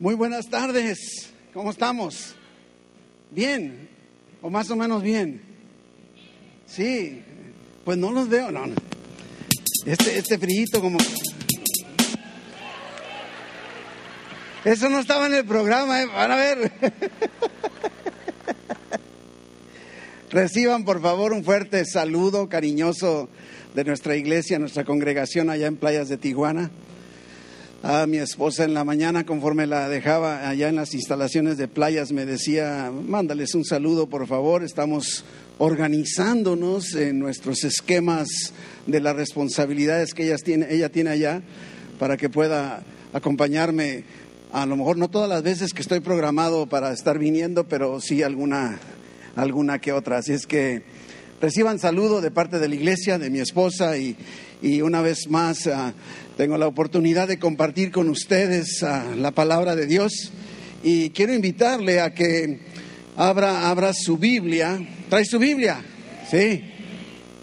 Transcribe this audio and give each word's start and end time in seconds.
Muy 0.00 0.14
buenas 0.14 0.48
tardes. 0.48 1.30
¿Cómo 1.52 1.72
estamos? 1.72 2.36
¿Bien? 3.32 3.88
¿O 4.40 4.48
más 4.48 4.70
o 4.70 4.76
menos 4.76 5.02
bien? 5.02 5.42
Sí. 6.66 7.20
Pues 7.84 7.98
no 7.98 8.12
los 8.12 8.28
veo, 8.28 8.52
no. 8.52 8.64
no. 8.68 8.76
Este, 9.84 10.18
este 10.18 10.38
frillito 10.38 10.80
como... 10.80 10.98
Eso 14.64 14.88
no 14.88 15.00
estaba 15.00 15.26
en 15.26 15.34
el 15.34 15.44
programa, 15.44 16.00
¿eh? 16.00 16.06
van 16.06 16.30
a 16.30 16.36
ver. 16.36 16.72
Reciban 20.30 20.84
por 20.84 21.02
favor 21.02 21.32
un 21.32 21.42
fuerte 21.42 21.84
saludo 21.84 22.48
cariñoso 22.48 23.28
de 23.74 23.82
nuestra 23.82 24.14
iglesia, 24.14 24.60
nuestra 24.60 24.84
congregación 24.84 25.50
allá 25.50 25.66
en 25.66 25.76
Playas 25.76 26.08
de 26.08 26.18
Tijuana. 26.18 26.70
A 27.80 28.08
mi 28.08 28.16
esposa 28.16 28.64
en 28.64 28.74
la 28.74 28.82
mañana, 28.82 29.24
conforme 29.24 29.68
la 29.68 29.88
dejaba 29.88 30.48
allá 30.48 30.68
en 30.68 30.74
las 30.74 30.94
instalaciones 30.94 31.58
de 31.58 31.68
playas, 31.68 32.10
me 32.10 32.26
decía, 32.26 32.90
mándales 32.90 33.54
un 33.54 33.64
saludo 33.64 34.08
por 34.08 34.26
favor, 34.26 34.64
estamos 34.64 35.24
organizándonos 35.58 36.96
en 36.96 37.20
nuestros 37.20 37.62
esquemas 37.62 38.52
de 38.88 39.00
las 39.00 39.14
responsabilidades 39.14 40.12
que 40.12 40.24
ella 40.24 40.38
tiene, 40.38 40.66
ella 40.70 40.88
tiene 40.88 41.10
allá 41.10 41.40
para 42.00 42.16
que 42.16 42.28
pueda 42.28 42.82
acompañarme, 43.12 44.02
a 44.50 44.66
lo 44.66 44.76
mejor 44.76 44.96
no 44.96 45.08
todas 45.08 45.28
las 45.28 45.44
veces 45.44 45.72
que 45.72 45.82
estoy 45.82 46.00
programado 46.00 46.66
para 46.66 46.92
estar 46.92 47.16
viniendo, 47.16 47.68
pero 47.68 48.00
sí 48.00 48.24
alguna, 48.24 48.80
alguna 49.36 49.78
que 49.78 49.92
otra. 49.92 50.18
Así 50.18 50.32
es 50.32 50.48
que 50.48 50.82
reciban 51.40 51.78
saludo 51.78 52.22
de 52.22 52.32
parte 52.32 52.58
de 52.58 52.66
la 52.66 52.74
iglesia, 52.74 53.20
de 53.20 53.30
mi 53.30 53.38
esposa 53.38 53.96
y, 53.96 54.16
y 54.60 54.80
una 54.80 55.02
vez 55.02 55.28
más 55.28 55.66
uh, 55.66 55.92
tengo 56.36 56.58
la 56.58 56.66
oportunidad 56.66 57.28
de 57.28 57.38
compartir 57.38 57.90
con 57.90 58.08
ustedes 58.08 58.82
uh, 58.82 59.16
la 59.16 59.30
palabra 59.30 59.76
de 59.76 59.86
Dios 59.86 60.32
y 60.82 61.10
quiero 61.10 61.34
invitarle 61.34 62.00
a 62.00 62.12
que 62.12 62.60
abra, 63.16 63.68
abra 63.68 63.92
su 63.92 64.16
Biblia. 64.16 64.78
¿Trae 65.08 65.24
su 65.24 65.38
Biblia? 65.38 65.80
Sí. 66.30 66.64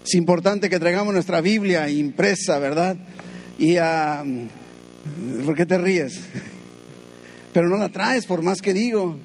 Es 0.04 0.14
importante 0.14 0.68
que 0.68 0.78
traigamos 0.78 1.12
nuestra 1.12 1.40
Biblia 1.40 1.88
impresa, 1.88 2.58
¿verdad? 2.58 2.96
Y 3.58 3.78
uh, 3.78 5.44
¿por 5.44 5.56
qué 5.56 5.66
te 5.66 5.78
ríes? 5.78 6.20
Pero 7.52 7.68
no 7.68 7.76
la 7.76 7.88
traes, 7.88 8.26
por 8.26 8.42
más 8.42 8.60
que 8.60 8.74
digo. 8.74 9.18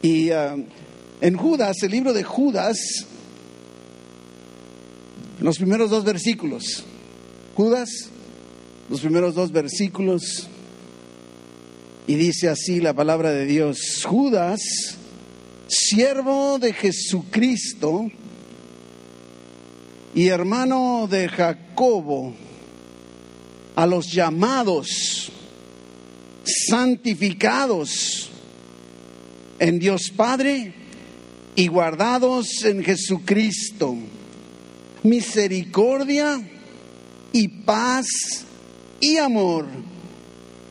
y 0.00 0.30
en 0.30 1.36
Judas, 1.36 1.76
el 1.82 1.90
libro 1.90 2.14
de 2.14 2.22
Judas, 2.22 3.06
los 5.42 5.58
primeros 5.58 5.90
dos 5.90 6.04
versículos. 6.04 6.84
Judas, 7.54 8.08
los 8.88 9.00
primeros 9.00 9.34
dos 9.34 9.50
versículos. 9.50 10.48
Y 12.06 12.14
dice 12.14 12.48
así 12.48 12.80
la 12.80 12.94
palabra 12.94 13.32
de 13.32 13.44
Dios. 13.46 14.04
Judas, 14.04 14.60
siervo 15.66 16.58
de 16.60 16.72
Jesucristo 16.72 18.08
y 20.14 20.28
hermano 20.28 21.08
de 21.10 21.28
Jacobo, 21.28 22.34
a 23.74 23.86
los 23.86 24.12
llamados, 24.12 25.32
santificados 26.44 28.30
en 29.58 29.78
Dios 29.78 30.10
Padre 30.14 30.74
y 31.56 31.66
guardados 31.66 32.64
en 32.64 32.84
Jesucristo 32.84 33.96
misericordia 35.02 36.40
y 37.32 37.48
paz 37.48 38.06
y 39.00 39.16
amor 39.16 39.66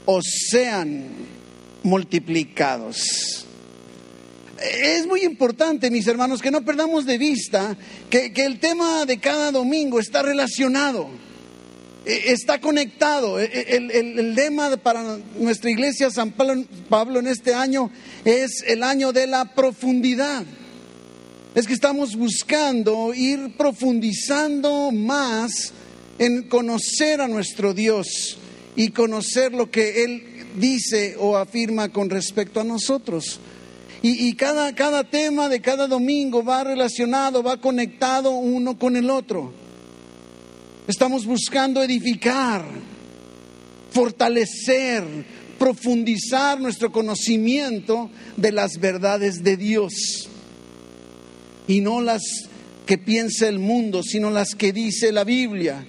os 0.06 0.24
sean 0.50 1.10
multiplicados. 1.84 3.46
Es 4.62 5.08
muy 5.08 5.24
importante, 5.24 5.90
mis 5.90 6.06
hermanos, 6.06 6.42
que 6.42 6.52
no 6.52 6.64
perdamos 6.64 7.06
de 7.06 7.18
vista 7.18 7.76
que, 8.10 8.32
el 8.36 8.60
tema 8.60 9.06
de 9.06 9.20
cada 9.20 9.52
domingo 9.52 10.00
está 10.00 10.22
relacionado, 10.22 11.10
e, 12.06 12.32
está 12.32 12.62
conectado. 12.62 13.40
E, 13.40 13.46
e, 13.46 13.76
el, 13.76 13.90
el, 13.92 14.36
lema 14.36 14.78
para 14.78 15.18
nuestra 15.40 15.72
iglesia 15.72 16.12
San 16.12 16.32
Pablo 16.32 17.20
en 17.20 17.28
este 17.28 17.56
año 17.56 17.90
es 18.24 18.64
el 18.68 18.84
año 18.84 19.12
de 19.12 19.26
la 19.26 19.56
profundidad 19.56 20.46
es 21.54 21.68
que 21.68 21.74
estamos 21.74 22.16
buscando 22.16 23.14
ir 23.14 23.58
profundizando 23.58 24.92
más 24.92 25.74
en 26.18 26.44
conocer 26.44 27.20
a 27.20 27.28
nuestro 27.28 27.74
Dios 27.74 28.38
y 28.78 28.92
conocer 28.92 29.54
lo 29.54 29.70
que 29.70 30.06
Él 30.06 30.24
dice 30.58 31.16
o 31.20 31.36
afirma 31.36 31.90
con 31.90 32.10
respecto 32.10 32.62
a 32.62 32.64
nosotros. 32.64 33.40
Y, 34.04 34.34
cada 34.34 35.04
tema 35.04 35.48
de 35.48 35.62
cada 35.62 35.88
domingo 35.88 36.44
va 36.44 36.64
relacionado, 36.64 37.44
va 37.44 37.62
conectado 37.62 38.32
uno 38.32 38.80
con 38.80 38.96
el 38.96 39.12
otro. 39.12 39.54
Estamos 40.88 41.26
buscando 41.26 41.84
edificar, 41.84 42.66
fortalecer, 43.92 45.04
profundizar 45.60 46.60
nuestro 46.60 46.92
conocimiento 46.92 48.10
de 48.38 48.52
las 48.52 48.80
verdades 48.80 49.44
de 49.44 49.58
Dios 49.58 50.31
y 51.72 51.80
no 51.80 52.02
las 52.02 52.50
que 52.86 52.98
piensa 52.98 53.48
el 53.48 53.58
mundo, 53.58 54.04
sino 54.04 54.30
las 54.30 54.56
que 54.56 54.74
dice 54.74 55.14
la 55.14 55.24
Biblia. 55.24 55.86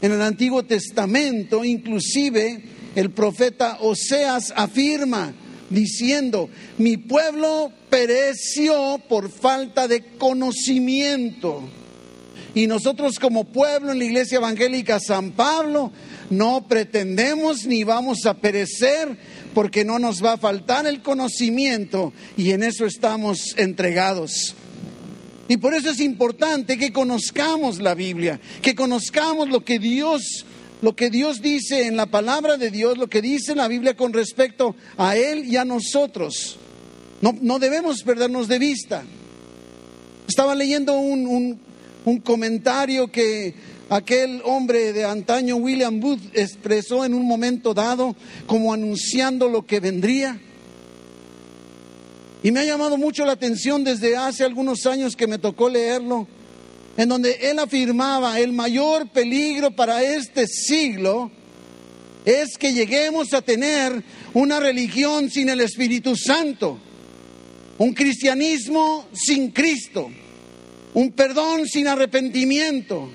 En 0.00 0.12
el 0.12 0.22
Antiguo 0.22 0.62
Testamento, 0.62 1.64
inclusive, 1.64 2.62
el 2.94 3.10
profeta 3.10 3.78
Oseas 3.80 4.52
afirma 4.54 5.34
diciendo, 5.70 6.48
mi 6.78 6.98
pueblo 6.98 7.72
pereció 7.90 9.00
por 9.08 9.28
falta 9.28 9.88
de 9.88 10.04
conocimiento. 10.18 11.68
Y 12.54 12.68
nosotros 12.68 13.18
como 13.18 13.42
pueblo 13.42 13.90
en 13.90 13.98
la 13.98 14.04
Iglesia 14.04 14.36
Evangélica 14.36 15.00
San 15.00 15.32
Pablo 15.32 15.90
no 16.30 16.68
pretendemos 16.68 17.66
ni 17.66 17.82
vamos 17.82 18.24
a 18.26 18.34
perecer 18.34 19.18
porque 19.52 19.84
no 19.84 19.98
nos 19.98 20.24
va 20.24 20.34
a 20.34 20.38
faltar 20.38 20.86
el 20.86 21.02
conocimiento 21.02 22.12
y 22.36 22.52
en 22.52 22.62
eso 22.62 22.86
estamos 22.86 23.56
entregados. 23.56 24.54
Y 25.52 25.58
por 25.58 25.74
eso 25.74 25.90
es 25.90 26.00
importante 26.00 26.78
que 26.78 26.94
conozcamos 26.94 27.78
la 27.78 27.94
Biblia, 27.94 28.40
que 28.62 28.74
conozcamos 28.74 29.50
lo 29.50 29.62
que 29.62 29.78
Dios 29.78 30.46
lo 30.80 30.96
que 30.96 31.10
Dios 31.10 31.42
dice 31.42 31.86
en 31.86 31.94
la 31.94 32.06
palabra 32.06 32.56
de 32.56 32.70
Dios, 32.70 32.96
lo 32.96 33.06
que 33.06 33.20
dice 33.20 33.54
la 33.54 33.68
Biblia 33.68 33.94
con 33.94 34.14
respecto 34.14 34.74
a 34.96 35.14
Él 35.14 35.44
y 35.44 35.58
a 35.58 35.66
nosotros. 35.66 36.56
No, 37.20 37.36
no 37.38 37.58
debemos 37.58 38.02
perdernos 38.02 38.48
de 38.48 38.58
vista. 38.58 39.04
Estaba 40.26 40.54
leyendo 40.54 40.94
un, 40.94 41.26
un, 41.26 41.60
un, 42.06 42.20
comentario 42.20 43.12
que 43.12 43.54
aquel 43.90 44.40
hombre 44.46 44.94
de 44.94 45.04
antaño, 45.04 45.56
William 45.56 46.00
Booth, 46.00 46.32
expresó 46.32 47.04
en 47.04 47.12
un 47.12 47.26
momento 47.26 47.74
dado 47.74 48.16
como 48.46 48.72
anunciando 48.72 49.50
lo 49.50 49.66
que 49.66 49.80
vendría. 49.80 50.40
Y 52.42 52.50
me 52.50 52.60
ha 52.60 52.64
llamado 52.64 52.96
mucho 52.96 53.24
la 53.24 53.32
atención 53.32 53.84
desde 53.84 54.16
hace 54.16 54.44
algunos 54.44 54.86
años 54.86 55.14
que 55.14 55.28
me 55.28 55.38
tocó 55.38 55.68
leerlo, 55.68 56.26
en 56.96 57.08
donde 57.08 57.38
él 57.42 57.58
afirmaba, 57.58 58.40
el 58.40 58.52
mayor 58.52 59.08
peligro 59.10 59.70
para 59.70 60.02
este 60.02 60.46
siglo 60.46 61.30
es 62.24 62.58
que 62.58 62.72
lleguemos 62.72 63.32
a 63.32 63.42
tener 63.42 64.02
una 64.34 64.60
religión 64.60 65.30
sin 65.30 65.48
el 65.48 65.60
Espíritu 65.60 66.16
Santo, 66.16 66.78
un 67.78 67.94
cristianismo 67.94 69.06
sin 69.12 69.50
Cristo, 69.50 70.10
un 70.94 71.12
perdón 71.12 71.66
sin 71.66 71.86
arrepentimiento, 71.86 73.08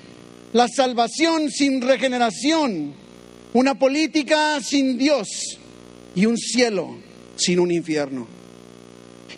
la 0.52 0.68
salvación 0.68 1.50
sin 1.50 1.82
regeneración, 1.82 2.94
una 3.52 3.78
política 3.78 4.60
sin 4.62 4.96
Dios 4.96 5.28
y 6.14 6.26
un 6.26 6.36
cielo 6.36 6.96
sin 7.36 7.60
un 7.60 7.70
infierno. 7.70 8.37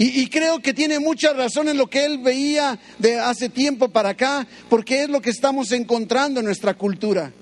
Y, 0.02 0.28
creo 0.28 0.60
que 0.60 0.72
tiene 0.72 0.98
mucha 0.98 1.34
razón 1.34 1.68
en 1.68 1.76
lo 1.76 1.90
que 1.90 2.06
él 2.06 2.20
veía 2.20 2.80
de 2.98 3.20
hace 3.20 3.50
tiempo 3.50 3.90
para 3.90 4.08
acá, 4.08 4.46
porque 4.70 5.02
es 5.02 5.10
lo 5.10 5.20
que 5.20 5.28
estamos 5.28 5.72
encontrando 5.72 6.40
en 6.40 6.46
nuestra 6.46 6.72
cultura. 6.72 7.34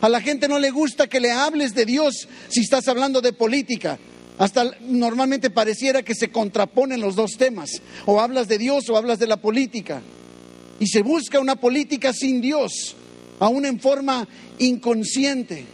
A 0.00 0.08
la 0.08 0.20
gente 0.20 0.48
no 0.48 0.58
le 0.58 0.72
gusta 0.72 1.06
que 1.06 1.20
le 1.20 1.30
hables 1.30 1.72
de 1.72 1.86
Dios 1.86 2.26
si 2.48 2.62
estás 2.62 2.88
hablando 2.88 3.20
de 3.20 3.32
política. 3.32 3.96
Hasta 4.38 4.72
normalmente 4.80 5.50
pareciera 5.50 6.02
que 6.02 6.16
se 6.16 6.32
contraponen 6.32 7.00
los 7.00 7.14
dos 7.14 7.36
temas. 7.38 7.80
O 8.06 8.20
hablas 8.20 8.48
de 8.48 8.58
Dios 8.58 8.90
o 8.90 8.96
hablas 8.96 9.20
de 9.20 9.28
la 9.28 9.36
política. 9.36 10.02
Y 10.80 10.88
se 10.88 11.02
busca 11.02 11.38
una 11.38 11.54
política 11.54 12.12
sin 12.12 12.40
Dios, 12.40 12.96
aún 13.38 13.66
en 13.66 13.78
forma 13.78 14.26
inconsciente. 14.58 15.64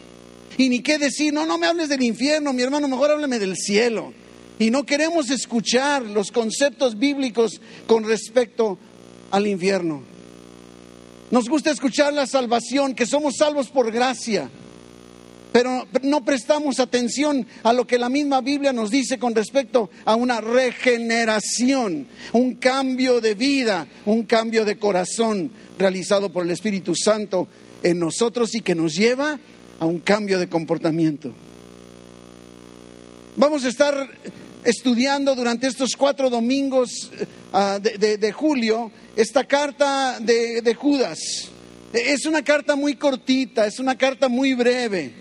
Y 0.59 0.69
ni 0.69 0.81
qué 0.81 0.99
decir, 0.99 1.33
no, 1.33 1.47
no 1.47 1.57
me 1.57 1.67
hables 1.67 1.89
del 1.89 2.03
infierno, 2.03 2.53
mi 2.53 2.61
hermano, 2.61 2.89
mejor 2.89 3.13
háblame 3.13 3.39
del 3.39 3.57
cielo 3.57 4.13
y 4.59 4.71
no 4.71 4.85
queremos 4.85 5.31
escuchar 5.31 6.03
los 6.03 6.31
conceptos 6.33 6.99
bíblicos 6.99 7.61
con 7.87 8.05
respecto 8.05 8.79
al 9.31 9.47
infierno. 9.47 10.03
Nos 11.31 11.49
gusta 11.49 11.71
escuchar 11.71 12.13
la 12.13 12.27
salvación, 12.27 12.95
que 12.95 13.07
somos 13.07 13.37
salvos 13.39 13.69
por 13.69 13.91
gracia. 13.91 14.51
pero 15.53 15.87
no 16.03 16.23
prestamos 16.23 16.81
atención 16.81 17.47
a 17.63 17.73
lo 17.73 17.87
que 17.87 17.99
la 17.99 18.11
misma 18.11 18.43
Biblia 18.43 18.75
nos 18.75 18.91
dice 18.91 19.19
con 19.19 19.35
respecto 19.35 19.89
a 20.05 20.15
una 20.15 20.43
regeneración, 20.43 22.07
un 22.35 22.57
cambio 22.57 23.23
de 23.23 23.35
vida, 23.35 23.87
un 24.05 24.25
cambio 24.25 24.67
de 24.67 24.77
corazón 24.77 25.51
realizado 25.79 26.31
por 26.31 26.45
el 26.45 26.51
Espíritu 26.51 26.95
Santo 26.95 27.49
en 27.83 27.99
nosotros 27.99 28.55
y 28.55 28.61
que 28.61 28.75
nos 28.75 28.95
lleva 28.97 29.41
a 29.81 29.87
un 29.87 30.01
cambio 30.01 30.39
de 30.39 30.49
comportamiento. 30.51 31.33
Vamos 33.37 33.65
a 33.65 33.69
estar 33.69 34.11
estudiando 34.67 35.35
durante 35.35 35.69
estos 35.69 35.97
cuatro 35.97 36.29
domingos 36.29 37.11
ah, 37.53 37.79
de, 37.81 38.33
julio 38.33 38.91
esta 39.15 39.45
carta 39.45 40.19
de, 40.21 40.61
de 40.61 40.75
Judas. 40.75 41.19
Es 41.93 42.27
una 42.27 42.43
carta 42.43 42.77
muy 42.77 42.97
cortita, 42.97 43.67
es 43.67 43.79
una 43.79 43.97
carta 43.97 44.29
muy 44.29 44.55
breve. 44.55 45.13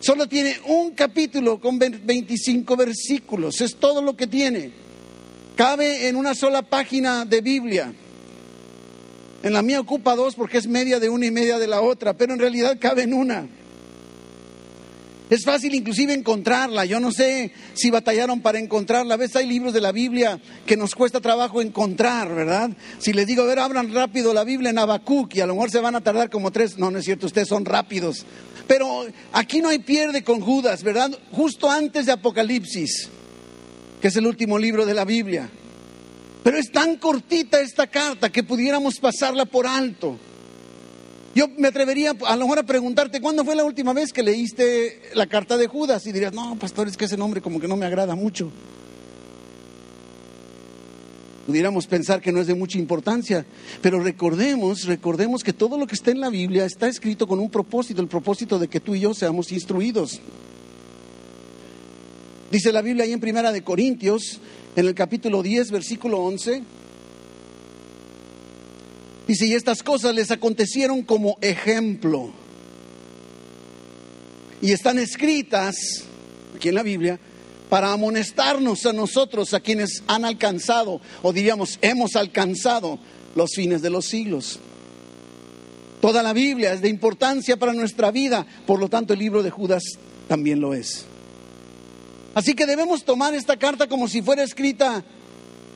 Solo 0.00 0.28
tiene 0.28 0.56
un 0.66 0.90
capítulo 0.90 1.60
con 1.60 1.78
25 1.78 2.76
versículos, 2.76 3.60
es 3.60 3.76
todo 3.76 4.02
lo 4.02 4.16
que 4.16 4.26
tiene. 4.26 4.72
Cabe 5.54 6.08
en 6.08 6.16
una 6.16 6.34
sola 6.34 6.62
página 6.62 7.24
de 7.24 7.40
Biblia. 7.40 7.94
En 9.42 9.52
la 9.52 9.62
mía 9.62 9.80
ocupa 9.80 10.16
dos 10.16 10.34
porque 10.34 10.58
es 10.58 10.66
media 10.66 10.98
de 10.98 11.08
una 11.08 11.26
y 11.26 11.30
media 11.30 11.58
de 11.58 11.68
la 11.68 11.80
otra, 11.80 12.14
pero 12.14 12.32
en 12.32 12.40
realidad 12.40 12.78
cabe 12.80 13.02
en 13.02 13.14
una. 13.14 13.48
Es 15.32 15.46
fácil 15.46 15.74
inclusive 15.74 16.12
encontrarla. 16.12 16.84
Yo 16.84 17.00
no 17.00 17.10
sé 17.10 17.52
si 17.72 17.88
batallaron 17.88 18.42
para 18.42 18.58
encontrarla. 18.58 19.14
A 19.14 19.16
veces 19.16 19.36
hay 19.36 19.46
libros 19.46 19.72
de 19.72 19.80
la 19.80 19.90
Biblia 19.90 20.38
que 20.66 20.76
nos 20.76 20.94
cuesta 20.94 21.22
trabajo 21.22 21.62
encontrar, 21.62 22.34
¿verdad? 22.34 22.68
Si 22.98 23.14
les 23.14 23.26
digo, 23.26 23.42
a 23.42 23.46
ver, 23.46 23.58
abran 23.58 23.94
rápido 23.94 24.34
la 24.34 24.44
Biblia 24.44 24.68
en 24.68 24.78
Habacuc 24.78 25.34
y 25.34 25.40
a 25.40 25.46
lo 25.46 25.54
mejor 25.54 25.70
se 25.70 25.80
van 25.80 25.94
a 25.94 26.02
tardar 26.02 26.28
como 26.28 26.50
tres. 26.50 26.76
No, 26.76 26.90
no 26.90 26.98
es 26.98 27.06
cierto, 27.06 27.24
ustedes 27.24 27.48
son 27.48 27.64
rápidos. 27.64 28.26
Pero 28.66 29.06
aquí 29.32 29.62
no 29.62 29.70
hay 29.70 29.78
pierde 29.78 30.22
con 30.22 30.42
Judas, 30.42 30.82
¿verdad? 30.82 31.10
Justo 31.30 31.70
antes 31.70 32.04
de 32.04 32.12
Apocalipsis, 32.12 33.08
que 34.02 34.08
es 34.08 34.16
el 34.16 34.26
último 34.26 34.58
libro 34.58 34.84
de 34.84 34.92
la 34.92 35.06
Biblia. 35.06 35.48
Pero 36.42 36.58
es 36.58 36.70
tan 36.70 36.96
cortita 36.96 37.58
esta 37.58 37.86
carta 37.86 38.30
que 38.30 38.42
pudiéramos 38.42 38.98
pasarla 39.00 39.46
por 39.46 39.66
alto. 39.66 40.18
Yo 41.34 41.48
me 41.56 41.68
atrevería 41.68 42.14
a 42.26 42.36
lo 42.36 42.44
mejor 42.44 42.58
a 42.58 42.62
preguntarte, 42.62 43.20
¿cuándo 43.20 43.44
fue 43.44 43.56
la 43.56 43.64
última 43.64 43.94
vez 43.94 44.12
que 44.12 44.22
leíste 44.22 45.00
la 45.14 45.26
carta 45.26 45.56
de 45.56 45.66
Judas? 45.66 46.06
Y 46.06 46.12
dirías, 46.12 46.34
no, 46.34 46.58
pastor, 46.58 46.88
es 46.88 46.96
que 46.96 47.06
ese 47.06 47.16
nombre 47.16 47.40
como 47.40 47.58
que 47.58 47.68
no 47.68 47.76
me 47.76 47.86
agrada 47.86 48.14
mucho. 48.14 48.50
Pudiéramos 51.46 51.86
pensar 51.86 52.20
que 52.20 52.32
no 52.32 52.40
es 52.40 52.46
de 52.46 52.54
mucha 52.54 52.78
importancia, 52.78 53.46
pero 53.80 54.00
recordemos, 54.00 54.84
recordemos 54.84 55.42
que 55.42 55.52
todo 55.52 55.78
lo 55.78 55.86
que 55.86 55.94
está 55.94 56.10
en 56.10 56.20
la 56.20 56.28
Biblia 56.28 56.66
está 56.66 56.86
escrito 56.86 57.26
con 57.26 57.40
un 57.40 57.50
propósito, 57.50 58.02
el 58.02 58.08
propósito 58.08 58.58
de 58.58 58.68
que 58.68 58.80
tú 58.80 58.94
y 58.94 59.00
yo 59.00 59.14
seamos 59.14 59.50
instruidos. 59.52 60.20
Dice 62.50 62.70
la 62.70 62.82
Biblia 62.82 63.04
ahí 63.04 63.12
en 63.12 63.20
Primera 63.20 63.50
de 63.50 63.62
Corintios, 63.62 64.38
en 64.76 64.86
el 64.86 64.94
capítulo 64.94 65.42
10, 65.42 65.70
versículo 65.70 66.18
11, 66.18 66.62
y 69.28 69.34
si 69.34 69.54
estas 69.54 69.82
cosas 69.82 70.14
les 70.14 70.30
acontecieron 70.30 71.02
como 71.02 71.38
ejemplo. 71.40 72.32
Y 74.60 74.72
están 74.72 74.98
escritas 74.98 75.76
aquí 76.54 76.68
en 76.68 76.74
la 76.74 76.82
Biblia 76.82 77.18
para 77.68 77.92
amonestarnos 77.92 78.84
a 78.86 78.92
nosotros, 78.92 79.54
a 79.54 79.60
quienes 79.60 80.02
han 80.06 80.24
alcanzado, 80.24 81.00
o 81.22 81.32
diríamos, 81.32 81.78
hemos 81.80 82.16
alcanzado 82.16 82.98
los 83.34 83.52
fines 83.54 83.80
de 83.80 83.90
los 83.90 84.06
siglos. 84.06 84.58
Toda 86.00 86.22
la 86.22 86.32
Biblia 86.32 86.72
es 86.72 86.82
de 86.82 86.88
importancia 86.88 87.56
para 87.56 87.72
nuestra 87.72 88.10
vida, 88.10 88.46
por 88.66 88.78
lo 88.78 88.88
tanto 88.88 89.14
el 89.14 89.20
libro 89.20 89.42
de 89.42 89.50
Judas 89.50 89.84
también 90.28 90.60
lo 90.60 90.74
es. 90.74 91.06
Así 92.34 92.54
que 92.54 92.66
debemos 92.66 93.04
tomar 93.04 93.34
esta 93.34 93.56
carta 93.56 93.88
como 93.88 94.08
si 94.08 94.20
fuera 94.20 94.42
escrita 94.42 95.04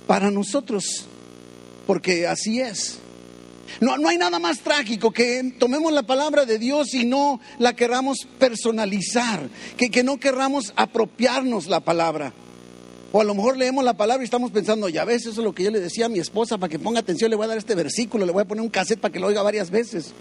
para 0.06 0.30
nosotros, 0.30 1.06
porque 1.86 2.26
así 2.26 2.60
es. 2.60 2.98
No, 3.80 3.98
no 3.98 4.08
hay 4.08 4.18
nada 4.18 4.38
más 4.38 4.60
trágico 4.60 5.10
que 5.10 5.54
tomemos 5.58 5.92
la 5.92 6.02
palabra 6.02 6.44
de 6.44 6.58
Dios 6.58 6.94
y 6.94 7.04
no 7.04 7.40
la 7.58 7.74
queramos 7.74 8.26
personalizar, 8.38 9.48
que, 9.76 9.90
que 9.90 10.02
no 10.02 10.18
querramos 10.18 10.72
apropiarnos 10.76 11.66
la 11.66 11.80
palabra. 11.80 12.32
O 13.12 13.20
a 13.20 13.24
lo 13.24 13.34
mejor 13.34 13.56
leemos 13.56 13.84
la 13.84 13.96
palabra 13.96 14.22
y 14.22 14.26
estamos 14.26 14.50
pensando, 14.50 14.88
ya 14.88 15.04
ves, 15.04 15.22
eso 15.22 15.30
es 15.30 15.36
lo 15.38 15.54
que 15.54 15.62
yo 15.62 15.70
le 15.70 15.80
decía 15.80 16.06
a 16.06 16.08
mi 16.08 16.18
esposa, 16.18 16.58
para 16.58 16.70
que 16.70 16.78
ponga 16.78 17.00
atención, 17.00 17.30
le 17.30 17.36
voy 17.36 17.44
a 17.44 17.48
dar 17.48 17.58
este 17.58 17.74
versículo, 17.74 18.26
le 18.26 18.32
voy 18.32 18.42
a 18.42 18.46
poner 18.46 18.62
un 18.62 18.68
cassette 18.68 19.00
para 19.00 19.12
que 19.12 19.20
lo 19.20 19.28
oiga 19.28 19.42
varias 19.42 19.70
veces. 19.70 20.12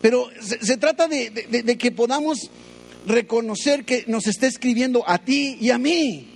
Pero 0.00 0.28
se, 0.40 0.76
trata 0.76 1.06
de, 1.06 1.30
de, 1.30 1.78
que 1.78 1.92
podamos 1.92 2.50
reconocer 3.06 3.84
que 3.84 4.04
nos 4.08 4.26
está 4.26 4.48
escribiendo 4.48 5.04
a 5.08 5.18
ti 5.18 5.56
y 5.60 5.70
a 5.70 5.78
mí. 5.78 6.28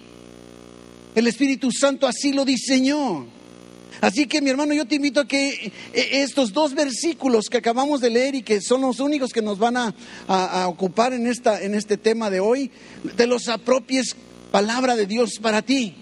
El 1.17 1.27
Espíritu 1.27 1.73
Santo 1.73 2.07
así 2.07 2.33
lo 2.33 2.45
diseñó. 2.45 3.27
Así 4.01 4.27
que 4.27 4.41
mi 4.41 4.51
hermano, 4.51 4.75
yo 4.75 4.87
te 4.87 4.97
invito 4.97 5.21
a 5.21 5.29
que 5.29 5.49
eh, 5.51 5.73
estos 5.95 6.53
dos 6.53 6.75
versículos 6.75 7.49
que 7.49 7.59
acabamos 7.59 8.01
de 8.01 8.11
leer 8.11 8.35
y 8.35 8.43
que 8.43 8.61
son 8.61 8.83
los 8.83 9.01
únicos 9.01 9.33
que 9.33 9.43
nos 9.43 9.59
van 9.59 9.77
a, 9.77 9.95
ocupar 10.69 11.13
en, 11.13 11.27
esta, 11.27 11.63
en 11.63 11.75
este 11.75 11.97
tema 11.97 12.31
de 12.31 12.41
hoy, 12.41 12.71
te 13.17 13.27
los 13.27 13.49
apropies 13.49 14.17
palabra 14.51 14.97
de 14.97 15.07
Dios 15.07 15.39
para 15.41 15.63
ti. 15.63 15.95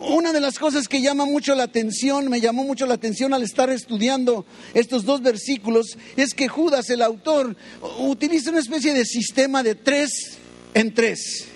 Una 0.00 0.32
de 0.32 0.40
las 0.40 0.58
cosas 0.58 0.88
que 0.88 1.02
llama 1.02 1.26
mucho 1.26 1.54
la 1.54 1.64
atención, 1.64 2.30
me 2.30 2.40
llamó 2.40 2.64
mucho 2.64 2.86
la 2.86 2.94
atención 2.94 3.34
al 3.34 3.42
estar 3.42 3.68
estudiando 3.68 4.46
estos 4.72 5.04
dos 5.04 5.20
versículos, 5.20 5.98
es 6.16 6.32
que 6.32 6.48
Judas, 6.48 6.88
el 6.88 7.02
autor, 7.02 7.54
utiliza 7.98 8.50
una 8.50 8.60
especie 8.60 8.94
de 8.94 9.04
sistema 9.04 9.62
de 9.62 9.74
tres 9.74 10.38
en 10.72 10.94
tres. 10.94 11.46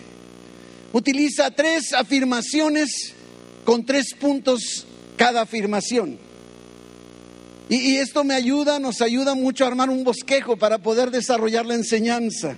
Utiliza 0.92 1.50
tres 1.52 1.94
afirmaciones 1.94 3.14
con 3.64 3.84
tres 3.84 4.14
puntos 4.14 4.86
cada 5.16 5.42
afirmación. 5.42 6.18
Y, 7.68 7.96
esto 7.96 8.24
me 8.24 8.34
ayuda, 8.34 8.78
nos 8.78 9.00
ayuda 9.00 9.34
mucho 9.34 9.64
a 9.64 9.68
armar 9.68 9.88
un 9.88 10.04
bosquejo 10.04 10.56
para 10.56 10.78
poder 10.78 11.10
desarrollar 11.10 11.64
la 11.64 11.74
enseñanza. 11.74 12.56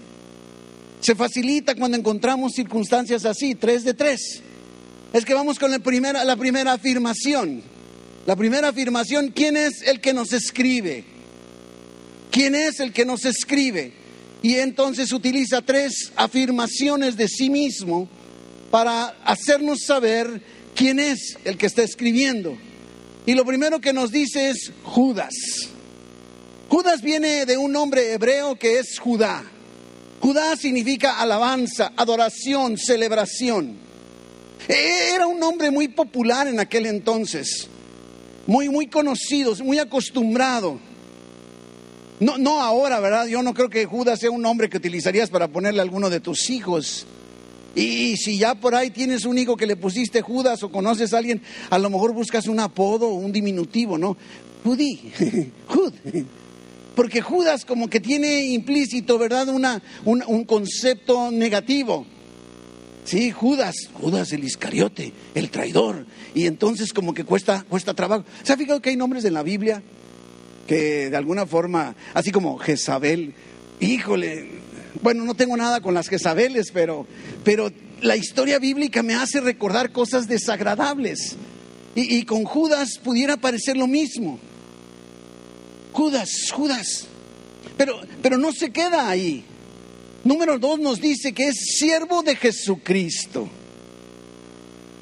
Se 1.00 1.14
facilita 1.14 1.76
cuando 1.76 1.96
encontramos 1.96 2.54
circunstancias 2.54 3.24
así, 3.24 3.54
tres 3.54 3.84
de 3.84 3.94
tres. 3.94 4.42
Es 5.12 5.24
que 5.24 5.34
vamos 5.34 5.60
con 5.60 5.70
la 5.70 5.78
primera, 5.78 6.24
la 6.24 6.36
primera 6.36 6.72
afirmación. 6.72 7.62
La 8.26 8.34
primera 8.34 8.68
afirmación, 8.68 9.28
¿quién 9.28 9.56
es 9.56 9.82
el 9.82 10.00
que 10.00 10.12
nos 10.12 10.32
escribe? 10.32 11.04
¿Quién 12.32 12.56
es 12.56 12.80
el 12.80 12.92
que 12.92 13.04
nos 13.04 13.24
escribe? 13.24 13.92
Y 14.42 14.56
entonces 14.56 15.12
utiliza 15.12 15.62
tres 15.62 16.12
afirmaciones 16.16 17.16
de 17.16 17.28
sí 17.28 17.48
mismo 17.48 18.08
para 18.72 19.16
hacernos 19.24 19.84
saber 19.86 20.42
quién 20.76 21.00
es 21.00 21.36
el 21.44 21.56
que 21.56 21.66
está 21.66 21.82
escribiendo. 21.82 22.56
Y 23.24 23.34
lo 23.34 23.44
primero 23.44 23.80
que 23.80 23.92
nos 23.92 24.12
dice 24.12 24.50
es 24.50 24.72
Judas. 24.84 25.34
Judas 26.68 27.02
viene 27.02 27.46
de 27.46 27.56
un 27.56 27.72
nombre 27.72 28.12
hebreo 28.12 28.56
que 28.56 28.78
es 28.78 28.98
Judá. 28.98 29.42
Judá 30.20 30.56
significa 30.56 31.20
alabanza, 31.20 31.92
adoración, 31.96 32.76
celebración. 32.76 33.76
E-, 34.68 35.14
era 35.14 35.26
un 35.26 35.40
nombre 35.40 35.70
muy 35.70 35.88
popular 35.88 36.46
en 36.46 36.60
aquel 36.60 36.86
entonces, 36.86 37.68
muy, 38.46 38.68
muy 38.68 38.86
conocido, 38.86 39.54
muy 39.64 39.78
acostumbrado. 39.78 40.78
No, 42.18 42.38
no 42.38 42.62
ahora, 42.62 42.98
¿verdad? 43.00 43.26
Yo 43.26 43.42
no 43.42 43.52
creo 43.54 43.68
que 43.68 43.84
Judas 43.84 44.20
sea 44.20 44.30
un 44.30 44.42
nombre 44.42 44.68
que 44.68 44.78
utilizarías 44.78 45.30
para 45.30 45.48
ponerle 45.48 45.80
a 45.80 45.82
alguno 45.82 46.10
de 46.10 46.20
tus 46.20 46.48
hijos. 46.48 47.06
Y 47.76 48.16
si 48.16 48.38
ya 48.38 48.54
por 48.54 48.74
ahí 48.74 48.88
tienes 48.88 49.26
un 49.26 49.36
hijo 49.36 49.54
que 49.54 49.66
le 49.66 49.76
pusiste 49.76 50.22
Judas 50.22 50.62
o 50.62 50.70
conoces 50.70 51.12
a 51.12 51.18
alguien, 51.18 51.42
a 51.68 51.78
lo 51.78 51.90
mejor 51.90 52.14
buscas 52.14 52.46
un 52.46 52.58
apodo 52.58 53.08
o 53.08 53.14
un 53.14 53.30
diminutivo, 53.30 53.98
¿no? 53.98 54.16
Judí, 54.64 55.12
Jud. 55.68 55.92
Porque 56.94 57.20
Judas 57.20 57.66
como 57.66 57.90
que 57.90 58.00
tiene 58.00 58.46
implícito, 58.46 59.18
¿verdad? 59.18 59.50
Una, 59.50 59.82
un, 60.06 60.44
concepto 60.44 61.30
negativo. 61.30 62.06
Sí, 63.04 63.30
Judas, 63.30 63.74
Judas 63.92 64.32
el 64.32 64.44
Iscariote, 64.44 65.12
el 65.34 65.50
traidor. 65.50 66.06
Y 66.34 66.46
entonces 66.46 66.94
como 66.94 67.12
que 67.12 67.24
cuesta, 67.24 67.66
cuesta 67.68 67.92
trabajo. 67.92 68.24
¿Se 68.42 68.54
ha 68.54 68.56
fijado 68.56 68.80
que 68.80 68.88
hay 68.88 68.96
nombres 68.96 69.26
en 69.26 69.34
la 69.34 69.42
Biblia 69.42 69.82
que 70.66 71.10
de 71.10 71.16
alguna 71.16 71.44
forma, 71.44 71.94
así 72.14 72.32
como 72.32 72.56
Jezabel, 72.56 73.34
híjole, 73.80 74.48
bueno, 75.02 75.24
no 75.24 75.34
tengo 75.34 75.56
nada 75.56 75.80
con 75.80 75.94
las 75.94 76.08
Jezabeles, 76.08 76.70
pero, 76.72 77.06
pero 77.44 77.70
la 78.02 78.16
historia 78.16 78.58
bíblica 78.58 79.02
me 79.02 79.14
hace 79.14 79.40
recordar 79.40 79.92
cosas 79.92 80.28
desagradables. 80.28 81.36
Y, 81.94 82.16
y 82.16 82.24
con 82.24 82.44
Judas 82.44 82.98
pudiera 83.02 83.36
parecer 83.36 83.76
lo 83.76 83.86
mismo. 83.86 84.38
Judas, 85.92 86.30
Judas. 86.52 87.06
Pero, 87.76 88.00
pero 88.22 88.38
no 88.38 88.52
se 88.52 88.70
queda 88.70 89.08
ahí. 89.08 89.44
Número 90.24 90.58
dos 90.58 90.78
nos 90.78 91.00
dice 91.00 91.32
que 91.32 91.48
es 91.48 91.56
siervo 91.78 92.22
de 92.22 92.36
Jesucristo. 92.36 93.48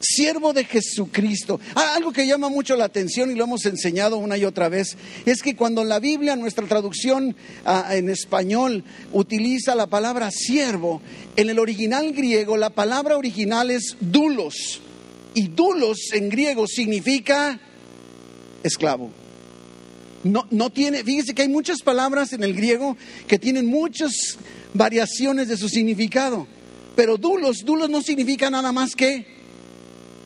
Siervo 0.04 0.52
de 0.52 0.64
Jesucristo. 0.64 1.58
Ah, 1.74 1.94
algo 1.96 2.12
que 2.12 2.26
llama 2.26 2.48
mucho 2.48 2.76
la 2.76 2.84
atención 2.84 3.30
y 3.30 3.34
lo 3.34 3.44
hemos 3.44 3.64
enseñado 3.66 4.18
una 4.18 4.36
y 4.36 4.44
otra 4.44 4.68
vez, 4.68 4.96
es 5.24 5.42
que 5.42 5.56
cuando 5.56 5.82
la 5.84 5.98
Biblia, 5.98 6.36
nuestra 6.36 6.66
traducción 6.66 7.34
ah, 7.64 7.88
en 7.92 8.10
español, 8.10 8.84
utiliza 9.12 9.74
la 9.74 9.86
palabra 9.86 10.30
siervo, 10.30 11.00
en 11.36 11.48
el 11.48 11.58
original 11.58 12.12
griego 12.12 12.56
la 12.56 12.70
palabra 12.70 13.16
original 13.16 13.70
es 13.70 13.96
dulos. 14.00 14.80
Y 15.36 15.48
dulos 15.48 16.12
en 16.12 16.28
griego 16.28 16.66
significa 16.68 17.58
esclavo. 18.62 19.10
No, 20.22 20.46
no 20.50 20.70
tiene, 20.70 21.02
fíjese 21.02 21.34
que 21.34 21.42
hay 21.42 21.48
muchas 21.48 21.82
palabras 21.82 22.32
en 22.32 22.44
el 22.44 22.54
griego 22.54 22.96
que 23.26 23.38
tienen 23.38 23.66
muchas 23.66 24.38
variaciones 24.72 25.48
de 25.48 25.56
su 25.56 25.68
significado. 25.68 26.46
Pero 26.94 27.16
dulos, 27.16 27.64
dulos 27.64 27.90
no 27.90 28.00
significa 28.00 28.48
nada 28.50 28.70
más 28.70 28.94
que 28.94 29.33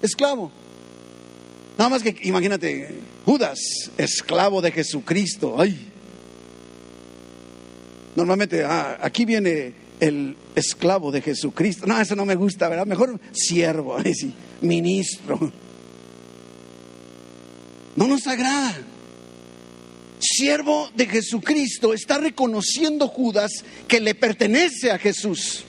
esclavo. 0.02 0.50
Nada 1.78 1.90
más 1.90 2.02
que, 2.02 2.16
imagínate, 2.22 3.00
Judas, 3.24 3.58
esclavo 3.96 4.60
de 4.60 4.72
Jesucristo. 4.72 5.60
Ay. 5.60 5.78
Normalmente, 8.16 8.64
ah, 8.64 8.98
aquí 9.00 9.24
viene 9.24 9.74
el 10.00 10.36
esclavo 10.56 11.12
de 11.12 11.22
Jesucristo. 11.22 11.86
No, 11.86 12.00
eso 12.00 12.16
no 12.16 12.24
me 12.24 12.34
gusta, 12.34 12.68
¿verdad? 12.68 12.86
Mejor 12.86 13.20
siervo, 13.32 13.96
ministro. 14.60 15.52
No 17.94 18.06
nos 18.08 18.26
agrada. 18.26 18.76
Siervo 20.20 20.90
de 20.96 21.06
Jesucristo 21.06 21.94
está 21.94 22.18
reconociendo 22.18 23.06
Judas 23.06 23.64
que 23.86 24.00
le 24.00 24.16
pertenece 24.16 24.90
a 24.90 24.98
Jesús, 24.98 25.64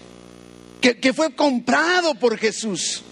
que, 0.81 0.97
que 0.97 1.13
fue 1.13 1.35
comprado 1.35 2.15
por 2.15 2.35
Jesús. 2.35 3.03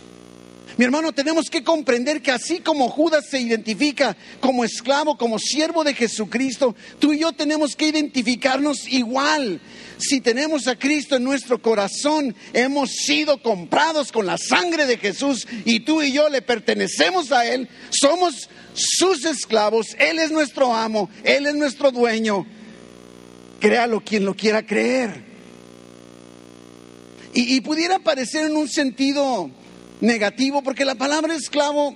Mi 0.77 0.85
hermano, 0.85 1.11
tenemos 1.11 1.49
que 1.49 1.63
comprender 1.63 2.21
que 2.21 2.29
así 2.29 2.59
como 2.59 2.87
Judas 2.89 3.25
se 3.31 3.39
identifica 3.39 4.15
como 4.39 4.63
esclavo, 4.63 5.17
como 5.17 5.39
siervo 5.39 5.83
de 5.83 5.95
Jesucristo, 5.95 6.75
tú 6.99 7.13
y 7.13 7.19
yo 7.19 7.33
tenemos 7.33 7.75
que 7.75 7.87
identificarnos 7.87 8.87
igual. 8.87 9.59
Si 9.97 10.21
tenemos 10.21 10.67
a 10.67 10.77
Cristo 10.77 11.15
en 11.15 11.23
nuestro 11.23 11.59
corazón, 11.59 12.35
hemos 12.53 12.91
sido 12.91 13.41
comprados 13.41 14.11
con 14.11 14.27
la 14.27 14.37
sangre 14.37 14.85
de 14.85 14.97
Jesús 14.97 15.47
y 15.65 15.79
tú 15.79 16.03
y 16.03 16.11
yo 16.11 16.29
le 16.29 16.43
pertenecemos 16.43 17.31
a 17.31 17.47
Él, 17.47 17.67
somos 17.89 18.47
sus 18.73 19.25
esclavos, 19.25 19.95
Él 19.97 20.19
es 20.19 20.29
nuestro 20.29 20.75
amo, 20.75 21.09
Él 21.23 21.47
es 21.47 21.55
nuestro 21.55 21.89
dueño. 21.91 22.45
Créalo 23.59 24.03
quien 24.03 24.25
lo 24.25 24.35
quiera 24.35 24.63
creer. 24.63 25.25
Y, 27.33 27.61
pudiera 27.61 27.99
parecer 27.99 28.45
en 28.45 28.55
un 28.55 28.67
sentido 28.67 29.51
negativo, 30.01 30.61
porque 30.61 30.85
la 30.85 30.95
palabra 30.95 31.35
esclavo, 31.35 31.95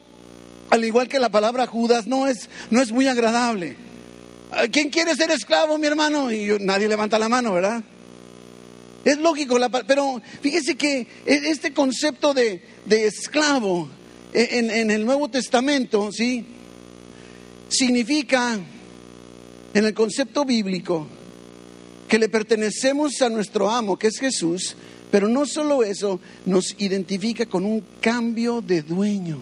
al 0.69 0.83
igual 0.83 1.07
que 1.07 1.19
la 1.19 1.29
palabra 1.29 1.67
Judas, 1.67 2.07
no 2.07 2.27
es, 2.27 2.49
no 2.69 2.81
es 2.81 2.91
muy 2.91 3.07
agradable. 3.07 3.75
¿Quién 4.71 4.89
quiere 4.89 5.15
ser 5.15 5.31
esclavo, 5.31 5.77
mi 5.77 5.87
hermano? 5.87 6.31
Y 6.31 6.57
nadie 6.59 6.87
levanta 6.87 7.17
la 7.17 7.29
mano, 7.29 7.53
¿verdad? 7.53 7.83
Es 9.03 9.17
lógico, 9.17 9.57
pero 9.87 10.21
fíjese 10.41 10.75
que 10.75 11.07
e, 11.25 11.41
este 11.45 11.73
concepto 11.73 12.33
de, 12.33 12.61
esclavo 12.89 13.89
e, 14.33 14.59
en, 14.59 14.69
en, 14.69 14.91
el 14.91 15.05
Nuevo 15.05 15.29
Testamento, 15.29 16.11
¿sí? 16.11 16.45
Significa, 17.69 18.59
en 19.73 19.85
el 19.85 19.93
concepto 19.93 20.45
bíblico, 20.45 21.07
que 22.07 22.19
le 22.19 22.27
pertenecemos 22.27 23.21
a 23.21 23.29
nuestro 23.29 23.69
amo, 23.69 23.97
que 23.97 24.07
es 24.07 24.19
Jesús, 24.19 24.75
pero 25.11 25.27
no 25.27 25.45
solo 25.45 25.83
eso, 25.83 26.19
nos 26.45 26.73
identifica 26.79 27.45
con 27.45 27.65
un 27.65 27.83
cambio 27.99 28.61
de 28.61 28.81
dueño. 28.81 29.39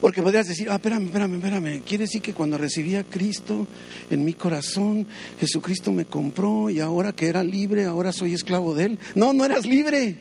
Porque 0.00 0.22
podrías 0.22 0.46
decir, 0.46 0.68
ah, 0.70 0.74
espérame, 0.74 1.06
espérame, 1.06 1.34
espérame. 1.36 1.82
Quiere 1.82 2.04
decir 2.04 2.20
que 2.20 2.34
cuando 2.34 2.58
recibí 2.58 2.94
a 2.94 3.04
Cristo 3.04 3.66
en 4.10 4.24
mi 4.24 4.34
corazón, 4.34 5.06
Jesucristo 5.40 5.92
me 5.92 6.04
compró 6.04 6.68
y 6.68 6.80
ahora 6.80 7.12
que 7.12 7.26
era 7.26 7.42
libre, 7.42 7.84
ahora 7.84 8.12
soy 8.12 8.34
esclavo 8.34 8.74
de 8.74 8.84
Él. 8.84 8.98
No, 9.14 9.32
no 9.32 9.44
eras 9.44 9.64
libre. 9.64 10.16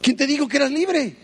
¿Quién 0.00 0.16
te 0.16 0.26
dijo 0.26 0.48
que 0.48 0.56
eras 0.56 0.70
libre? 0.70 1.16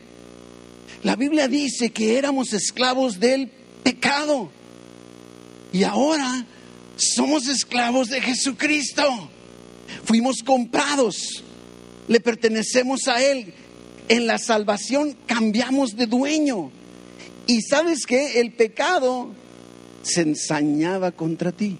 La 1.03 1.17
Biblia 1.17 1.49
dice 1.49 1.91
que 1.91 2.19
éramos 2.19 2.53
esclavos 2.53 3.21
del 3.21 3.51
pecado. 3.83 4.51
Y 5.73 5.83
ahora 5.85 6.47
somos 6.97 7.49
esclavos 7.49 8.09
de 8.09 8.21
Jesucristo. 8.21 9.31
Fuimos 10.05 10.43
comprados, 10.45 11.43
le 12.09 12.21
pertenecemos 12.21 13.09
a 13.09 13.23
Él. 13.23 13.55
En 14.09 14.27
la 14.27 14.39
salvación 14.39 15.17
cambiamos 15.27 15.97
de 15.97 16.07
dueño. 16.07 16.71
Y 17.47 17.63
sabes 17.63 18.07
que 18.07 18.41
el 18.41 18.53
pecado 18.53 19.31
se 20.03 20.23
ensañaba 20.23 21.13
contra 21.13 21.53
ti. 21.53 21.79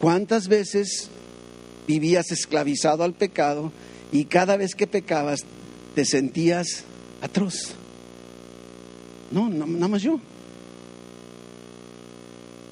¿Cuántas 0.00 0.48
veces 0.48 1.08
vivías 1.86 2.30
esclavizado 2.32 3.04
al 3.04 3.14
pecado 3.14 3.72
y 4.10 4.24
cada 4.24 4.56
vez 4.56 4.74
que 4.74 4.86
pecabas 4.86 5.44
te 5.94 6.04
sentías 6.04 6.84
atroz? 7.20 7.74
No, 9.30 9.48
nada 9.48 9.88
más 9.88 10.02
yo. 10.02 10.20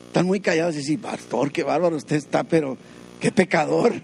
Están 0.09 0.27
muy 0.27 0.41
callados 0.41 0.75
y 0.75 0.79
dicen, 0.79 0.99
pastor, 0.99 1.53
qué 1.53 1.63
bárbaro 1.63 1.97
usted 1.97 2.17
está, 2.17 2.43
pero 2.45 2.77
qué 3.21 3.31
pecador. 3.31 3.95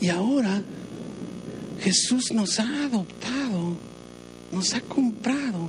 Y 0.00 0.08
ahora 0.08 0.62
Jesús 1.80 2.32
nos 2.32 2.60
ha 2.60 2.84
adoptado, 2.84 3.76
nos 4.52 4.74
ha 4.74 4.80
comprado. 4.80 5.68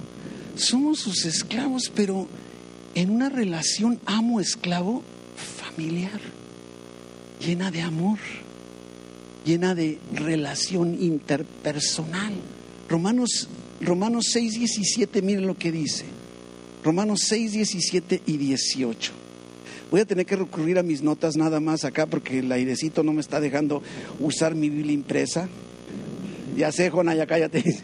Somos 0.56 1.00
sus 1.00 1.26
esclavos, 1.26 1.92
pero 1.94 2.28
en 2.96 3.10
una 3.10 3.30
relación 3.30 4.00
amo-esclavo 4.06 5.04
familiar, 5.36 6.20
llena 7.40 7.72
de 7.72 7.82
amor, 7.82 8.20
llena 9.46 9.74
de 9.74 10.00
relación 10.14 11.02
interpersonal. 11.02 12.34
Romanos, 12.88 13.48
Romanos 13.82 14.26
6, 14.32 14.60
17, 14.60 15.22
miren 15.22 15.48
lo 15.48 15.58
que 15.58 15.72
dice. 15.72 16.06
Romanos 16.84 17.22
6, 17.28 17.54
17 17.54 18.22
y 18.26 18.38
18. 18.38 19.29
Voy 19.92 20.02
a 20.02 20.06
tener 20.06 20.26
que 20.26 20.36
recurrir 20.36 20.78
a 20.78 20.84
mis 20.84 21.02
notas 21.02 21.36
nada 21.36 21.60
más 21.60 21.84
acá 21.84 22.06
porque 22.06 22.40
el 22.40 22.52
airecito 22.52 23.02
no 23.04 23.12
me 23.12 23.22
está 23.22 23.40
dejando 23.40 23.82
usar 24.20 24.54
mi 24.54 24.70
Biblia 24.70 24.94
impresa. 24.94 25.50
Ya 26.56 26.72
sé, 26.72 26.90
Jona, 26.90 27.16
ya 27.16 27.26
cállate. 27.26 27.64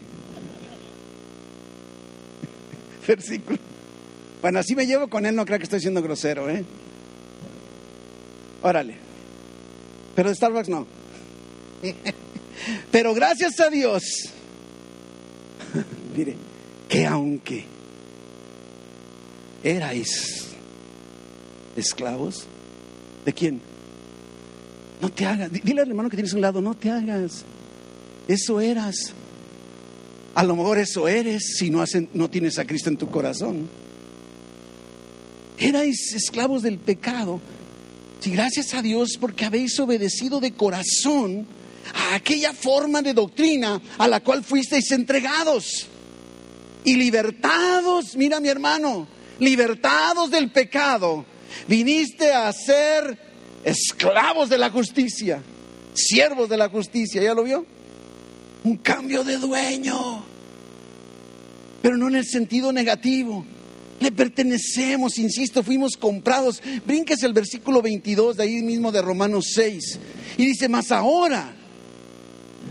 Versículo. 3.08 3.58
Bueno, 4.42 4.60
así 4.60 4.76
me 4.76 4.86
llevo 4.86 5.08
con 5.08 5.26
él, 5.26 5.36
no 5.36 5.46
creo 5.46 5.58
que 5.58 5.64
estoy 5.64 5.80
siendo 5.80 6.04
grosero, 6.04 6.48
¿eh? 6.50 6.64
Órale. 8.62 8.96
Pero 10.16 10.30
de 10.30 10.36
Starbucks 10.36 10.70
no. 10.70 10.86
Pero 12.92 13.14
gracias 13.14 13.60
a 13.60 13.70
Dios, 13.70 14.04
mire, 16.16 16.36
que 16.88 17.06
aunque 17.06 17.66
erais 19.64 20.45
esclavos. 21.76 22.46
¿De 23.26 23.34
quién? 23.34 23.62
No 25.02 25.10
te 25.10 25.26
hagas. 25.26 25.52
Dile 25.52 25.82
al 25.82 25.90
hermano 25.90 26.10
que 26.10 26.16
tienes 26.16 26.34
a 26.34 26.36
un 26.36 26.42
lado, 26.42 26.62
no 26.62 26.76
te 26.76 26.90
hagas. 26.90 27.44
Eso 28.28 28.60
eras. 28.62 29.14
A 30.34 30.44
lo 30.44 30.56
mejor 30.56 30.78
eso 30.78 31.08
eres 31.08 31.56
si 31.58 31.70
no, 31.70 31.84
no 32.14 32.30
tienes 32.30 32.60
a 32.60 32.66
Cristo 32.66 32.90
en 32.90 32.98
tu 32.98 33.10
corazón. 33.10 33.70
Erais 35.58 36.14
esclavos 36.14 36.62
del 36.62 36.78
pecado. 36.78 37.40
Y 38.24 38.32
gracias 38.32 38.74
a 38.74 38.82
Dios 38.82 39.18
porque 39.20 39.46
habéis 39.46 39.80
obedecido 39.80 40.40
de 40.40 40.52
corazón 40.54 41.46
a 41.94 42.16
aquella 42.16 42.54
forma 42.54 43.04
de 43.04 43.14
doctrina 43.14 43.80
a 44.00 44.08
la 44.08 44.22
cual 44.22 44.44
fuisteis 44.44 44.92
entregados. 44.92 45.86
Y 46.84 46.96
libertados, 46.96 48.16
mira 48.16 48.40
mi 48.40 48.50
hermano, 48.50 49.08
libertados 49.38 50.32
del 50.32 50.50
pecado 50.50 51.24
Viniste 51.68 52.32
a 52.32 52.52
ser 52.54 53.18
esclavos 53.64 54.50
de 54.50 54.58
la 54.58 54.70
justicia, 54.70 55.42
siervos 55.94 56.50
de 56.50 56.58
la 56.58 56.70
justicia, 56.70 57.22
¿ya 57.22 57.34
lo 57.34 57.44
vio? 57.44 57.66
Un 58.64 58.78
cambio 58.78 59.24
de 59.24 59.38
dueño, 59.38 60.24
pero 61.82 61.98
no 61.98 62.08
en 62.08 62.16
el 62.16 62.26
sentido 62.26 62.72
negativo. 62.72 63.46
Le 64.00 64.12
pertenecemos, 64.12 65.18
insisto, 65.18 65.64
fuimos 65.64 65.96
comprados. 65.96 66.62
Brinques 66.86 67.24
el 67.24 67.32
versículo 67.32 67.82
22 67.82 68.36
de 68.38 68.44
ahí 68.44 68.62
mismo 68.62 68.92
de 68.92 69.02
Romanos 69.02 69.52
6. 69.54 70.00
Y 70.38 70.46
dice, 70.46 70.68
más 70.68 70.92
ahora 70.92 71.55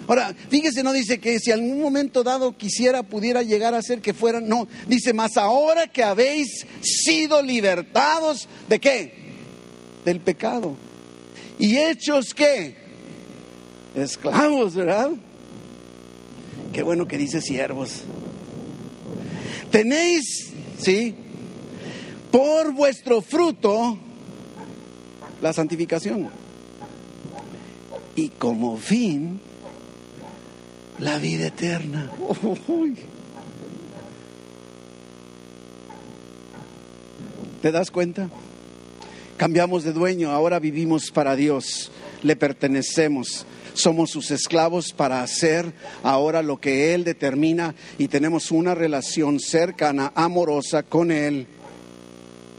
Ahora, 0.06 0.34
fíjese, 0.50 0.82
no 0.82 0.92
dice 0.92 1.18
que 1.18 1.38
si 1.38 1.50
algún 1.50 1.80
momento 1.80 2.23
dado 2.23 2.56
quisiera, 2.56 3.02
pudiera 3.02 3.42
llegar 3.42 3.75
a 3.75 3.82
ser 3.82 4.00
que 4.00 4.12
fueran, 4.12 4.49
no, 4.49 4.68
dice, 4.87 5.12
más 5.12 5.37
ahora 5.37 5.87
que 5.87 6.02
habéis 6.02 6.66
sido 6.82 7.42
libertados, 7.42 8.49
¿de 8.68 8.80
qué? 8.80 9.14
Del 10.04 10.20
pecado. 10.20 10.76
¿Y 11.58 11.76
hechos 11.78 12.34
qué? 12.34 12.84
esclavos, 13.94 14.75
¿verdad? 14.75 15.11
Qué 16.73 16.82
bueno 16.82 17.06
que 17.06 17.16
dice 17.16 17.40
siervos. 17.40 18.02
Tenéis, 19.70 20.52
¿sí? 20.78 21.14
Por 22.30 22.73
vuestro 22.73 23.23
fruto 23.23 23.99
la 25.40 25.52
santificación. 25.52 26.28
Y 28.16 28.28
como 28.30 28.76
fin, 28.76 29.40
la 30.99 31.19
vida 31.19 31.47
eterna. 31.47 32.11
¿Te 37.63 37.73
das 37.73 37.91
cuenta? 37.91 38.29
Cambiamos 39.37 39.85
de 39.85 39.93
dueño, 39.93 40.31
ahora 40.31 40.59
vivimos 40.59 41.11
para 41.11 41.35
Dios, 41.35 41.91
le 42.23 42.37
pertenecemos, 42.37 43.47
somos 43.73 44.11
sus 44.11 44.31
esclavos 44.31 44.93
para 44.93 45.23
hacer 45.23 45.73
ahora 46.03 46.43
lo 46.43 46.61
que 46.61 46.95
Él 46.95 47.05
determina 47.05 47.75
y 47.99 48.09
tenemos 48.09 48.51
una 48.53 48.75
relación 48.75 49.41
cercana, 49.41 50.13
amorosa 50.15 50.85
con 50.85 51.11
Él. 51.11 51.47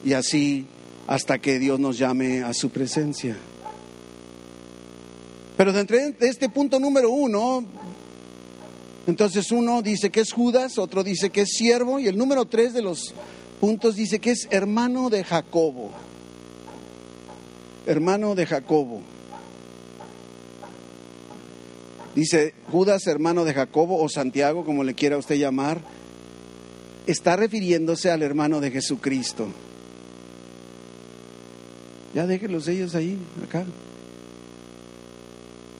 Y 0.03 0.13
así 0.13 0.65
hasta 1.07 1.39
que 1.39 1.59
Dios 1.59 1.79
nos 1.79 1.97
llame 1.97 2.43
a 2.43 2.53
su 2.53 2.69
presencia. 2.69 3.37
Pero 5.55 5.71
dentro 5.71 5.97
de 5.97 6.15
este 6.19 6.49
punto 6.49 6.79
número 6.79 7.09
uno, 7.09 7.63
entonces 9.07 9.51
uno 9.51 9.81
dice 9.81 10.09
que 10.09 10.21
es 10.21 10.31
Judas, 10.31 10.77
otro 10.77 11.03
dice 11.03 11.29
que 11.29 11.41
es 11.41 11.49
siervo, 11.49 11.99
y 11.99 12.07
el 12.07 12.17
número 12.17 12.45
tres 12.45 12.73
de 12.73 12.81
los 12.81 13.13
puntos 13.59 13.95
dice 13.95 14.19
que 14.19 14.31
es 14.31 14.47
hermano 14.49 15.09
de 15.09 15.23
Jacobo. 15.23 15.91
Hermano 17.85 18.33
de 18.33 18.45
Jacobo. 18.45 19.01
Dice 22.15 22.53
Judas, 22.71 23.05
hermano 23.07 23.43
de 23.43 23.53
Jacobo 23.53 24.01
o 24.01 24.09
Santiago, 24.09 24.65
como 24.65 24.83
le 24.83 24.95
quiera 24.95 25.17
usted 25.17 25.35
llamar, 25.35 25.81
está 27.05 27.35
refiriéndose 27.35 28.09
al 28.09 28.23
hermano 28.23 28.61
de 28.61 28.71
Jesucristo. 28.71 29.49
Ya 32.15 32.25
déjenlos 32.25 32.67
ellos 32.69 32.95
ahí, 32.95 33.19
acá. 33.43 33.65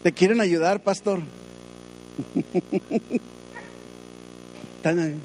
¿Te 0.03 0.11
quieren 0.11 0.41
ayudar, 0.41 0.83
pastor? 0.83 1.21
Están. 4.77 5.19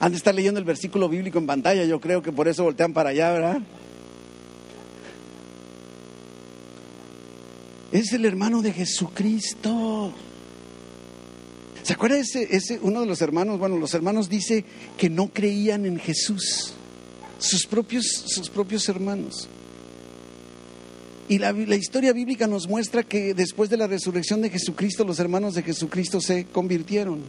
Han 0.00 0.12
de 0.12 0.16
estar 0.16 0.34
leyendo 0.34 0.58
el 0.58 0.64
versículo 0.64 1.08
bíblico 1.08 1.38
en 1.38 1.46
pantalla, 1.46 1.84
yo 1.84 2.00
creo 2.00 2.22
que 2.22 2.32
por 2.32 2.48
eso 2.48 2.64
voltean 2.64 2.92
para 2.92 3.10
allá, 3.10 3.32
¿verdad? 3.32 3.60
Es 7.92 8.12
el 8.12 8.24
hermano 8.24 8.62
de 8.62 8.72
Jesucristo. 8.72 10.14
¿Se 11.82 11.92
acuerda 11.92 12.18
ese, 12.18 12.48
ese, 12.54 12.78
uno 12.82 13.00
de 13.00 13.06
los 13.06 13.20
hermanos? 13.20 13.58
Bueno, 13.58 13.76
los 13.76 13.92
hermanos 13.94 14.28
dice 14.28 14.64
que 14.96 15.10
no 15.10 15.28
creían 15.28 15.84
en 15.84 15.98
Jesús, 15.98 16.72
sus 17.38 17.66
propios, 17.66 18.06
sus 18.06 18.48
propios 18.48 18.88
hermanos. 18.88 19.48
Y 21.30 21.38
la, 21.38 21.52
historia 21.52 22.12
bíblica 22.12 22.48
nos 22.48 22.66
muestra 22.66 23.04
que 23.04 23.34
después 23.34 23.70
de 23.70 23.76
la 23.76 23.86
resurrección 23.86 24.42
de 24.42 24.50
Jesucristo, 24.50 25.04
los 25.04 25.20
hermanos 25.20 25.54
de 25.54 25.62
Jesucristo 25.62 26.20
se 26.20 26.46
convirtieron. 26.46 27.22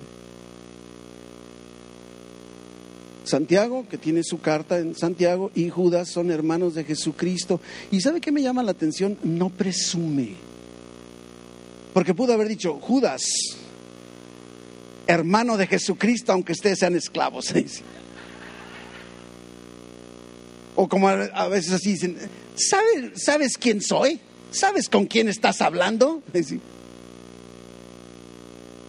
Santiago, 3.25 3.87
que 3.87 3.99
tiene 3.99 4.23
su 4.23 4.41
carta 4.41 4.79
en 4.79 4.95
Santiago, 4.95 5.51
y 5.53 5.69
Judas 5.69 6.09
son 6.09 6.31
hermanos 6.31 6.73
de 6.73 6.83
Jesucristo. 6.83 7.61
¿Y 7.91 8.01
sabe 8.01 8.21
qué 8.21 8.31
me 8.31 8.41
llama 8.41 8.63
la 8.63 8.71
atención? 8.71 9.19
No 9.21 9.51
presume. 9.51 10.33
Porque 11.93 12.15
pudo 12.15 12.33
haber 12.33 12.47
dicho, 12.47 12.79
Judas, 12.81 13.21
hermano 15.05 15.57
de 15.57 15.67
Jesucristo, 15.67 16.31
aunque 16.31 16.53
ustedes 16.53 16.79
sean 16.79 16.95
esclavos. 16.95 17.53
O 20.73 20.87
como 20.87 21.09
a 21.09 21.47
veces 21.49 21.73
así 21.73 21.91
dicen, 21.91 22.17
¿sabes, 22.55 23.23
¿sabes 23.23 23.57
quién 23.57 23.81
soy? 23.81 24.19
¿Sabes 24.51 24.89
con 24.89 25.05
quién 25.05 25.29
estás 25.29 25.61
hablando? 25.61 26.21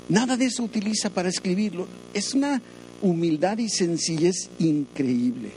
Nada 0.08 0.36
de 0.36 0.46
eso 0.46 0.62
utiliza 0.62 1.10
para 1.10 1.28
escribirlo. 1.28 1.86
Es 2.12 2.34
una 2.34 2.60
humildad 3.00 3.58
y 3.58 3.68
sencillez 3.68 4.50
increíble. 4.58 5.50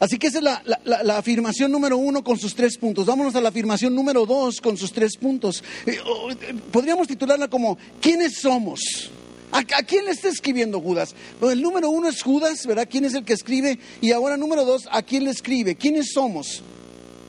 Así 0.00 0.18
que 0.18 0.26
esa 0.26 0.38
es 0.38 0.44
la, 0.44 1.16
afirmación 1.16 1.70
número 1.70 1.96
uno 1.96 2.24
con 2.24 2.36
sus 2.36 2.56
tres 2.56 2.76
puntos. 2.76 3.06
Vámonos 3.06 3.36
a 3.36 3.40
la 3.40 3.50
afirmación 3.50 3.94
número 3.94 4.26
dos 4.26 4.60
con 4.60 4.76
sus 4.76 4.92
tres 4.92 5.16
puntos. 5.16 5.62
Eh, 5.86 5.92
eh, 5.92 6.54
podríamos 6.72 7.06
titularla 7.06 7.46
como 7.46 7.78
¿quiénes 8.00 8.34
somos? 8.40 9.12
¿A, 9.52 9.64
quién 9.64 10.06
le 10.06 10.10
está 10.10 10.28
escribiendo 10.28 10.80
Judas? 10.80 11.14
el 11.42 11.62
número 11.62 11.90
uno 11.90 12.08
es 12.08 12.22
Judas, 12.22 12.66
¿verdad? 12.66 12.88
¿Quién 12.90 13.04
es 13.04 13.14
el 13.14 13.24
que 13.24 13.34
escribe? 13.34 13.78
Y 14.00 14.10
ahora 14.12 14.36
número 14.36 14.64
dos, 14.64 14.88
¿a 14.90 15.02
quién 15.02 15.24
le 15.24 15.30
escribe? 15.30 15.76
¿Quiénes 15.76 16.12
somos? 16.12 16.62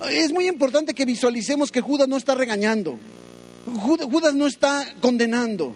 Es 0.09 0.31
muy 0.31 0.47
importante 0.47 0.93
que 0.93 1.05
visualicemos 1.05 1.71
que 1.71 1.81
Judas 1.81 2.07
no 2.07 2.17
está 2.17 2.33
regañando. 2.33 2.97
Judas 3.65 4.33
no 4.33 4.47
está 4.47 4.95
condenando. 5.01 5.75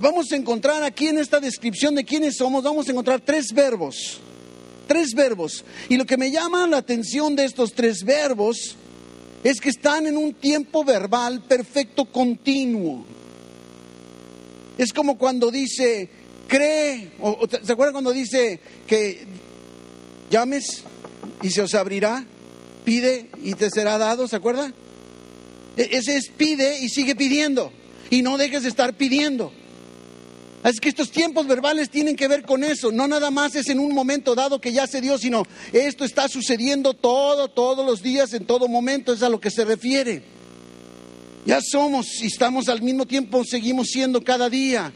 Vamos 0.00 0.32
a 0.32 0.36
encontrar 0.36 0.82
aquí 0.82 1.08
en 1.08 1.18
esta 1.18 1.40
descripción 1.40 1.94
de 1.94 2.04
quiénes 2.04 2.36
somos, 2.36 2.62
vamos 2.62 2.88
a 2.88 2.92
encontrar 2.92 3.20
tres 3.20 3.52
verbos 3.52 4.20
tres 4.88 5.14
verbos. 5.14 5.64
Y 5.88 5.96
lo 5.96 6.04
que 6.04 6.16
me 6.16 6.32
llama 6.32 6.66
la 6.66 6.78
atención 6.78 7.36
de 7.36 7.44
estos 7.44 7.74
tres 7.74 8.02
verbos 8.02 8.74
es 9.44 9.60
que 9.60 9.68
están 9.68 10.06
en 10.08 10.16
un 10.16 10.34
tiempo 10.34 10.82
verbal 10.82 11.42
perfecto 11.42 12.06
continuo. 12.06 13.04
Es 14.78 14.92
como 14.92 15.18
cuando 15.18 15.50
dice, 15.50 16.08
cree, 16.46 17.10
o, 17.20 17.46
¿se 17.48 17.72
acuerdan 17.72 17.92
cuando 17.92 18.12
dice 18.12 18.60
que 18.86 19.26
llames 20.30 20.84
y 21.42 21.50
se 21.50 21.62
os 21.62 21.74
abrirá? 21.74 22.24
Pide 22.84 23.28
y 23.42 23.54
te 23.54 23.70
será 23.70 23.98
dado, 23.98 24.28
¿se 24.28 24.36
acuerda? 24.36 24.72
E, 25.76 25.88
ese 25.92 26.16
es 26.16 26.28
pide 26.28 26.78
y 26.78 26.88
sigue 26.88 27.16
pidiendo. 27.16 27.72
Y 28.08 28.22
no 28.22 28.38
dejes 28.38 28.62
de 28.62 28.68
estar 28.68 28.96
pidiendo. 28.96 29.52
Es 30.64 30.80
que 30.80 30.88
estos 30.88 31.10
tiempos 31.10 31.46
verbales 31.46 31.90
tienen 31.90 32.16
que 32.16 32.28
ver 32.28 32.42
con 32.42 32.62
eso. 32.62 32.92
No 32.92 33.08
nada 33.08 33.30
más 33.30 33.56
es 33.56 33.68
en 33.68 33.80
un 33.80 33.92
momento 33.92 34.34
dado 34.34 34.60
que 34.60 34.72
ya 34.72 34.86
se 34.86 35.00
dio, 35.00 35.18
sino 35.18 35.44
esto 35.72 36.04
está 36.04 36.28
sucediendo 36.28 36.94
todo, 36.94 37.48
todos 37.48 37.84
los 37.84 38.02
días, 38.02 38.32
en 38.32 38.46
todo 38.46 38.68
momento. 38.68 39.12
Es 39.12 39.22
a 39.22 39.28
lo 39.28 39.40
que 39.40 39.50
se 39.50 39.64
refiere. 39.64 40.37
Ya 41.46 41.60
somos 41.62 42.22
y 42.22 42.26
estamos 42.26 42.68
al 42.68 42.82
mismo 42.82 43.06
tiempo, 43.06 43.44
seguimos 43.44 43.88
siendo 43.88 44.22
cada 44.22 44.50
día. 44.50 44.92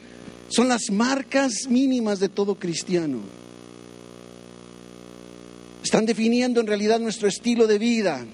Son 0.48 0.68
las 0.68 0.90
marcas 0.90 1.66
mínimas 1.68 2.20
de 2.20 2.28
todo 2.28 2.56
cristiano. 2.56 3.20
Están 5.82 6.06
definiendo 6.06 6.60
en 6.60 6.66
realidad 6.66 7.00
nuestro 7.00 7.26
estilo 7.26 7.66
de 7.66 7.78
vida. 7.78 8.24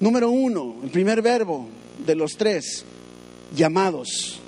Número 0.00 0.30
uno, 0.30 0.76
el 0.82 0.90
primer 0.90 1.22
verbo 1.22 1.68
de 2.04 2.14
los 2.14 2.32
tres, 2.32 2.84
llamados. 3.54 4.40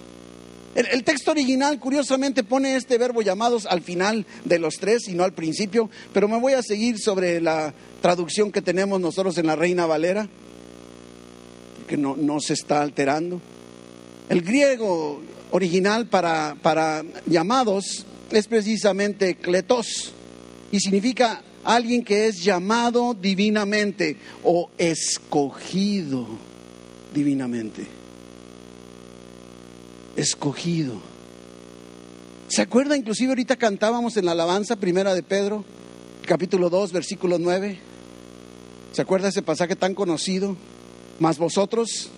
El, 0.74 1.02
texto 1.02 1.30
original, 1.30 1.80
curiosamente, 1.80 2.44
pone 2.44 2.76
este 2.76 2.98
verbo 2.98 3.22
llamados 3.22 3.66
al 3.66 3.80
final 3.80 4.26
de 4.44 4.58
los 4.58 4.74
tres 4.74 5.08
y 5.08 5.14
no 5.14 5.24
al 5.24 5.32
principio, 5.32 5.90
pero 6.12 6.28
me 6.28 6.38
voy 6.38 6.52
a 6.52 6.62
seguir 6.62 6.98
sobre 6.98 7.40
la 7.40 7.74
traducción 8.00 8.52
que 8.52 8.62
tenemos 8.62 9.00
nosotros 9.00 9.38
en 9.38 9.46
la 9.46 9.56
Reina 9.56 9.86
Valera, 9.86 10.28
que 11.88 11.96
no, 11.96 12.16
no 12.16 12.38
se 12.40 12.52
está 12.52 12.82
alterando. 12.82 13.40
El 14.28 14.42
griego 14.42 15.20
original 15.50 16.06
para, 16.06 16.56
para 16.62 17.02
llamados 17.26 18.06
es 18.30 18.46
precisamente 18.46 19.34
kletos 19.34 20.12
y 20.70 20.78
significa 20.78 21.42
alguien 21.64 22.04
que 22.04 22.28
es 22.28 22.44
llamado 22.44 23.14
divinamente 23.14 24.16
o 24.44 24.70
escogido 24.78 26.26
divinamente 27.12 27.98
escogido. 30.18 30.94
¿Se 32.48 32.62
acuerda? 32.62 32.96
Inclusive 32.96 33.30
ahorita 33.30 33.56
cantábamos 33.56 34.16
en 34.16 34.24
la 34.24 34.32
alabanza 34.32 34.76
primera 34.76 35.14
de 35.14 35.22
Pedro, 35.22 35.64
capítulo 36.26 36.70
2, 36.70 36.92
versículo 36.92 37.38
9. 37.38 37.78
¿Se 38.92 39.02
acuerda 39.02 39.28
ese 39.28 39.42
pasaje 39.42 39.76
tan 39.76 39.94
conocido? 39.94 40.56
Mas 41.18 41.36
vosotros 41.36 42.10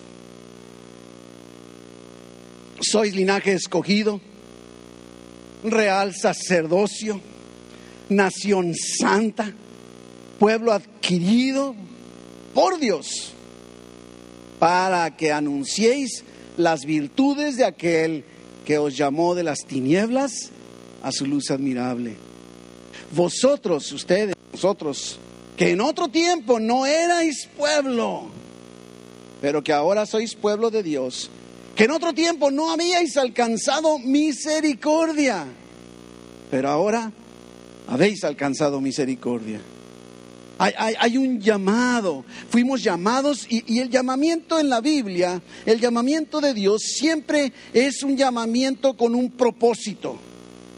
sois 2.81 3.13
linaje 3.13 3.53
escogido, 3.53 4.21
real 5.63 6.13
sacerdocio, 6.13 7.21
nación 8.09 8.73
santa, 8.75 9.53
pueblo 10.39 10.71
adquirido 10.71 11.75
por 12.53 12.79
Dios, 12.79 13.33
para 14.59 15.15
que 15.15 15.31
anunciéis 15.31 16.23
las 16.57 16.85
virtudes 16.85 17.57
de 17.57 17.65
aquel 17.65 18.23
que 18.65 18.77
os 18.77 18.97
llamó 18.97 19.35
de 19.35 19.43
las 19.43 19.59
tinieblas 19.65 20.51
a 21.01 21.11
su 21.11 21.25
luz 21.25 21.49
admirable. 21.49 22.15
Vosotros, 23.15 23.91
ustedes, 23.91 24.35
nosotros, 24.51 25.19
que 25.57 25.71
en 25.71 25.81
otro 25.81 26.07
tiempo 26.07 26.59
no 26.59 26.85
erais 26.85 27.49
pueblo, 27.57 28.29
pero 29.41 29.63
que 29.63 29.73
ahora 29.73 30.05
sois 30.05 30.35
pueblo 30.35 30.69
de 30.69 30.83
Dios, 30.83 31.29
que 31.75 31.85
en 31.85 31.91
otro 31.91 32.13
tiempo 32.13 32.51
no 32.51 32.71
habíais 32.71 33.17
alcanzado 33.17 33.97
misericordia, 33.99 35.45
pero 36.51 36.69
ahora 36.69 37.11
habéis 37.87 38.23
alcanzado 38.23 38.79
misericordia. 38.79 39.59
Hay, 40.59 41.17
un 41.17 41.41
llamado, 41.41 42.23
fuimos 42.49 42.83
llamados 42.83 43.47
y, 43.49 43.79
el 43.79 43.89
llamamiento 43.89 44.59
en 44.59 44.69
la 44.69 44.79
Biblia, 44.79 45.41
el 45.65 45.79
llamamiento 45.79 46.39
de 46.39 46.53
Dios 46.53 46.83
siempre 46.83 47.51
es 47.73 48.03
un 48.03 48.15
llamamiento 48.15 48.95
con 48.95 49.15
un 49.15 49.31
propósito. 49.31 50.19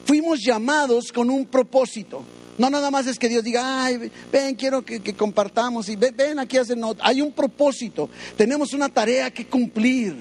Fuimos 0.05 0.39
llamados 0.41 1.11
con 1.11 1.29
un 1.29 1.45
propósito. 1.47 2.23
No 2.57 2.69
nada 2.69 2.91
más 2.91 3.07
es 3.07 3.17
que 3.17 3.29
Dios 3.29 3.43
diga, 3.43 3.83
ay, 3.83 4.11
ven, 4.31 4.55
quiero 4.55 4.83
que, 4.83 5.01
compartamos 5.15 5.89
y 5.89 5.95
ven, 5.95 6.15
ven 6.15 6.39
aquí 6.39 6.57
hacen 6.57 6.79
nota. 6.79 7.03
Hay 7.05 7.21
un 7.21 7.31
propósito, 7.31 8.09
tenemos 8.37 8.73
una 8.73 8.89
tarea 8.89 9.31
que 9.31 9.47
cumplir. 9.47 10.15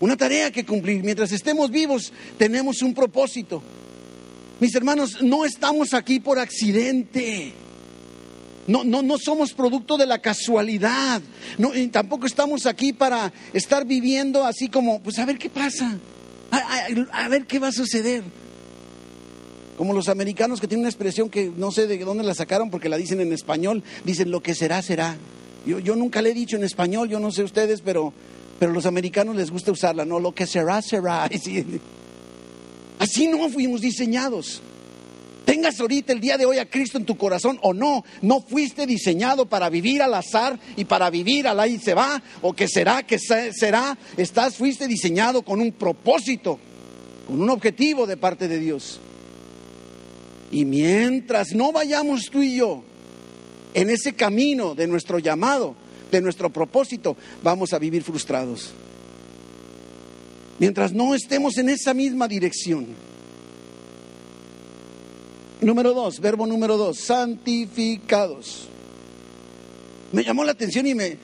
Una 0.00 0.16
tarea 0.16 0.50
que 0.50 0.64
cumplir. 0.64 1.02
Mientras 1.02 1.30
estemos 1.32 1.70
vivos, 1.70 2.12
tenemos 2.38 2.80
un 2.80 2.94
propósito. 2.94 3.62
Mis 4.58 4.74
hermanos, 4.74 5.20
no 5.20 5.44
estamos 5.44 5.92
aquí 5.92 6.20
por 6.20 6.38
accidente. 6.38 7.52
No, 8.66 8.84
no, 8.84 9.02
no 9.02 9.18
somos 9.18 9.52
producto 9.52 9.98
de 9.98 10.06
la 10.06 10.18
casualidad. 10.18 11.20
No, 11.58 11.72
tampoco 11.90 12.26
estamos 12.26 12.64
aquí 12.66 12.92
para 12.92 13.32
estar 13.52 13.84
viviendo 13.84 14.46
así 14.46 14.68
como, 14.68 15.02
pues 15.02 15.18
a 15.18 15.26
ver 15.26 15.38
qué 15.38 15.50
pasa. 15.50 15.98
a 16.50 17.28
ver 17.28 17.46
qué 17.46 17.58
va 17.58 17.68
a 17.68 17.72
suceder. 17.72 18.22
Como 19.80 19.94
los 19.94 20.10
americanos 20.10 20.60
que 20.60 20.68
tienen 20.68 20.82
una 20.82 20.90
expresión 20.90 21.30
que 21.30 21.50
no 21.56 21.72
sé 21.72 21.86
de 21.86 21.96
dónde 22.00 22.22
la 22.22 22.34
sacaron 22.34 22.68
porque 22.68 22.90
la 22.90 22.98
dicen 22.98 23.18
en 23.22 23.32
español, 23.32 23.82
dicen 24.04 24.30
lo 24.30 24.42
que 24.42 24.54
será, 24.54 24.82
será. 24.82 25.16
Yo, 25.64 25.78
yo 25.78 25.96
nunca 25.96 26.20
le 26.20 26.32
he 26.32 26.34
dicho 26.34 26.56
en 26.56 26.64
español, 26.64 27.08
yo 27.08 27.18
no 27.18 27.32
sé 27.32 27.42
ustedes, 27.42 27.80
pero, 27.80 28.12
pero 28.58 28.72
los 28.72 28.84
americanos 28.84 29.36
les 29.36 29.50
gusta 29.50 29.72
usarla, 29.72 30.04
no, 30.04 30.20
lo 30.20 30.34
que 30.34 30.46
será, 30.46 30.82
será. 30.82 31.24
Así 32.98 33.26
no 33.26 33.48
fuimos 33.48 33.80
diseñados. 33.80 34.60
Tengas 35.46 35.80
ahorita 35.80 36.12
el 36.12 36.20
día 36.20 36.36
de 36.36 36.44
hoy 36.44 36.58
a 36.58 36.68
Cristo 36.68 36.98
en 36.98 37.06
tu 37.06 37.16
corazón 37.16 37.58
o 37.62 37.72
no, 37.72 38.04
no 38.20 38.42
fuiste 38.42 38.86
diseñado 38.86 39.46
para 39.46 39.70
vivir 39.70 40.02
al 40.02 40.12
azar 40.12 40.60
y 40.76 40.84
para 40.84 41.08
vivir 41.08 41.48
al 41.48 41.58
ahí 41.58 41.78
se 41.78 41.94
va 41.94 42.22
o 42.42 42.52
que 42.52 42.68
será, 42.68 43.02
que 43.02 43.18
será. 43.18 43.96
Estás, 44.18 44.56
fuiste 44.56 44.86
diseñado 44.86 45.40
con 45.40 45.58
un 45.58 45.72
propósito, 45.72 46.58
con 47.26 47.40
un 47.40 47.48
objetivo 47.48 48.06
de 48.06 48.18
parte 48.18 48.46
de 48.46 48.58
Dios. 48.58 49.00
Y 50.50 50.64
mientras 50.64 51.54
no 51.54 51.72
vayamos 51.72 52.28
tú 52.30 52.42
y 52.42 52.56
yo 52.56 52.82
en 53.74 53.90
ese 53.90 54.14
camino 54.14 54.74
de 54.74 54.86
nuestro 54.86 55.18
llamado, 55.18 55.74
de 56.10 56.20
nuestro 56.20 56.50
propósito, 56.50 57.16
vamos 57.42 57.72
a 57.72 57.78
vivir 57.78 58.02
frustrados. 58.02 58.72
Mientras 60.58 60.92
no 60.92 61.14
estemos 61.14 61.56
en 61.56 61.70
esa 61.70 61.94
misma 61.94 62.28
dirección. 62.28 62.88
Número 65.60 65.94
dos, 65.94 66.20
verbo 66.20 66.46
número 66.46 66.76
dos, 66.76 66.98
santificados. 66.98 68.68
Me 70.12 70.24
llamó 70.24 70.42
la 70.42 70.52
atención 70.52 70.86
y 70.86 70.94
me, 70.94 71.16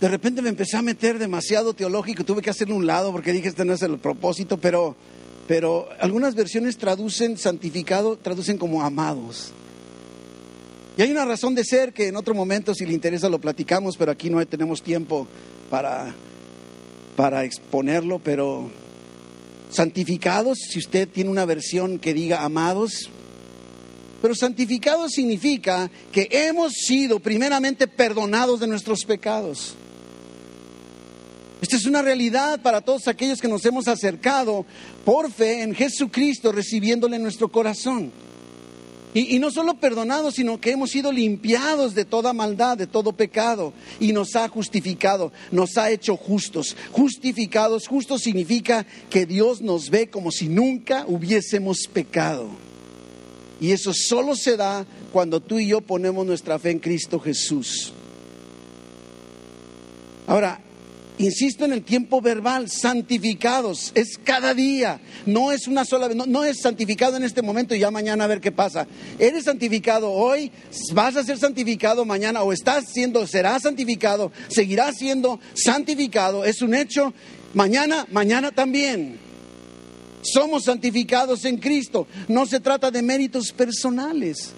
de 0.00 0.08
repente 0.08 0.42
me 0.42 0.48
empecé 0.48 0.76
a 0.76 0.82
meter 0.82 1.18
demasiado 1.18 1.72
teológico, 1.74 2.24
tuve 2.24 2.42
que 2.42 2.50
hacerlo 2.50 2.74
un 2.74 2.86
lado 2.86 3.12
porque 3.12 3.32
dije, 3.32 3.48
este 3.48 3.64
no 3.64 3.74
es 3.74 3.82
el 3.82 3.98
propósito, 3.98 4.58
pero 4.58 4.96
pero 5.46 5.88
algunas 6.00 6.34
versiones 6.34 6.78
traducen 6.78 7.36
santificado, 7.36 8.16
traducen 8.16 8.58
como 8.58 8.82
amados. 8.82 9.52
Y 10.96 11.02
hay 11.02 11.10
una 11.10 11.24
razón 11.24 11.54
de 11.54 11.64
ser 11.64 11.92
que 11.92 12.08
en 12.08 12.16
otro 12.16 12.34
momento, 12.34 12.74
si 12.74 12.86
le 12.86 12.92
interesa, 12.92 13.28
lo 13.28 13.40
platicamos, 13.40 13.96
pero 13.96 14.12
aquí 14.12 14.30
no 14.30 14.44
tenemos 14.46 14.82
tiempo 14.82 15.26
para, 15.68 16.14
para 17.16 17.44
exponerlo, 17.44 18.20
pero 18.20 18.70
santificados, 19.70 20.58
si 20.70 20.78
usted 20.78 21.08
tiene 21.08 21.30
una 21.30 21.44
versión 21.44 21.98
que 21.98 22.14
diga 22.14 22.44
amados, 22.44 23.10
pero 24.22 24.34
santificados 24.34 25.12
significa 25.12 25.90
que 26.10 26.28
hemos 26.30 26.72
sido 26.72 27.18
primeramente 27.20 27.86
perdonados 27.88 28.60
de 28.60 28.68
nuestros 28.68 29.04
pecados. 29.04 29.74
Esta 31.64 31.76
es 31.76 31.86
una 31.86 32.02
realidad 32.02 32.60
para 32.60 32.82
todos 32.82 33.08
aquellos 33.08 33.40
que 33.40 33.48
nos 33.48 33.64
hemos 33.64 33.88
acercado 33.88 34.66
por 35.02 35.32
fe 35.32 35.62
en 35.62 35.74
Jesucristo, 35.74 36.52
recibiéndole 36.52 37.16
en 37.16 37.22
nuestro 37.22 37.50
corazón. 37.50 38.12
Y, 39.14 39.38
no 39.38 39.50
solo 39.50 39.72
perdonados, 39.80 40.34
sino 40.34 40.60
que 40.60 40.72
hemos 40.72 40.90
sido 40.90 41.10
limpiados 41.10 41.94
de 41.94 42.04
toda 42.04 42.34
maldad, 42.34 42.76
de 42.76 42.86
todo 42.86 43.14
pecado, 43.14 43.72
y 43.98 44.12
nos 44.12 44.36
ha 44.36 44.46
justificado, 44.48 45.32
nos 45.50 45.78
ha 45.78 45.90
hecho 45.90 46.18
justos. 46.18 46.76
Justificados, 46.92 47.88
justos 47.88 48.20
significa 48.20 48.84
que 49.08 49.24
Dios 49.24 49.62
nos 49.62 49.88
ve 49.88 50.10
como 50.10 50.30
si 50.32 50.50
nunca 50.50 51.06
hubiésemos 51.08 51.86
pecado. 51.90 52.50
Y 53.58 53.72
eso 53.72 53.94
solo 53.94 54.36
se 54.36 54.58
da 54.58 54.84
cuando 55.14 55.40
tú 55.40 55.58
y 55.58 55.68
yo 55.68 55.80
ponemos 55.80 56.26
nuestra 56.26 56.58
fe 56.58 56.72
en 56.72 56.78
Cristo 56.78 57.18
Jesús. 57.18 57.94
Ahora, 60.26 60.60
Insisto 61.16 61.64
en 61.64 61.72
el 61.72 61.84
tiempo 61.84 62.20
verbal, 62.20 62.68
santificados, 62.68 63.92
es 63.94 64.18
cada 64.22 64.52
día, 64.52 65.00
no 65.26 65.52
es 65.52 65.68
una 65.68 65.84
sola 65.84 66.08
vez, 66.08 66.16
no, 66.16 66.44
es 66.44 66.60
santificado 66.60 67.16
en 67.16 67.22
este 67.22 67.40
momento 67.40 67.72
y 67.72 67.78
ya 67.78 67.92
mañana 67.92 68.24
a 68.24 68.26
ver 68.26 68.40
qué 68.40 68.50
pasa. 68.50 68.88
Eres 69.20 69.44
santificado 69.44 70.10
hoy, 70.10 70.50
vas 70.92 71.14
a 71.14 71.22
ser 71.22 71.38
santificado 71.38 72.04
mañana 72.04 72.42
o 72.42 72.52
estás 72.52 72.86
siendo, 72.92 73.28
serás 73.28 73.62
santificado, 73.62 74.32
seguirás 74.48 74.96
siendo 74.96 75.38
santificado, 75.54 76.44
es 76.44 76.62
un 76.62 76.74
hecho, 76.74 77.14
mañana, 77.54 78.08
mañana 78.10 78.50
también. 78.50 79.16
Somos 80.22 80.64
santificados 80.64 81.44
en 81.44 81.58
Cristo, 81.58 82.08
no 82.26 82.44
se 82.44 82.58
trata 82.58 82.90
de 82.90 83.02
méritos 83.02 83.52
personales, 83.52 84.50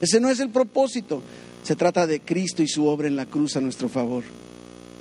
ese 0.00 0.18
no 0.18 0.28
es 0.28 0.40
el 0.40 0.50
propósito, 0.50 1.22
se 1.62 1.76
trata 1.76 2.04
de 2.04 2.18
Cristo 2.18 2.64
y 2.64 2.68
su 2.68 2.84
obra 2.88 3.06
en 3.06 3.14
la 3.14 3.26
cruz 3.26 3.56
a 3.56 3.60
nuestro 3.60 3.88
favor. 3.88 4.24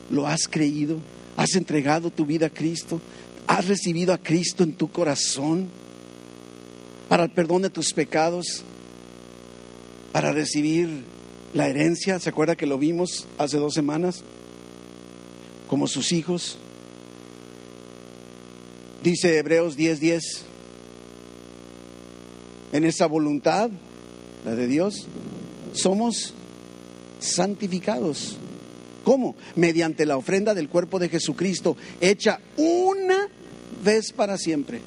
¿Lo 0.10 0.28
has 0.28 0.48
creído? 0.48 1.00
¿Has 1.36 1.56
entregado 1.56 2.10
tu 2.10 2.26
vida 2.26 2.48
a 2.48 2.50
Cristo? 2.50 3.02
¿Has 3.46 3.68
recibido 3.68 4.14
a 4.14 4.18
Cristo 4.18 4.64
en 4.64 4.74
tu 4.74 4.90
corazón 4.90 5.70
para 7.10 7.24
el 7.26 7.30
perdón 7.32 7.62
de 7.64 7.70
tus 7.70 7.94
pecados? 7.94 8.64
Para 10.12 10.32
recibir 10.32 11.04
la 11.54 11.68
herencia, 11.68 12.20
¿se 12.20 12.30
acuerda 12.30 12.56
que 12.56 12.66
lo 12.66 12.78
vimos 12.78 13.28
hace 13.38 13.58
dos 13.58 13.74
semanas? 13.74 14.24
Como 15.68 15.88
sus 15.88 16.12
hijos. 16.12 16.58
Dice 19.04 19.38
Hebreos 19.38 19.78
10:10, 19.78 20.00
10, 20.00 20.24
en 22.74 22.84
esa 22.84 23.06
voluntad, 23.06 23.70
la 24.44 24.56
de 24.56 24.68
Dios, 24.68 25.08
somos 25.74 26.34
santificados 27.20 28.38
¿Cómo? 29.08 29.38
Mediante 29.56 30.06
la 30.06 30.18
ofrenda 30.18 30.54
del 30.54 30.68
cuerpo 30.68 31.00
de 31.00 31.08
Jesucristo, 31.08 31.78
hecha 32.02 32.42
una 32.58 33.30
vez 33.82 34.12
para 34.12 34.38
siempre. 34.38 34.82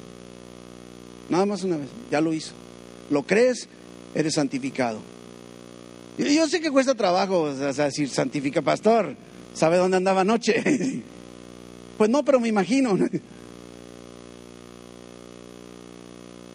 Nada 1.27 1.47
más 1.47 1.63
una 1.63 1.77
vez, 1.77 1.87
ya 2.11 2.21
lo 2.21 2.31
hizo. 2.31 2.51
¿Lo 3.09 3.23
crees? 3.23 3.67
Eres 4.13 4.35
santificado. 4.35 4.99
Yo 6.19 6.47
sé 6.47 6.61
que 6.61 6.69
cuesta 6.69 6.93
trabajo 6.93 7.51
decir 7.51 8.09
santifica 8.09 8.61
pastor. 8.61 9.15
¿Sabe 9.55 9.77
dónde 9.77 9.97
andaba 9.97 10.21
anoche? 10.21 11.01
Pues 11.97 12.09
no, 12.09 12.23
pero 12.23 12.39
me 12.39 12.47
imagino. 12.47 12.99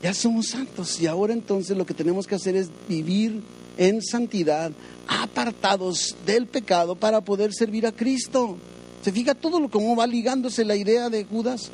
Ya 0.04 0.14
somos 0.14 0.50
santos 0.50 1.00
y 1.00 1.08
ahora 1.08 1.32
entonces 1.32 1.76
lo 1.76 1.84
que 1.84 1.94
tenemos 1.94 2.28
que 2.28 2.36
hacer 2.36 2.54
es 2.54 2.70
vivir 2.88 3.42
en 3.76 4.02
santidad 4.02 4.70
apartados 5.06 6.16
del 6.24 6.46
pecado 6.46 6.96
para 6.96 7.20
poder 7.20 7.52
servir 7.52 7.86
a 7.86 7.92
Cristo. 7.92 8.56
¿Se 9.02 9.12
fija 9.12 9.34
todo 9.34 9.60
lo 9.60 9.70
cómo 9.70 9.94
va 9.94 10.06
ligándose 10.06 10.64
la 10.64 10.76
idea 10.76 11.08
de 11.08 11.24
Judas? 11.24 11.70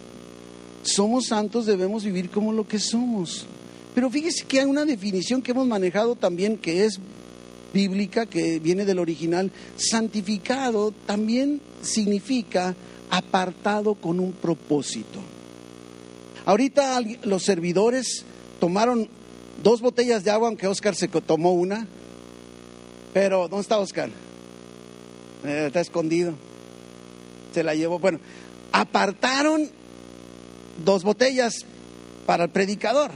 Somos 0.82 1.26
santos, 1.26 1.66
debemos 1.66 2.04
vivir 2.04 2.28
como 2.30 2.52
lo 2.52 2.66
que 2.66 2.78
somos. 2.78 3.46
Pero 3.94 4.10
fíjese 4.10 4.44
que 4.44 4.60
hay 4.60 4.66
una 4.66 4.84
definición 4.84 5.42
que 5.42 5.52
hemos 5.52 5.66
manejado 5.66 6.16
también 6.16 6.58
que 6.58 6.84
es 6.84 6.98
bíblica, 7.72 8.26
que 8.26 8.58
viene 8.58 8.84
del 8.84 8.98
original. 8.98 9.50
Santificado 9.76 10.92
también 11.06 11.60
significa 11.82 12.74
apartado 13.10 13.94
con 13.94 14.20
un 14.20 14.32
propósito. 14.32 15.20
Ahorita 16.44 17.00
los 17.22 17.44
servidores 17.44 18.24
tomaron 18.58 19.08
dos 19.62 19.80
botellas 19.80 20.24
de 20.24 20.30
agua, 20.30 20.48
aunque 20.48 20.66
Oscar 20.66 20.94
se 20.94 21.08
tomó 21.08 21.52
una, 21.52 21.86
pero, 23.12 23.48
¿dónde 23.48 23.62
está 23.62 23.78
Oscar? 23.78 24.10
Eh, 25.44 25.64
está 25.66 25.80
escondido. 25.80 26.34
Se 27.52 27.62
la 27.62 27.74
llevó. 27.74 27.98
Bueno, 27.98 28.20
apartaron 28.72 29.70
dos 30.84 31.04
botellas 31.04 31.54
para 32.26 32.44
el 32.44 32.50
predicador. 32.50 33.10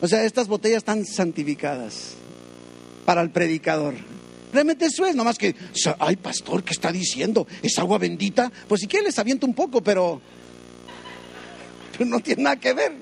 O 0.00 0.08
sea, 0.08 0.24
estas 0.24 0.48
botellas 0.48 0.78
están 0.78 1.04
santificadas. 1.04 2.14
para 3.04 3.22
el 3.22 3.30
predicador. 3.30 3.94
Realmente 4.52 4.84
eso 4.84 5.06
es, 5.06 5.16
nomás 5.16 5.38
que, 5.38 5.54
ay 5.98 6.16
pastor, 6.16 6.62
¿qué 6.62 6.74
está 6.74 6.92
diciendo? 6.92 7.46
¿Es 7.62 7.78
agua 7.78 7.96
bendita? 7.96 8.52
Pues 8.68 8.82
si 8.82 8.86
quiere 8.86 9.06
les 9.06 9.18
aviento 9.18 9.46
un 9.46 9.54
poco, 9.54 9.82
pero, 9.82 10.20
pero 11.92 12.04
no 12.04 12.20
tiene 12.20 12.42
nada 12.42 12.56
que 12.56 12.74
ver. 12.74 12.92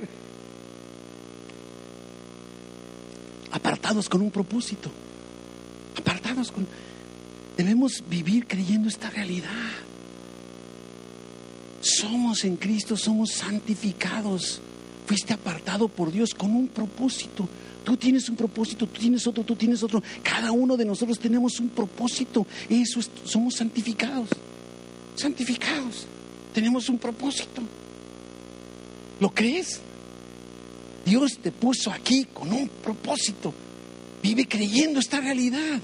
Apartados 3.51 4.09
con 4.09 4.21
un 4.21 4.31
propósito, 4.31 4.93
Debemos 7.57 8.05
vivir 8.09 8.47
creyendo 8.47 8.89
esta 8.89 9.09
realidad. 9.11 9.51
Somos 11.81 12.45
en 12.45 12.57
Cristo, 12.57 12.97
somos 12.97 13.31
santificados. 13.31 14.61
Fuiste 15.07 15.33
apartado 15.33 15.89
por 15.89 16.11
Dios 16.11 16.35
con 16.35 16.51
un 16.51 16.69
propósito. 16.69 17.49
Tú 17.85 17.97
tienes 17.97 18.29
un 18.29 18.35
propósito, 18.35 18.87
tú 18.87 18.99
tienes 18.99 19.27
otro, 19.27 19.45
tú 19.45 19.55
tienes 19.55 19.83
otro. 19.83 20.03
Cada 20.23 20.51
uno 20.51 20.77
de 20.77 20.85
nosotros 20.85 21.19
tenemos 21.19 21.61
un 21.61 21.69
propósito. 21.69 22.47
Eso 22.69 23.01
somos 23.25 23.55
santificados. 23.55 24.29
Santificados. 25.15 26.07
Tenemos 26.53 26.89
un 26.89 26.99
propósito. 26.99 27.63
¿Lo 29.21 29.31
crees? 29.31 29.81
Dios 31.05 31.39
te 31.41 31.53
puso 31.53 31.93
aquí 31.93 32.27
con 32.35 32.53
un 32.53 32.69
propósito. 32.69 33.55
Vive 34.23 34.49
creyendo 34.49 34.99
esta 34.99 35.21
realidad. 35.21 35.81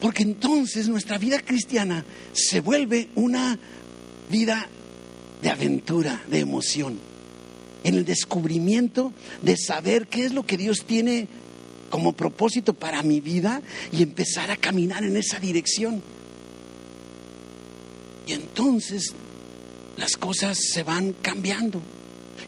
Porque 0.00 0.22
entonces 0.22 0.88
nuestra 0.88 1.18
vida 1.18 1.40
cristiana 1.40 2.04
se 2.32 2.60
vuelve 2.60 3.08
una 3.14 3.58
vida 4.30 4.68
de 5.42 5.50
aventura, 5.50 6.22
de 6.28 6.38
emoción 6.40 7.10
en 7.84 7.94
el 7.94 8.04
descubrimiento 8.04 9.12
de 9.42 9.56
saber 9.56 10.06
qué 10.06 10.24
es 10.24 10.32
lo 10.32 10.44
que 10.44 10.56
Dios 10.56 10.84
tiene 10.86 11.28
como 11.88 12.12
propósito 12.12 12.72
para 12.74 13.02
mi 13.02 13.20
vida 13.20 13.62
y 13.92 14.02
empezar 14.02 14.50
a 14.50 14.56
caminar 14.56 15.04
en 15.04 15.16
esa 15.16 15.40
dirección. 15.40 16.02
Y 18.26 18.32
entonces 18.32 19.12
las 19.96 20.16
cosas 20.16 20.58
se 20.72 20.82
van 20.82 21.14
cambiando. 21.20 21.80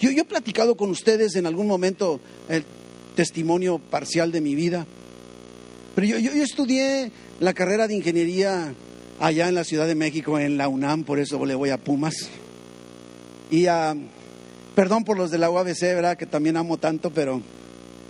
Yo, 0.01 0.11
he 0.11 0.25
platicado 0.25 0.77
con 0.77 0.91
ustedes 0.91 1.37
en 1.37 1.47
algún 1.47 1.67
momento 1.67 2.21
el 2.49 2.65
testimonio 3.15 3.79
parcial 3.79 4.33
de 4.33 4.41
mi 4.41 4.55
vida, 4.55 4.87
pero 5.95 6.07
yo, 6.07 6.19
yo, 6.19 6.43
estudié 6.43 7.11
la 7.41 7.55
carrera 7.55 7.89
de 7.89 7.95
ingeniería 7.95 8.75
allá 9.21 9.49
en 9.49 9.55
la 9.55 9.65
Ciudad 9.65 9.87
de 9.87 9.95
México, 9.95 10.39
en 10.39 10.57
la 10.57 10.69
UNAM, 10.69 11.05
por 11.05 11.19
eso 11.19 11.45
le 11.45 11.55
voy 11.55 11.71
a 11.71 11.79
Pumas. 11.79 12.29
Y 13.51 13.67
a 13.67 13.95
Perdón 14.75 15.05
por 15.05 15.19
los 15.19 15.31
de 15.31 15.37
la 15.37 15.51
UABC, 15.51 15.81
¿verdad? 15.81 16.17
Que 16.17 16.25
también 16.25 16.57
amo 16.57 16.79
tanto, 16.79 17.11
pero 17.11 17.43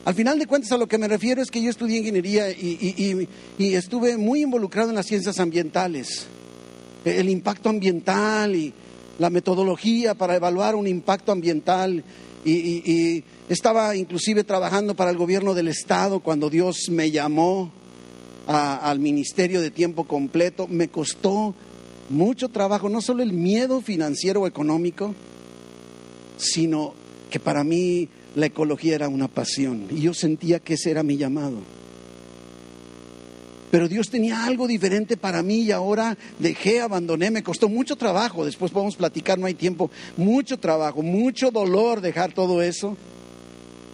al 0.05 0.15
final 0.15 0.39
de 0.39 0.47
cuentas 0.47 0.71
a 0.71 0.77
lo 0.77 0.87
que 0.87 0.97
me 0.97 1.09
refiero 1.09 1.43
es 1.43 1.51
que 1.51 1.61
yo 1.61 1.71
estudié 1.71 1.99
ingeniería 1.99 2.51
y, 2.51 3.27
estuve 3.59 4.17
muy 4.17 4.43
involucrado 4.43 4.91
en 4.91 4.95
las 4.95 5.07
ciencias 5.07 5.41
ambientales. 5.41 6.27
El 7.05 7.29
impacto 7.29 7.69
ambiental 7.69 8.55
y 8.55 8.73
la 9.19 9.29
metodología 9.29 10.15
para 10.15 10.37
evaluar 10.37 10.77
un 10.77 10.87
impacto 10.87 11.33
ambiental. 11.33 12.05
Y, 12.45 13.25
estaba 13.49 13.95
inclusive 13.97 14.45
trabajando 14.45 14.95
para 14.95 15.11
el 15.11 15.17
gobierno 15.17 15.55
del 15.55 15.69
Estado 15.69 16.21
cuando 16.21 16.49
Dios 16.49 16.89
me 16.91 17.11
llamó 17.11 17.71
al 18.47 18.99
ministerio 18.99 19.61
de 19.61 19.71
tiempo 19.71 20.05
completo. 20.05 20.67
Me 20.69 20.89
costó 20.89 21.55
mucho 22.09 22.49
trabajo, 22.49 22.89
no 22.89 23.01
solo 23.01 23.23
el 23.23 23.33
miedo 23.33 23.81
financiero 23.81 24.43
o 24.43 24.47
económico, 24.47 25.15
sino 26.37 26.95
que 27.31 27.41
para 27.41 27.63
mí 27.65 28.09
la 28.35 28.47
ecología 28.47 28.95
era 28.95 29.09
una 29.09 29.29
pasión 29.29 29.87
y 29.91 30.01
yo 30.01 30.15
sentía 30.15 30.59
que 30.59 30.75
ese 30.75 30.91
era 30.91 31.03
mi 31.03 31.17
llamado. 31.17 31.59
Pero 33.73 33.89
Dios 33.89 34.11
tenía 34.11 34.45
algo 34.45 34.69
diferente 34.69 35.17
para 35.17 35.43
mí 35.43 35.63
y 35.63 35.73
ahora 35.73 36.17
dejé, 36.39 36.81
abandoné, 36.81 37.31
me 37.31 37.43
costó 37.43 37.69
mucho 37.69 37.97
trabajo, 37.97 38.45
después 38.45 38.71
podemos 38.71 38.97
platicar, 38.97 39.39
no 39.39 39.47
hay 39.47 39.55
tiempo, 39.55 39.91
mucho 40.17 40.59
trabajo, 40.59 41.03
mucho 41.03 41.51
dolor 41.51 42.03
dejar 42.03 42.33
todo 42.33 42.63
eso. 42.63 42.97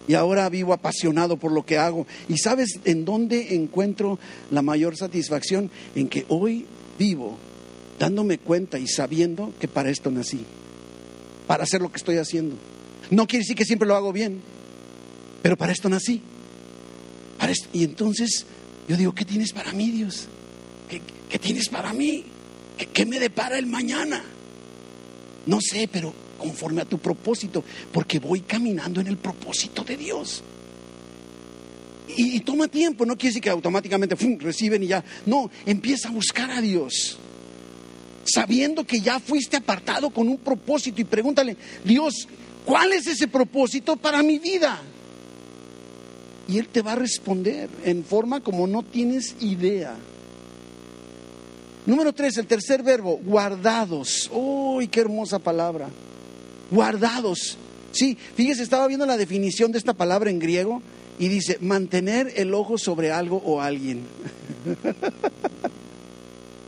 Y 0.07 0.15
ahora 0.15 0.49
vivo 0.49 0.73
apasionado 0.73 1.37
por 1.37 1.51
lo 1.51 1.65
que 1.65 1.77
hago. 1.77 2.05
¿Y 2.27 2.37
sabes 2.39 2.79
en 2.83 3.05
dónde 3.05 3.55
encuentro 3.55 4.19
la 4.51 4.61
mayor 4.61 4.97
satisfacción? 4.97 5.71
En 5.95 6.09
que 6.09 6.25
hoy 6.27 6.65
vivo 6.99 7.37
dándome 7.97 8.37
cuenta 8.37 8.77
y 8.77 8.87
sabiendo 8.87 9.53
que 9.59 9.67
para 9.67 9.89
esto 9.89 10.11
nací 10.11 10.45
para 11.49 11.63
hacer 11.63 11.81
lo 11.81 11.89
que 11.89 11.97
estoy 11.97 12.17
haciendo. 12.17 12.55
No 13.09 13.25
quiere 13.25 13.41
decir 13.41 13.55
que 13.55 13.65
siempre 13.65 13.87
lo 13.87 13.95
hago 13.95 14.13
bien, 14.13 14.39
pero 15.41 15.57
para 15.57 15.71
esto 15.71 15.89
nací. 15.89 16.21
Para 17.39 17.53
Y 17.73 17.83
entonces 17.83 18.45
yo 18.89 18.97
digo, 18.97 19.13
¿qué 19.13 19.23
tienes 19.23 19.53
para 19.53 19.71
mí, 19.71 19.91
Dios? 19.91 20.27
¿Qué, 21.29 21.37
tienes 21.37 21.69
para 21.69 21.93
mí? 21.93 22.23
¿Qué, 22.75 22.87
¿Qué 22.87 23.05
me 23.05 23.19
depara 23.19 23.59
el 23.59 23.67
mañana? 23.67 24.23
No 25.45 25.61
sé, 25.61 25.87
pero 25.91 26.11
conforme 26.39 26.81
a 26.81 26.85
tu 26.85 26.97
propósito, 26.97 27.63
porque 27.91 28.17
voy 28.17 28.41
caminando 28.41 28.99
en 28.99 29.05
el 29.05 29.17
propósito 29.17 29.83
de 29.83 29.95
Dios. 29.95 30.41
Y, 32.17 32.39
toma 32.39 32.67
tiempo, 32.67 33.05
no 33.05 33.15
quiere 33.15 33.29
decir 33.29 33.43
que 33.43 33.51
automáticamente 33.51 34.15
reciben 34.39 34.81
y 34.81 34.87
ya. 34.87 35.03
No, 35.27 35.51
empieza 35.67 36.07
a 36.07 36.11
buscar 36.11 36.49
a 36.49 36.59
Dios 36.59 37.19
sabiendo 38.25 38.83
que 38.85 39.01
ya 39.01 39.19
fuiste 39.19 39.57
apartado 39.57 40.09
con 40.09 40.27
un 40.27 40.37
propósito 40.37 40.99
y 40.99 41.03
pregúntale, 41.03 41.55
Dios, 41.83 42.27
¿cuál 42.65 42.93
es 42.93 43.05
ese 43.05 43.27
propósito 43.27 43.97
para 43.97 44.23
mi 44.23 44.39
vida? 44.39 44.81
Y 46.49 46.57
Él 46.57 46.67
te 46.67 46.81
va 46.81 46.93
a 46.93 46.95
responder 46.95 47.69
en 47.85 48.03
forma 48.03 48.41
como 48.41 48.65
no 48.65 48.81
tienes 48.81 49.35
idea. 49.39 49.95
Número 51.85 52.11
tres, 52.11 52.37
el 52.37 52.47
tercer 52.47 52.81
verbo, 52.81 53.19
guardados. 53.23 54.29
¡Uy, 54.33 54.87
qué 54.87 55.01
hermosa 55.01 55.37
palabra! 55.37 55.89
Guardados. 56.71 57.55
Sí, 57.91 58.17
fíjese, 58.35 58.63
estaba 58.63 58.87
viendo 58.87 59.05
la 59.05 59.17
definición 59.17 59.71
de 59.71 59.77
esta 59.77 59.93
palabra 59.93 60.31
en 60.31 60.39
griego 60.39 60.81
y 61.19 61.27
dice, 61.27 61.59
mantener 61.61 62.33
el 62.35 62.53
ojo 62.53 62.79
sobre 62.79 63.11
algo 63.11 63.37
o 63.45 63.61
alguien. 63.61 64.01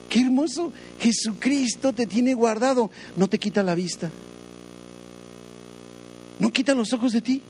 Qué 0.10 0.20
hermoso. 0.20 0.74
Jesucristo 1.00 1.94
te 1.94 2.06
tiene 2.06 2.34
guardado. 2.34 2.92
No 3.16 3.30
te 3.30 3.40
quita 3.40 3.64
la 3.64 3.76
vista. 3.76 4.12
No 6.38 6.52
quita 6.52 6.76
los 6.76 6.92
ojos 6.92 7.14
de 7.14 7.22
ti. 7.22 7.42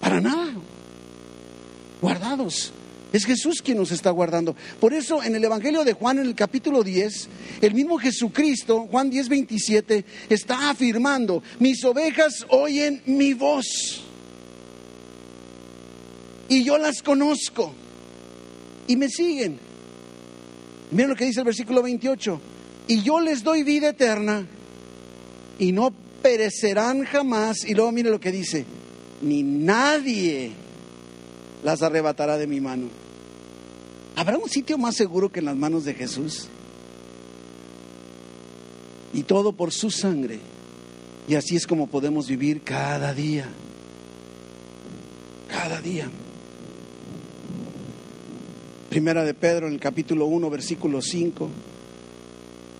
Para 0.00 0.20
nada. 0.20 0.54
Es 3.12 3.24
Jesús 3.24 3.60
quien 3.60 3.78
nos 3.78 3.90
está 3.90 4.10
guardando. 4.10 4.54
Por 4.78 4.94
eso 4.94 5.22
en 5.22 5.34
el 5.34 5.44
Evangelio 5.44 5.84
de 5.84 5.94
Juan, 5.94 6.18
en 6.18 6.26
el 6.26 6.34
capítulo 6.34 6.84
10, 6.84 7.28
el 7.60 7.74
mismo 7.74 7.98
Jesucristo, 7.98 8.86
Juan 8.90 9.10
10, 9.10 9.28
27, 9.28 10.04
está 10.28 10.70
afirmando, 10.70 11.42
mis 11.58 11.84
ovejas 11.84 12.46
oyen 12.48 13.02
mi 13.06 13.34
voz. 13.34 14.04
Y 16.48 16.64
yo 16.64 16.78
las 16.78 17.02
conozco 17.02 17.72
y 18.86 18.96
me 18.96 19.08
siguen. 19.08 19.58
Miren 20.90 21.10
lo 21.10 21.16
que 21.16 21.24
dice 21.24 21.40
el 21.40 21.46
versículo 21.46 21.82
28. 21.82 22.40
Y 22.88 23.02
yo 23.02 23.20
les 23.20 23.44
doy 23.44 23.62
vida 23.62 23.90
eterna 23.90 24.46
y 25.60 25.70
no 25.70 25.92
perecerán 26.22 27.04
jamás. 27.04 27.64
Y 27.64 27.74
luego 27.74 27.92
mire 27.92 28.10
lo 28.10 28.18
que 28.18 28.32
dice. 28.32 28.64
Ni 29.22 29.44
nadie 29.44 30.52
las 31.62 31.82
arrebatará 31.82 32.38
de 32.38 32.46
mi 32.46 32.60
mano. 32.60 32.88
¿Habrá 34.16 34.38
un 34.38 34.48
sitio 34.48 34.78
más 34.78 34.96
seguro 34.96 35.30
que 35.30 35.40
en 35.40 35.46
las 35.46 35.56
manos 35.56 35.84
de 35.84 35.94
Jesús? 35.94 36.48
Y 39.12 39.22
todo 39.22 39.52
por 39.52 39.72
su 39.72 39.90
sangre. 39.90 40.40
Y 41.28 41.34
así 41.34 41.56
es 41.56 41.66
como 41.66 41.86
podemos 41.86 42.28
vivir 42.28 42.62
cada 42.62 43.14
día. 43.14 43.48
Cada 45.48 45.80
día. 45.80 46.08
Primera 48.88 49.24
de 49.24 49.34
Pedro 49.34 49.68
en 49.68 49.74
el 49.74 49.80
capítulo 49.80 50.26
1, 50.26 50.50
versículo 50.50 51.00
5. 51.00 51.48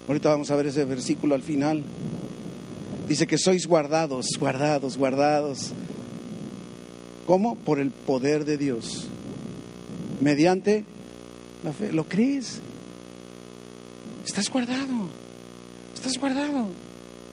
Ahorita 0.08 0.30
vamos 0.30 0.50
a 0.50 0.56
ver 0.56 0.66
ese 0.66 0.84
versículo 0.84 1.36
al 1.36 1.42
final. 1.42 1.84
Dice 3.06 3.26
que 3.26 3.38
sois 3.38 3.66
guardados, 3.66 4.26
guardados, 4.38 4.96
guardados. 4.96 5.72
¿Cómo? 7.26 7.56
Por 7.56 7.80
el 7.80 7.90
poder 7.90 8.44
de 8.44 8.56
Dios. 8.56 9.06
Mediante 10.20 10.84
la 11.64 11.72
fe. 11.72 11.92
¿Lo 11.92 12.04
crees? 12.04 12.60
Estás 14.26 14.50
guardado. 14.50 15.08
Estás 15.94 16.18
guardado. 16.18 16.66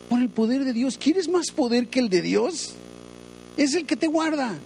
Por 0.10 0.22
el 0.22 0.30
poder 0.30 0.64
de 0.64 0.74
Dios. 0.74 0.98
¿Quieres 0.98 1.28
más 1.28 1.52
poder 1.52 1.88
que 1.88 2.00
el 2.00 2.10
de 2.10 2.22
Dios? 2.22 2.74
Es 3.58 3.74
el 3.74 3.86
que 3.86 3.96
te 3.96 4.08
guarda. 4.08 4.58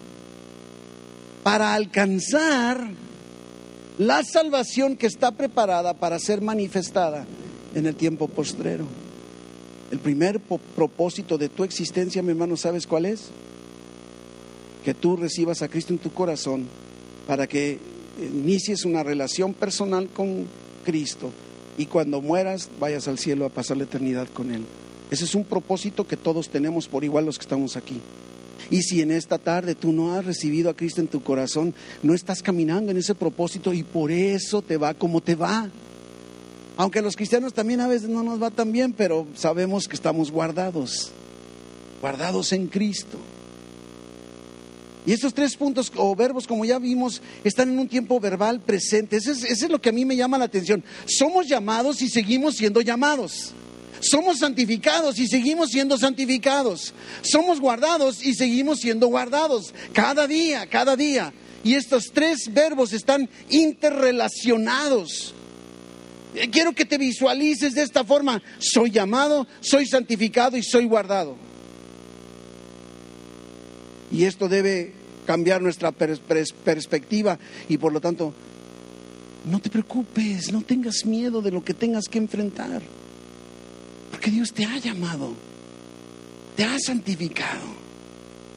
Para 1.44 1.74
alcanzar 1.74 2.92
la 3.98 4.24
salvación 4.24 4.96
que 4.96 5.08
está 5.08 5.32
preparada 5.32 5.94
para 5.94 6.20
ser 6.20 6.42
manifestada 6.42 7.26
en 7.76 7.86
el 7.86 7.96
tiempo 7.96 8.28
postrero. 8.28 8.86
El 9.92 10.00
primer 10.00 10.40
propósito 10.40 11.38
de 11.38 11.50
tu 11.50 11.64
existencia, 11.64 12.24
mi 12.24 12.30
hermano, 12.30 12.56
¿sabes 12.58 12.88
cuál 12.88 13.06
es? 13.06 13.30
Que 14.84 14.94
tú 14.94 15.16
recibas 15.16 15.62
a 15.62 15.68
Cristo 15.68 15.94
en 15.94 16.00
tu 16.00 16.12
corazón 16.12 16.66
para 17.28 17.48
que 17.48 17.80
inicies 18.20 18.86
una 18.86 19.04
relación 19.04 19.54
personal 19.54 20.10
con 20.10 20.46
Cristo 20.84 21.32
y 21.78 21.86
cuando 21.86 22.22
mueras 22.22 22.70
vayas 22.80 23.08
al 23.08 23.18
cielo 23.18 23.46
a 23.46 23.50
pasar 23.50 23.78
la 23.78 23.84
eternidad 23.84 24.28
con 24.28 24.52
Él. 24.52 24.64
Ese 25.10 25.26
es 25.26 25.36
un 25.36 25.44
propósito 25.44 26.08
que 26.08 26.18
todos 26.18 26.50
tenemos 26.50 26.88
por 26.88 27.04
igual 27.04 27.26
los 27.26 27.38
que 27.38 27.44
estamos 27.44 27.76
aquí. 27.76 28.00
Y 28.70 28.84
si 28.84 29.02
en 29.02 29.12
esta 29.12 29.38
tarde 29.38 29.76
tú 29.76 29.92
no 29.92 30.14
has 30.16 30.24
recibido 30.24 30.70
a 30.70 30.76
Cristo 30.76 31.02
en 31.02 31.08
tu 31.08 31.22
corazón, 31.22 31.74
no 32.04 32.14
estás 32.14 32.42
caminando 32.42 32.92
en 32.92 32.98
ese 32.98 33.16
propósito 33.16 33.74
y 33.74 33.84
por 33.84 34.12
eso 34.12 34.62
te 34.62 34.78
va 34.78 34.94
como 34.94 35.22
te 35.22 35.36
va. 35.36 35.70
Aunque 36.78 37.02
los 37.02 37.16
cristianos 37.16 37.54
también 37.54 37.82
a 37.82 37.88
veces 37.88 38.08
no 38.08 38.24
nos 38.24 38.42
va 38.42 38.50
tan 38.50 38.72
bien, 38.72 38.94
pero 38.94 39.28
sabemos 39.36 39.88
que 39.88 39.96
estamos 39.96 40.32
guardados, 40.32 41.12
guardados 42.00 42.54
en 42.54 42.68
Cristo. 42.68 43.18
Y 45.06 45.14
estos 45.14 45.34
tres 45.34 45.56
puntos 45.56 45.92
o 45.96 46.16
verbos, 46.16 46.46
como 46.46 46.64
ya 46.64 46.78
vimos, 46.78 47.22
están 47.44 47.70
en 47.70 47.80
un 47.80 47.88
tiempo 47.88 48.20
verbal 48.20 48.62
presente. 48.62 49.18
Eso 49.18 49.32
es, 49.32 49.70
lo 49.70 49.82
que 49.82 49.90
a 49.90 49.92
mí 49.92 50.06
me 50.06 50.16
llama 50.16 50.38
la 50.38 50.46
atención. 50.46 50.84
Somos 51.08 51.48
llamados 51.48 52.02
y 52.02 52.10
seguimos 52.10 52.56
siendo 52.56 52.82
llamados. 52.82 53.52
Somos 54.00 54.40
santificados 54.40 55.18
y 55.20 55.28
seguimos 55.28 55.70
siendo 55.70 55.98
santificados. 55.98 56.94
Somos 57.24 57.60
guardados 57.60 58.24
y 58.24 58.36
seguimos 58.36 58.80
siendo 58.80 59.08
guardados. 59.08 59.74
Cada 59.94 60.28
día, 60.28 60.68
cada 60.68 60.96
día. 60.96 61.34
Y 61.64 61.74
estos 61.74 62.12
tres 62.14 62.52
verbos 62.52 62.94
están 62.94 63.28
interrelacionados. 63.50 65.34
Eh, 66.36 66.50
quiero 66.50 66.74
que 66.74 66.86
te 66.86 67.00
visualices 67.00 67.74
de 67.74 67.82
esta 67.82 68.04
forma. 68.04 68.42
Soy 68.60 68.92
llamado, 68.92 69.48
soy 69.62 69.88
santificado 69.88 70.58
y 70.58 70.64
soy 70.64 70.86
guardado. 70.86 71.51
Y 74.12 74.26
esto 74.26 74.50
debe 74.50 74.94
cambiar 75.26 75.62
nuestra 75.62 75.92
perspectiva 75.92 77.40
y 77.70 77.78
por 77.78 77.94
lo 77.94 78.02
tanto, 78.02 78.34
no 79.46 79.60
te 79.60 79.70
preocupes, 79.70 80.52
no 80.52 80.62
tengas 80.62 81.06
miedo 81.06 81.42
de 81.42 81.52
lo 81.52 81.64
que 81.64 81.74
tengas 81.74 82.06
que 82.06 82.18
enfrentar. 82.18 82.82
Porque 84.12 84.30
Dios 84.30 84.54
te 84.54 84.66
ha 84.66 84.78
llamado, 84.78 85.34
te 86.56 86.64
ha 86.64 86.78
santificado 86.80 87.66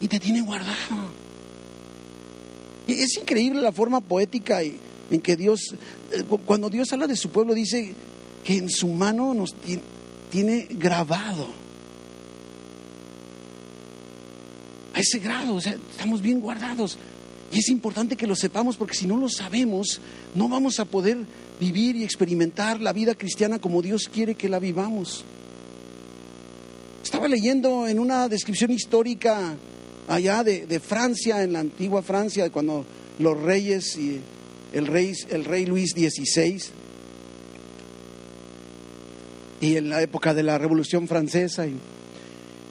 y 0.00 0.08
te 0.08 0.18
tiene 0.18 0.42
guardado. 0.42 1.24
Es 2.86 3.16
increíble 3.16 3.62
la 3.62 3.72
forma 3.72 4.00
poética 4.00 4.60
en 4.62 5.20
que 5.22 5.36
Dios, 5.36 5.74
eh, 6.12 6.22
cuando 6.44 6.68
Dios 6.68 6.92
habla 6.92 7.06
de 7.06 7.16
su 7.16 7.30
pueblo, 7.30 7.54
dice 7.54 7.94
que 8.44 8.56
en 8.58 8.68
su 8.68 8.88
mano 8.88 9.32
nos 9.32 9.54
tiene 10.30 10.66
grabado 10.70 11.63
a 14.94 15.00
ese 15.00 15.18
grado, 15.18 15.56
o 15.56 15.60
sea, 15.60 15.76
estamos 15.90 16.22
bien 16.22 16.40
guardados. 16.40 16.96
Y 17.52 17.58
es 17.58 17.68
importante 17.68 18.16
que 18.16 18.26
lo 18.26 18.34
sepamos 18.34 18.76
porque 18.76 18.94
si 18.94 19.06
no 19.06 19.16
lo 19.16 19.28
sabemos, 19.28 20.00
no 20.34 20.48
vamos 20.48 20.80
a 20.80 20.84
poder 20.84 21.18
vivir 21.60 21.96
y 21.96 22.04
experimentar 22.04 22.80
la 22.80 22.92
vida 22.92 23.14
cristiana 23.14 23.58
como 23.58 23.82
Dios 23.82 24.08
quiere 24.08 24.34
que 24.34 24.48
la 24.48 24.58
vivamos. 24.58 25.24
Estaba 27.02 27.28
leyendo 27.28 27.86
en 27.86 27.98
una 27.98 28.28
descripción 28.28 28.70
histórica 28.70 29.56
allá 30.08 30.42
de, 30.42 30.80
Francia, 30.80 31.42
en 31.42 31.52
la 31.52 31.60
antigua 31.60 32.02
Francia, 32.02 32.50
cuando 32.50 32.84
los 33.18 33.40
reyes 33.40 33.96
y 33.96 34.20
el 34.72 34.86
rey, 34.86 35.12
el 35.30 35.44
rey 35.44 35.66
Luis 35.66 35.90
XVI, 35.90 36.62
y 39.60 39.76
en 39.76 39.88
la 39.88 40.02
época 40.02 40.34
de 40.34 40.42
la 40.42 40.58
Revolución 40.58 41.06
Francesa, 41.08 41.66
y 41.66 41.76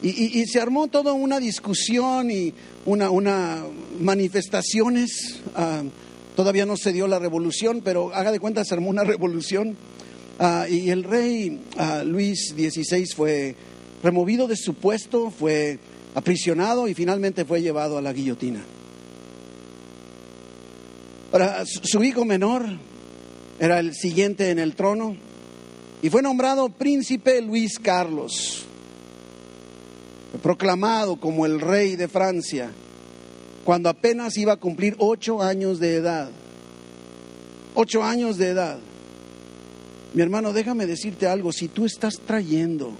y, 0.03 0.45
se 0.47 0.59
armó 0.59 0.89
toda 0.89 1.13
una 1.13 1.39
discusión 1.39 2.29
y 2.29 2.53
una, 2.85 3.09
una 3.09 3.63
manifestaciones. 4.01 5.39
Ah, 5.55 5.83
todavía 6.35 6.65
no 6.65 6.75
se 6.75 6.91
dio 6.91 7.07
la 7.07 7.19
revolución, 7.19 7.81
pero 7.83 8.13
haga 8.13 8.33
de 8.33 8.41
cuenta, 8.41 8.65
se 8.65 8.73
armó 8.73 8.89
una 8.89 9.03
revolución. 9.05 9.77
Ah, 10.39 10.65
y 10.69 10.89
el 10.89 11.03
rey 11.03 11.61
ah, 11.77 12.03
Luis 12.05 12.49
XVI 12.49 13.05
fue 13.15 13.55
removido 14.03 14.45
de 14.47 14.57
su 14.57 14.73
puesto, 14.73 15.31
fue 15.31 15.79
aprisionado 16.15 16.89
y 16.89 16.93
finalmente 16.93 17.45
fue 17.45 17.61
llevado 17.61 17.97
a 17.97 18.01
la 18.01 18.11
guillotina. 18.11 18.61
Ahora, 21.31 21.63
su 21.65 22.03
hijo 22.03 22.25
menor 22.25 22.65
era 23.57 23.79
el 23.79 23.95
siguiente 23.95 24.49
en 24.49 24.59
el 24.59 24.75
trono 24.75 25.15
y 26.01 26.09
fue 26.09 26.21
nombrado 26.21 26.67
príncipe 26.67 27.41
Luis 27.41 27.79
Carlos 27.79 28.65
proclamado 30.43 31.15
como 31.15 31.45
el 31.45 31.61
rey 31.61 31.95
de 31.95 32.09
Francia 32.09 32.69
cuando 33.63 33.87
apenas 33.87 34.37
iba 34.37 34.53
a 34.53 34.57
cumplir 34.57 34.93
ocho 34.99 35.41
años 35.41 35.79
de 35.79 35.95
edad. 35.95 36.29
Ocho 37.73 38.03
años 38.03 38.37
de 38.37 38.49
edad. 38.49 38.77
Mi 40.13 40.21
hermano, 40.21 40.51
déjame 40.51 40.85
decirte 40.85 41.25
algo, 41.27 41.53
si 41.53 41.69
tú 41.69 41.85
estás 41.85 42.19
trayendo 42.19 42.91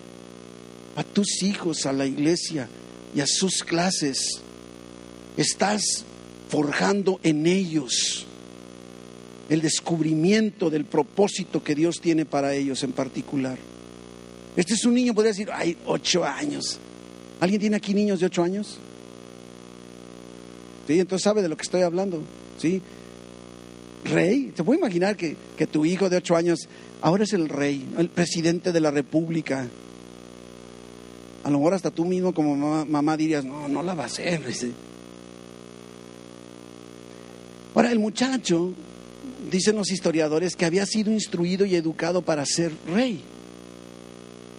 a 0.96 1.04
tus 1.04 1.44
hijos 1.44 1.86
a 1.86 1.92
la 1.92 2.06
iglesia 2.06 2.70
y 3.14 3.20
a 3.20 3.28
sus 3.28 3.64
clases, 3.64 4.42
estás 5.36 6.06
forjando 6.48 7.20
en 7.24 7.46
ellos 7.46 8.26
el 9.50 9.62
descubrimiento 9.62 10.70
del 10.70 10.86
propósito 10.86 11.62
que 11.62 11.76
Dios 11.76 12.00
tiene 12.00 12.26
para 12.26 12.54
ellos 12.56 12.84
en 12.84 12.94
particular. 12.94 13.58
Este 14.56 14.76
es 14.76 14.86
un 14.86 14.94
niño, 14.94 15.14
podría 15.14 15.34
decir, 15.34 15.50
hay 15.52 15.78
ocho 15.86 16.24
años. 16.24 16.80
¿Alguien 17.40 17.60
tiene 17.60 17.76
aquí 17.76 17.94
niños 17.94 18.20
de 18.20 18.26
ocho 18.28 18.44
años? 18.44 18.80
Sí, 20.88 21.00
entonces 21.00 21.24
sabe 21.24 21.42
de 21.42 21.50
lo 21.50 21.56
que 21.56 21.64
estoy 21.64 21.82
hablando. 21.82 22.22
Sí. 22.58 22.82
Rey, 24.04 24.52
te 24.56 24.64
puedo 24.64 24.80
imaginar 24.80 25.16
que, 25.16 25.36
tu 25.72 25.86
hijo 25.86 26.10
de 26.10 26.18
ocho 26.18 26.36
años 26.36 26.68
ahora 27.02 27.24
es 27.24 27.32
el 27.32 27.48
rey, 27.48 27.88
el 27.98 28.10
presidente 28.10 28.74
de 28.74 28.80
la 28.82 28.92
república. 28.92 29.68
A 31.44 31.50
lo 31.50 31.58
mejor 31.58 31.74
hasta 31.74 31.90
tú 31.90 32.06
mismo 32.06 32.34
como 32.34 32.86
mamá, 32.86 33.18
dirías, 33.18 33.46
no, 33.46 33.68
no 33.68 33.82
la 33.82 33.94
va 33.94 34.04
a 34.04 34.06
hacer. 34.08 34.42
Ahora, 37.76 37.92
el 37.92 37.98
muchacho, 37.98 38.72
dicen 39.50 39.76
los 39.76 39.90
historiadores, 39.90 40.56
que 40.56 40.66
había 40.66 40.86
sido 40.86 41.12
instruido 41.12 41.66
y 41.66 41.76
educado 41.76 42.22
para 42.22 42.46
ser 42.46 42.72
rey. 42.88 43.20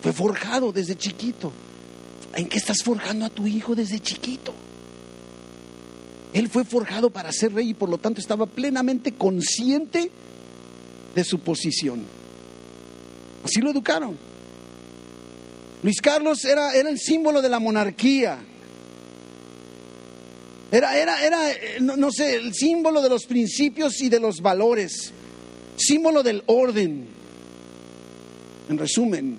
Fue 0.03 0.13
forjado 0.13 0.73
desde 0.73 0.97
chiquito. 0.97 1.53
¿En 2.37 2.49
qué 2.49 2.59
estás 2.59 2.83
forjando 2.83 3.25
a 3.25 3.31
tu 3.31 3.47
hijo 3.47 3.75
desde 3.75 4.01
chiquito? 4.01 4.53
Él 6.33 6.49
fue 6.49 6.65
forjado 6.65 7.11
para 7.11 7.31
ser 7.31 7.55
rey 7.55 7.71
y 7.71 7.75
por 7.75 7.89
lo 7.89 7.99
tanto 7.99 8.21
estaba 8.21 8.47
plenamente 8.47 9.13
consciente 9.13 10.11
de 11.15 11.25
su 11.25 11.39
posición. 11.39 12.05
Así 13.45 13.61
lo 13.61 13.71
educaron. 13.71 14.19
Luis 15.83 16.01
Carlos 16.01 16.45
era, 16.45 16.73
el 16.73 16.99
símbolo 16.99 17.41
de 17.41 17.49
la 17.49 17.61
monarquía. 17.61 18.39
Era, 20.73 20.99
era, 20.99 21.25
era 21.25 21.39
no, 21.81 21.97
no 21.97 22.11
sé, 22.11 22.35
el 22.35 22.53
símbolo 22.53 23.01
de 23.01 23.11
los 23.11 23.27
principios 23.27 24.01
y 24.01 24.09
de 24.09 24.19
los 24.19 24.41
valores. 24.41 25.13
Símbolo 25.77 26.25
del 26.25 26.43
orden. 26.47 27.07
En 28.69 28.79
resumen, 28.79 29.39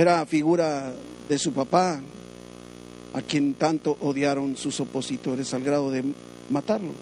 era 0.00 0.24
figura 0.24 0.94
de 1.28 1.38
su 1.38 1.52
papá, 1.52 2.00
a 3.12 3.22
quien 3.22 3.54
tanto 3.54 3.98
odiaron 4.00 4.56
sus 4.56 4.80
opositores 4.80 5.52
al 5.52 5.62
grado 5.62 5.90
de 5.90 6.02
matarlo. 6.48 6.92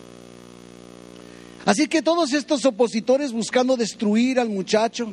Así 1.65 1.87
que 1.87 2.03
todos 2.03 2.33
estos 2.33 2.65
opositores 2.65 3.33
buscando 3.33 3.77
destruir 3.77 4.41
al 4.41 4.49
muchacho 4.49 5.13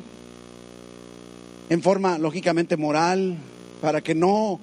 en 1.68 1.82
forma 1.82 2.18
lógicamente 2.18 2.76
moral, 2.76 3.36
para 3.80 4.00
que 4.00 4.14
no 4.14 4.58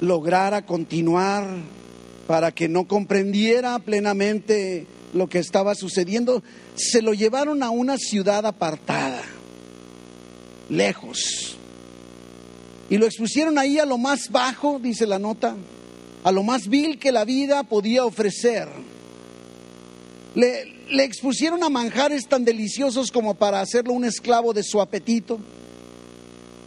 lograra 0.00 0.66
continuar, 0.66 1.46
para 2.26 2.52
que 2.52 2.68
no 2.68 2.86
comprendiera 2.86 3.78
plenamente 3.78 4.86
lo 5.14 5.28
que 5.28 5.38
estaba 5.38 5.74
sucediendo, 5.74 6.42
se 6.74 7.00
lo 7.00 7.14
llevaron 7.14 7.62
a 7.62 7.70
una 7.70 7.96
ciudad 7.96 8.44
apartada, 8.44 9.22
lejos, 10.68 11.55
y 12.88 12.98
lo 12.98 13.06
expusieron 13.06 13.58
ahí 13.58 13.78
a 13.78 13.86
lo 13.86 13.98
más 13.98 14.30
bajo, 14.30 14.78
dice 14.78 15.06
la 15.06 15.18
nota, 15.18 15.56
a 16.22 16.32
lo 16.32 16.42
más 16.42 16.68
vil 16.68 16.98
que 16.98 17.12
la 17.12 17.24
vida 17.24 17.64
podía 17.64 18.04
ofrecer. 18.04 18.68
Le, 20.34 21.04
expusieron 21.04 21.64
a 21.64 21.68
manjares 21.68 22.28
tan 22.28 22.44
deliciosos 22.44 23.10
como 23.10 23.34
para 23.34 23.60
hacerlo 23.60 23.92
un 23.92 24.04
esclavo 24.04 24.52
de 24.52 24.62
su 24.62 24.80
apetito. 24.80 25.40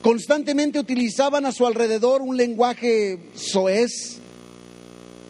Constantemente 0.02 0.80
utilizaban 0.80 1.46
a 1.46 1.52
su 1.52 1.66
alrededor 1.66 2.22
un 2.22 2.36
lenguaje 2.36 3.20
soez. 3.36 4.18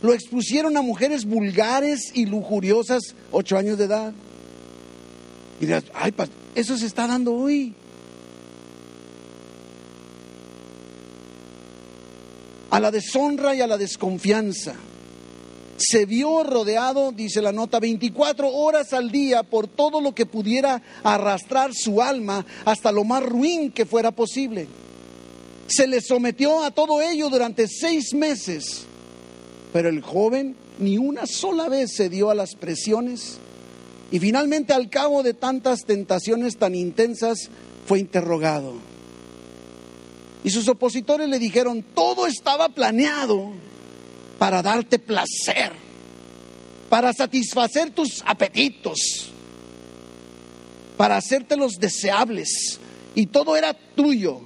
Lo 0.01 0.13
expusieron 0.13 0.77
a 0.77 0.81
mujeres 0.81 1.25
vulgares 1.25 2.11
y 2.13 2.25
lujuriosas, 2.25 3.15
ocho 3.31 3.57
años 3.57 3.77
de 3.77 3.85
edad. 3.85 4.13
Y 5.59 5.65
dirás, 5.65 5.83
ay, 5.93 6.13
eso 6.55 6.77
se 6.77 6.85
está 6.85 7.05
dando 7.05 7.33
hoy. 7.33 7.75
A 12.69 12.79
la 12.79 12.91
deshonra 12.91 13.55
y 13.55 13.61
a 13.61 13.67
la 13.67 13.77
desconfianza. 13.77 14.75
Se 15.77 16.05
vio 16.05 16.43
rodeado, 16.43 17.11
dice 17.13 17.41
la 17.41 17.53
nota, 17.53 17.79
24 17.79 18.49
horas 18.49 18.91
al 18.91 19.11
día 19.11 19.43
por 19.43 19.67
todo 19.67 20.01
lo 20.01 20.13
que 20.13 20.25
pudiera 20.25 20.81
arrastrar 21.03 21.71
su 21.73 22.01
alma 22.01 22.45
hasta 22.65 22.91
lo 22.91 23.05
más 23.05 23.23
ruin 23.23 23.71
que 23.71 23.85
fuera 23.85 24.11
posible. 24.11 24.67
Se 25.67 25.87
le 25.87 26.01
sometió 26.01 26.63
a 26.63 26.71
todo 26.71 27.01
ello 27.01 27.29
durante 27.29 27.67
seis 27.67 28.13
meses, 28.13 28.81
pero 29.71 29.87
el 29.87 30.01
joven 30.01 30.55
ni 30.79 30.97
una 30.97 31.25
sola 31.25 31.69
vez 31.69 31.93
se 31.95 32.09
dio 32.09 32.29
a 32.29 32.35
las 32.35 32.55
presiones 32.55 33.37
y 34.11 34.19
finalmente 34.19 34.73
al 34.73 34.89
cabo 34.89 35.23
de 35.23 35.33
tantas 35.33 35.85
tentaciones 35.85 36.57
tan 36.57 36.75
intensas 36.75 37.49
fue 37.85 37.99
interrogado. 37.99 38.73
Y 40.43 40.49
sus 40.49 40.67
opositores 40.67 41.27
le 41.27 41.39
dijeron, 41.39 41.83
todo 41.93 42.25
estaba 42.25 42.69
planeado 42.69 43.51
para 44.37 44.61
darte 44.61 44.99
placer, 44.99 45.73
para 46.89 47.11
satisfacer 47.13 47.91
tus 47.91 48.23
apetitos, 48.25 49.29
para 50.97 51.17
hacértelos 51.17 51.73
deseables. 51.73 52.79
Y 53.15 53.25
todo 53.25 53.57
era 53.57 53.73
tuyo. 53.73 54.41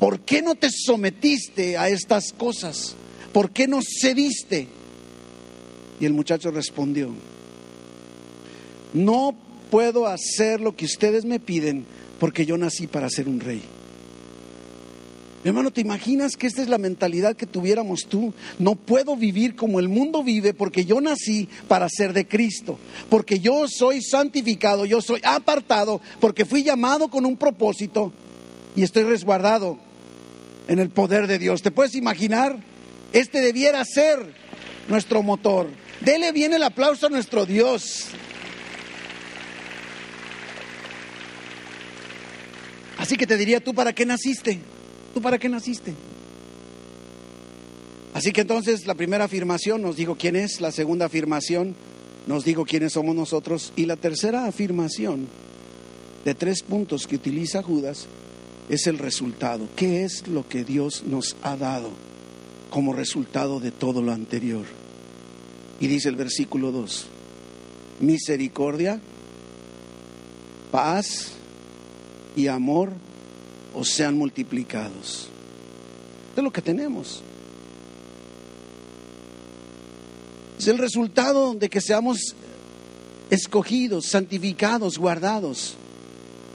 ¿Por 0.00 0.20
qué 0.20 0.42
no 0.42 0.56
te 0.56 0.68
sometiste 0.70 1.76
a 1.76 1.88
estas 1.88 2.32
cosas? 2.32 2.96
¿Por 3.32 3.52
qué 3.52 3.68
no 3.68 3.80
cediste? 3.82 4.66
Y 6.00 6.06
el 6.06 6.12
muchacho 6.12 6.50
respondió, 6.50 7.10
no 8.92 9.36
puedo 9.70 10.08
hacer 10.08 10.60
lo 10.60 10.74
que 10.74 10.84
ustedes 10.84 11.24
me 11.24 11.38
piden 11.38 11.86
porque 12.18 12.44
yo 12.44 12.58
nací 12.58 12.88
para 12.88 13.08
ser 13.08 13.28
un 13.28 13.38
rey. 13.38 13.62
Mi 15.42 15.48
hermano, 15.48 15.72
¿te 15.72 15.80
imaginas 15.80 16.36
que 16.36 16.46
esta 16.46 16.62
es 16.62 16.68
la 16.68 16.78
mentalidad 16.78 17.34
que 17.34 17.46
tuviéramos 17.46 18.06
tú? 18.08 18.32
No 18.60 18.76
puedo 18.76 19.16
vivir 19.16 19.56
como 19.56 19.80
el 19.80 19.88
mundo 19.88 20.22
vive 20.22 20.54
porque 20.54 20.84
yo 20.84 21.00
nací 21.00 21.48
para 21.66 21.88
ser 21.88 22.12
de 22.12 22.28
Cristo, 22.28 22.78
porque 23.10 23.40
yo 23.40 23.66
soy 23.66 24.02
santificado, 24.02 24.84
yo 24.84 25.02
soy 25.02 25.20
apartado, 25.24 26.00
porque 26.20 26.44
fui 26.44 26.62
llamado 26.62 27.08
con 27.08 27.26
un 27.26 27.36
propósito 27.36 28.12
y 28.76 28.84
estoy 28.84 29.02
resguardado 29.02 29.78
en 30.68 30.78
el 30.78 30.90
poder 30.90 31.26
de 31.26 31.40
Dios. 31.40 31.60
¿Te 31.60 31.72
puedes 31.72 31.96
imaginar? 31.96 32.60
Este 33.12 33.40
debiera 33.40 33.84
ser 33.84 34.34
nuestro 34.86 35.24
motor. 35.24 35.68
Dele 36.02 36.30
bien 36.30 36.54
el 36.54 36.62
aplauso 36.62 37.06
a 37.06 37.10
nuestro 37.10 37.46
Dios. 37.46 38.06
Así 42.96 43.16
que 43.16 43.26
te 43.26 43.36
diría, 43.36 43.58
¿tú 43.58 43.74
para 43.74 43.92
qué 43.92 44.06
naciste? 44.06 44.60
¿Tú 45.14 45.20
para 45.20 45.38
qué 45.38 45.48
naciste? 45.48 45.94
Así 48.14 48.32
que 48.32 48.42
entonces 48.42 48.86
la 48.86 48.94
primera 48.94 49.24
afirmación 49.24 49.82
nos 49.82 49.96
dijo 49.96 50.16
quién 50.16 50.36
es, 50.36 50.60
la 50.60 50.72
segunda 50.72 51.06
afirmación 51.06 51.74
nos 52.26 52.44
dijo 52.44 52.64
quiénes 52.64 52.92
somos 52.92 53.16
nosotros 53.16 53.72
y 53.74 53.86
la 53.86 53.96
tercera 53.96 54.46
afirmación 54.46 55.26
de 56.24 56.34
tres 56.34 56.62
puntos 56.62 57.06
que 57.06 57.16
utiliza 57.16 57.62
Judas 57.62 58.06
es 58.68 58.86
el 58.86 58.98
resultado. 58.98 59.66
¿Qué 59.76 60.04
es 60.04 60.28
lo 60.28 60.48
que 60.48 60.64
Dios 60.64 61.04
nos 61.06 61.36
ha 61.42 61.56
dado 61.56 61.90
como 62.70 62.92
resultado 62.92 63.60
de 63.60 63.70
todo 63.70 64.02
lo 64.02 64.12
anterior? 64.12 64.64
Y 65.80 65.88
dice 65.88 66.08
el 66.08 66.16
versículo 66.16 66.70
2, 66.70 67.06
misericordia, 68.00 69.00
paz, 70.70 71.32
y 72.36 72.46
amor 72.46 72.92
os 73.74 73.90
sean 73.90 74.16
multiplicados. 74.16 75.28
Es 76.36 76.42
lo 76.42 76.52
que 76.52 76.62
tenemos. 76.62 77.22
Es 80.58 80.68
el 80.68 80.78
resultado 80.78 81.54
de 81.54 81.68
que 81.68 81.80
seamos 81.80 82.36
escogidos, 83.30 84.06
santificados, 84.06 84.98
guardados. 84.98 85.74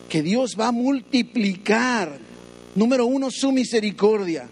Que 0.09 0.22
Dios 0.22 0.55
va 0.57 0.68
a 0.68 0.72
multiplicar, 0.72 2.18
número 2.76 3.05
uno, 3.05 3.30
su 3.30 3.51
misericordia. 3.51 4.47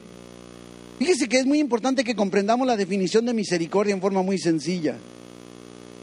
Fíjese 0.99 1.27
que 1.27 1.39
es 1.39 1.45
muy 1.45 1.59
importante 1.59 2.03
que 2.03 2.15
comprendamos 2.15 2.67
la 2.67 2.77
definición 2.77 3.25
de 3.25 3.33
misericordia 3.33 3.93
en 3.93 4.01
forma 4.01 4.21
muy 4.21 4.37
sencilla. 4.37 4.97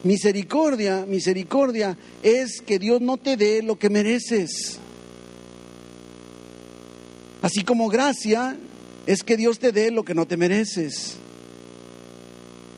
Misericordia, 0.04 1.06
misericordia 1.06 1.96
es 2.22 2.60
que 2.60 2.78
Dios 2.78 3.00
no 3.00 3.16
te 3.16 3.36
dé 3.36 3.62
lo 3.62 3.78
que 3.78 3.90
mereces. 3.90 4.78
Así 7.42 7.64
como 7.64 7.88
gracia 7.88 8.56
es 9.06 9.22
que 9.24 9.36
Dios 9.36 9.58
te 9.58 9.72
dé 9.72 9.90
lo 9.90 10.04
que 10.04 10.14
no 10.14 10.26
te 10.26 10.36
mereces. 10.36 11.16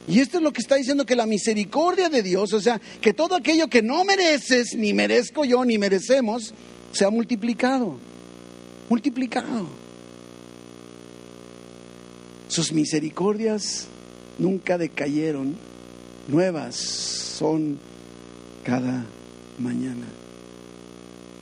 Y 0.08 0.20
esto 0.20 0.38
es 0.38 0.42
lo 0.42 0.52
que 0.52 0.60
está 0.60 0.76
diciendo 0.76 1.06
que 1.06 1.16
la 1.16 1.26
misericordia 1.26 2.08
de 2.08 2.22
Dios, 2.22 2.52
o 2.52 2.60
sea, 2.60 2.80
que 3.00 3.14
todo 3.14 3.36
aquello 3.36 3.68
que 3.68 3.82
no 3.82 4.04
mereces, 4.04 4.74
ni 4.74 4.92
merezco 4.92 5.44
yo, 5.44 5.64
ni 5.64 5.78
merecemos, 5.78 6.54
se 6.92 7.04
ha 7.04 7.10
multiplicado. 7.10 7.98
Multiplicado. 8.88 9.66
Sus 12.48 12.72
misericordias 12.72 13.86
nunca 14.38 14.78
decayeron, 14.78 15.56
nuevas 16.28 16.76
son 16.76 17.78
cada 18.62 19.04
mañana. 19.58 20.06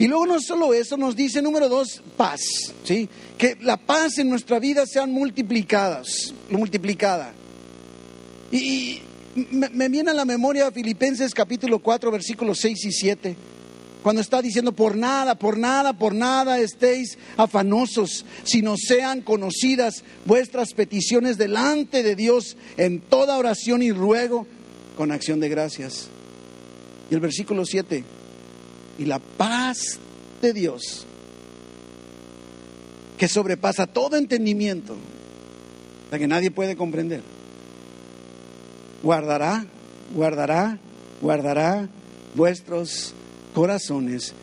Y 0.02 0.08
luego 0.08 0.26
no 0.26 0.40
solo 0.40 0.74
eso, 0.74 0.96
nos 0.96 1.14
dice 1.14 1.40
número 1.40 1.68
dos, 1.68 2.02
paz, 2.16 2.40
¿sí? 2.82 3.08
Que 3.38 3.56
la 3.60 3.76
paz 3.76 4.18
en 4.18 4.28
nuestra 4.28 4.58
vida 4.58 4.84
sean 4.84 5.12
multiplicadas, 5.12 6.34
multiplicada. 6.50 7.32
Y, 8.50 8.98
me, 9.52 9.88
viene 9.88 10.10
a 10.10 10.14
la 10.14 10.24
memoria 10.24 10.72
Filipenses 10.72 11.32
capítulo 11.32 11.78
4, 11.78 12.10
versículos 12.10 12.58
6 12.58 12.84
y 12.84 12.90
7, 12.90 13.36
cuando 14.02 14.20
está 14.20 14.42
diciendo, 14.42 14.72
por 14.72 14.96
nada, 14.96 15.36
por 15.36 15.56
nada, 15.56 15.92
por 15.92 16.16
nada 16.16 16.58
estéis 16.58 17.16
afanosos, 17.36 18.26
sino 18.42 18.74
sean 18.76 19.20
conocidas 19.20 20.02
vuestras 20.24 20.72
peticiones 20.74 21.38
delante 21.38 22.02
de 22.02 22.16
Dios 22.16 22.56
en 22.76 22.98
toda 22.98 23.38
oración 23.38 23.82
y 23.82 23.92
ruego 23.92 24.48
con 24.96 25.12
acción 25.12 25.38
de 25.38 25.48
gracias. 25.48 26.08
Y 27.08 27.14
el 27.14 27.20
versículo 27.20 27.64
7, 27.64 28.02
y 28.98 29.04
la 29.04 29.18
paz 29.18 29.98
de 30.40 30.52
Dios, 30.52 31.06
que 33.16 33.28
sobrepasa 33.28 33.86
todo 33.86 34.16
entendimiento, 34.16 34.96
la 36.10 36.18
que 36.18 36.26
nadie 36.26 36.50
puede 36.50 36.76
comprender, 36.76 37.22
guardará, 39.02 39.64
guardará, 40.14 40.78
guardará 41.20 41.88
vuestros 42.34 43.14
corazones 43.54 44.34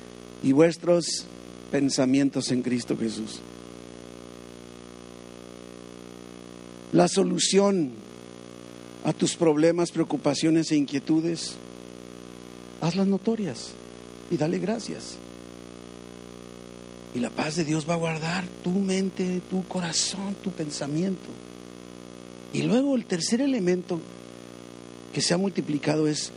y 0.42 0.52
vuestros 0.52 1.26
pensamientos 1.72 2.52
en 2.52 2.62
Cristo 2.62 2.98
Jesús. 2.98 3.40
La 6.92 7.08
solución 7.08 7.92
a 9.04 9.14
tus 9.14 9.36
problemas, 9.36 9.92
preocupaciones 9.92 10.72
e 10.72 10.76
inquietudes, 10.76 11.56
hazlas 12.82 13.08
notorias 13.08 13.74
y 14.30 14.38
dale 14.38 14.60
gracias. 14.60 15.18
Y 17.14 17.20
la 17.20 17.30
paz 17.30 17.56
de 17.56 17.66
Dios 17.66 17.90
va 17.90 17.96
a 17.96 17.98
guardar 17.98 18.46
tu 18.64 18.72
mente, 18.72 19.42
tu 19.50 19.64
corazón, 19.68 20.36
tu 20.44 20.52
pensamiento. 20.52 21.30
Y 22.54 22.62
luego 22.64 22.96
el 22.96 23.06
tercer 23.06 23.42
elemento 23.42 24.00
que 25.14 25.22
se 25.22 25.34
ha 25.34 25.38
multiplicado 25.38 26.08
es 26.08 26.32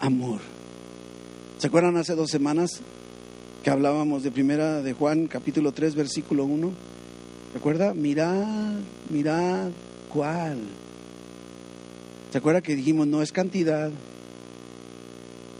amor. 0.00 0.40
¿Se 1.58 1.66
acuerdan 1.66 1.96
hace 1.96 2.14
dos 2.14 2.30
semanas 2.30 2.80
que 3.62 3.70
hablábamos 3.70 4.22
de 4.22 4.30
primera 4.30 4.82
de 4.82 4.92
Juan 4.92 5.26
capítulo 5.26 5.72
3 5.72 5.94
versículo 5.94 6.44
1? 6.44 6.72
¿Se 7.52 7.58
acuerda? 7.58 7.94
Mirad, 7.94 8.78
mirad 9.10 9.70
cuál. 10.08 10.60
¿Se 12.32 12.38
acuerda 12.38 12.62
que 12.62 12.76
dijimos 12.76 13.06
no 13.06 13.22
es 13.22 13.32
cantidad? 13.32 13.90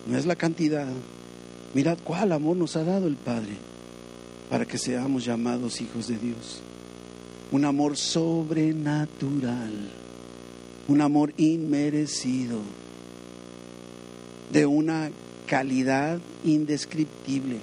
No 0.06 0.18
es 0.18 0.26
la 0.26 0.36
cantidad, 0.36 0.86
Mirad 1.76 1.98
cuál 2.02 2.32
amor 2.32 2.56
nos 2.56 2.74
ha 2.76 2.84
dado 2.84 3.06
el 3.06 3.16
Padre 3.16 3.52
para 4.48 4.64
que 4.64 4.78
seamos 4.78 5.26
llamados 5.26 5.82
hijos 5.82 6.08
de 6.08 6.16
Dios. 6.16 6.62
Un 7.52 7.66
amor 7.66 7.98
sobrenatural, 7.98 9.90
un 10.88 11.02
amor 11.02 11.34
inmerecido, 11.36 12.60
de 14.50 14.64
una 14.64 15.10
calidad 15.46 16.18
indescriptible. 16.44 17.58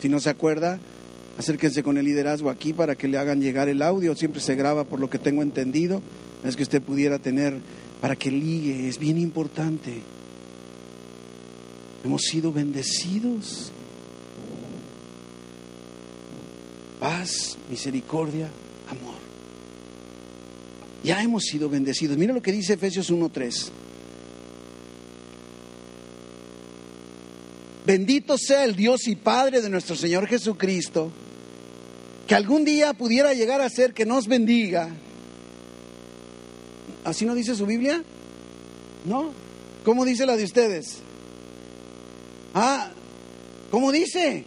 Si 0.00 0.08
no 0.08 0.18
se 0.18 0.30
acuerda, 0.30 0.80
acérquense 1.36 1.82
con 1.82 1.98
el 1.98 2.06
liderazgo 2.06 2.48
aquí 2.48 2.72
para 2.72 2.94
que 2.94 3.08
le 3.08 3.18
hagan 3.18 3.42
llegar 3.42 3.68
el 3.68 3.82
audio. 3.82 4.16
Siempre 4.16 4.40
se 4.40 4.54
graba 4.54 4.84
por 4.84 5.00
lo 5.00 5.10
que 5.10 5.18
tengo 5.18 5.42
entendido. 5.42 6.00
Es 6.44 6.56
que 6.56 6.62
usted 6.62 6.80
pudiera 6.80 7.18
tener 7.18 7.58
para 8.00 8.16
que 8.16 8.30
ligue, 8.30 8.88
es 8.88 8.98
bien 8.98 9.18
importante. 9.18 10.15
Hemos 12.04 12.22
sido 12.22 12.52
bendecidos. 12.52 13.72
Paz, 17.00 17.56
misericordia, 17.68 18.48
amor. 18.88 19.16
Ya 21.04 21.22
hemos 21.22 21.44
sido 21.44 21.68
bendecidos. 21.68 22.16
Mira 22.16 22.32
lo 22.32 22.42
que 22.42 22.52
dice 22.52 22.74
Efesios 22.74 23.10
1.3. 23.12 23.70
Bendito 27.86 28.36
sea 28.36 28.64
el 28.64 28.74
Dios 28.74 29.06
y 29.06 29.14
Padre 29.14 29.60
de 29.60 29.70
nuestro 29.70 29.94
Señor 29.94 30.26
Jesucristo, 30.26 31.12
que 32.26 32.34
algún 32.34 32.64
día 32.64 32.92
pudiera 32.94 33.32
llegar 33.32 33.60
a 33.60 33.70
ser 33.70 33.94
que 33.94 34.04
nos 34.04 34.26
bendiga. 34.26 34.90
¿Así 37.04 37.24
no 37.24 37.36
dice 37.36 37.54
su 37.54 37.66
Biblia? 37.66 38.02
¿No? 39.04 39.30
¿Cómo 39.84 40.04
dice 40.04 40.26
la 40.26 40.34
de 40.34 40.42
ustedes? 40.42 41.05
Ah, 42.58 42.88
¿cómo 43.70 43.92
dice? 43.92 44.42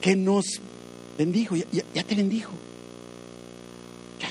Que 0.00 0.16
nos 0.16 0.60
bendijo, 1.16 1.54
ya, 1.54 2.02
te 2.02 2.14
bendijo. 2.16 2.50
Ya. 4.20 4.28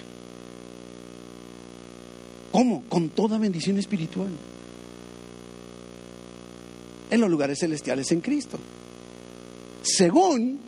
¿Cómo? 2.51 2.83
Con 2.89 3.07
toda 3.07 3.37
bendición 3.37 3.77
espiritual 3.77 4.27
en 7.09 7.21
los 7.21 7.29
lugares 7.29 7.59
celestiales 7.59 8.11
en 8.11 8.19
Cristo. 8.19 8.59
Según 9.81 10.59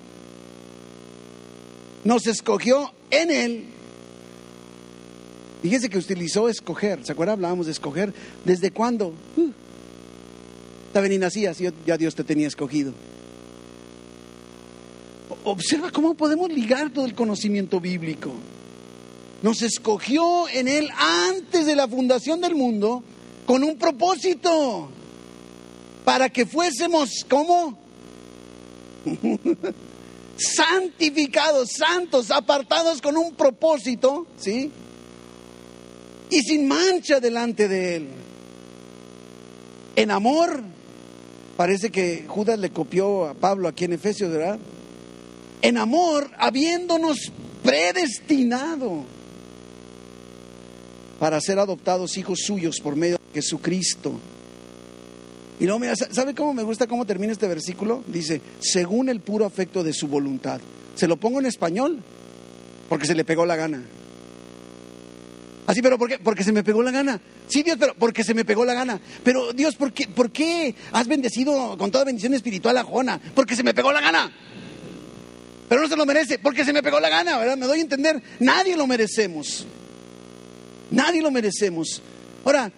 nos 2.05 2.25
escogió 2.25 2.89
en 3.11 3.31
Él. 3.31 3.65
Fíjense 5.61 5.89
que 5.89 5.97
utilizó 5.97 6.47
escoger. 6.47 7.05
¿Se 7.05 7.11
acuerdan? 7.11 7.33
Hablábamos 7.33 7.65
de 7.65 7.73
escoger. 7.73 8.13
¿Desde 8.45 8.71
cuándo? 8.71 9.13
Uh, 10.95 11.07
ni 11.09 11.17
nacías, 11.17 11.57
ya 11.85 11.97
Dios 11.97 12.15
te 12.15 12.23
tenía 12.23 12.47
escogido. 12.47 12.93
Observa 15.43 15.91
cómo 15.91 16.13
podemos 16.13 16.49
ligar 16.49 16.89
todo 16.91 17.05
el 17.05 17.13
conocimiento 17.13 17.81
bíblico. 17.81 18.31
Nos 19.41 19.61
escogió 19.61 20.47
en 20.47 20.69
Él 20.69 20.89
antes 20.97 21.65
de 21.65 21.75
la 21.75 21.87
fundación 21.87 22.39
del 22.39 22.55
mundo 22.55 23.03
con 23.45 23.63
un 23.63 23.77
propósito 23.77 24.89
para 26.05 26.29
que 26.29 26.45
fuésemos 26.45 27.25
como 27.29 27.77
santificados, 30.37 31.71
santos, 31.77 32.31
apartados 32.31 33.01
con 33.01 33.17
un 33.17 33.35
propósito, 33.35 34.27
¿sí? 34.37 34.71
Y 36.29 36.39
sin 36.39 36.69
mancha 36.69 37.19
delante 37.19 37.67
de 37.67 37.95
Él. 37.97 38.07
En 39.97 40.11
amor, 40.11 40.63
parece 41.57 41.89
que 41.89 42.25
Judas 42.27 42.59
le 42.59 42.69
copió 42.69 43.25
a 43.25 43.33
Pablo 43.33 43.67
aquí 43.67 43.85
en 43.85 43.93
Efesios, 43.93 44.31
¿verdad? 44.31 44.59
En 45.61 45.77
amor, 45.77 46.29
habiéndonos 46.37 47.31
predestinado 47.63 49.03
para 51.19 51.39
ser 51.41 51.59
adoptados 51.59 52.17
hijos 52.17 52.39
suyos 52.45 52.79
por 52.79 52.95
medio 52.95 53.17
de 53.17 53.41
Jesucristo 53.41 54.19
y 55.59 55.65
luego, 55.65 55.79
mira, 55.79 55.95
¿sabe 55.95 56.35
cómo 56.35 56.53
me 56.53 56.63
gusta 56.63 56.87
cómo 56.87 57.05
termina 57.05 57.31
este 57.31 57.47
versículo? 57.47 58.03
Dice, 58.07 58.41
según 58.59 59.07
el 59.09 59.21
puro 59.21 59.45
afecto 59.45 59.83
de 59.83 59.93
su 59.93 60.07
voluntad. 60.07 60.59
Se 60.95 61.07
lo 61.07 61.17
pongo 61.17 61.39
en 61.39 61.45
español, 61.45 62.01
porque 62.89 63.05
se 63.05 63.15
le 63.15 63.23
pegó 63.23 63.45
la 63.45 63.55
gana. 63.55 63.83
Así, 65.67 65.81
pero 65.81 65.97
¿por 65.97 66.09
qué? 66.09 66.19
Porque 66.19 66.43
se 66.43 66.51
me 66.51 66.63
pegó 66.63 66.83
la 66.83 66.91
gana. 66.91 67.19
Sí, 67.47 67.63
Dios, 67.63 67.77
pero 67.79 67.95
porque 67.95 68.23
se 68.23 68.33
me 68.33 68.45
pegó 68.45 68.65
la 68.65 68.73
gana. 68.73 68.99
Pero 69.23 69.51
Dios, 69.51 69.75
¿por 69.75 69.93
qué, 69.93 70.07
¿por 70.07 70.31
qué 70.31 70.75
has 70.91 71.07
bendecido 71.07 71.77
con 71.77 71.89
toda 71.91 72.03
bendición 72.03 72.33
espiritual 72.33 72.77
a 72.77 72.83
Jona? 72.83 73.19
Porque 73.33 73.55
se 73.55 73.63
me 73.63 73.73
pegó 73.73 73.91
la 73.91 74.01
gana. 74.01 74.31
Pero 75.67 75.81
no 75.81 75.87
se 75.87 75.95
lo 75.95 76.05
merece, 76.05 76.37
porque 76.39 76.63
se 76.63 76.73
me 76.73 76.83
pegó 76.83 76.99
la 76.99 77.09
gana, 77.09 77.37
¿verdad? 77.37 77.57
Me 77.57 77.65
doy 77.65 77.79
a 77.79 77.81
entender. 77.81 78.21
Nadie 78.39 78.77
lo 78.77 78.85
merecemos. 78.85 79.65
Nadie 80.91 81.21
lo 81.21 81.31
merecemos. 81.31 82.01
Ahora, 82.43 82.71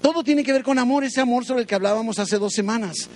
todo 0.00 0.22
tiene 0.22 0.44
que 0.44 0.52
ver 0.52 0.62
con 0.62 0.78
amor, 0.78 1.02
ese 1.02 1.20
amor 1.20 1.44
sobre 1.44 1.62
el 1.62 1.66
que 1.66 1.74
hablábamos 1.74 2.18
hace 2.18 2.38
dos 2.38 2.52
semanas. 2.52 3.08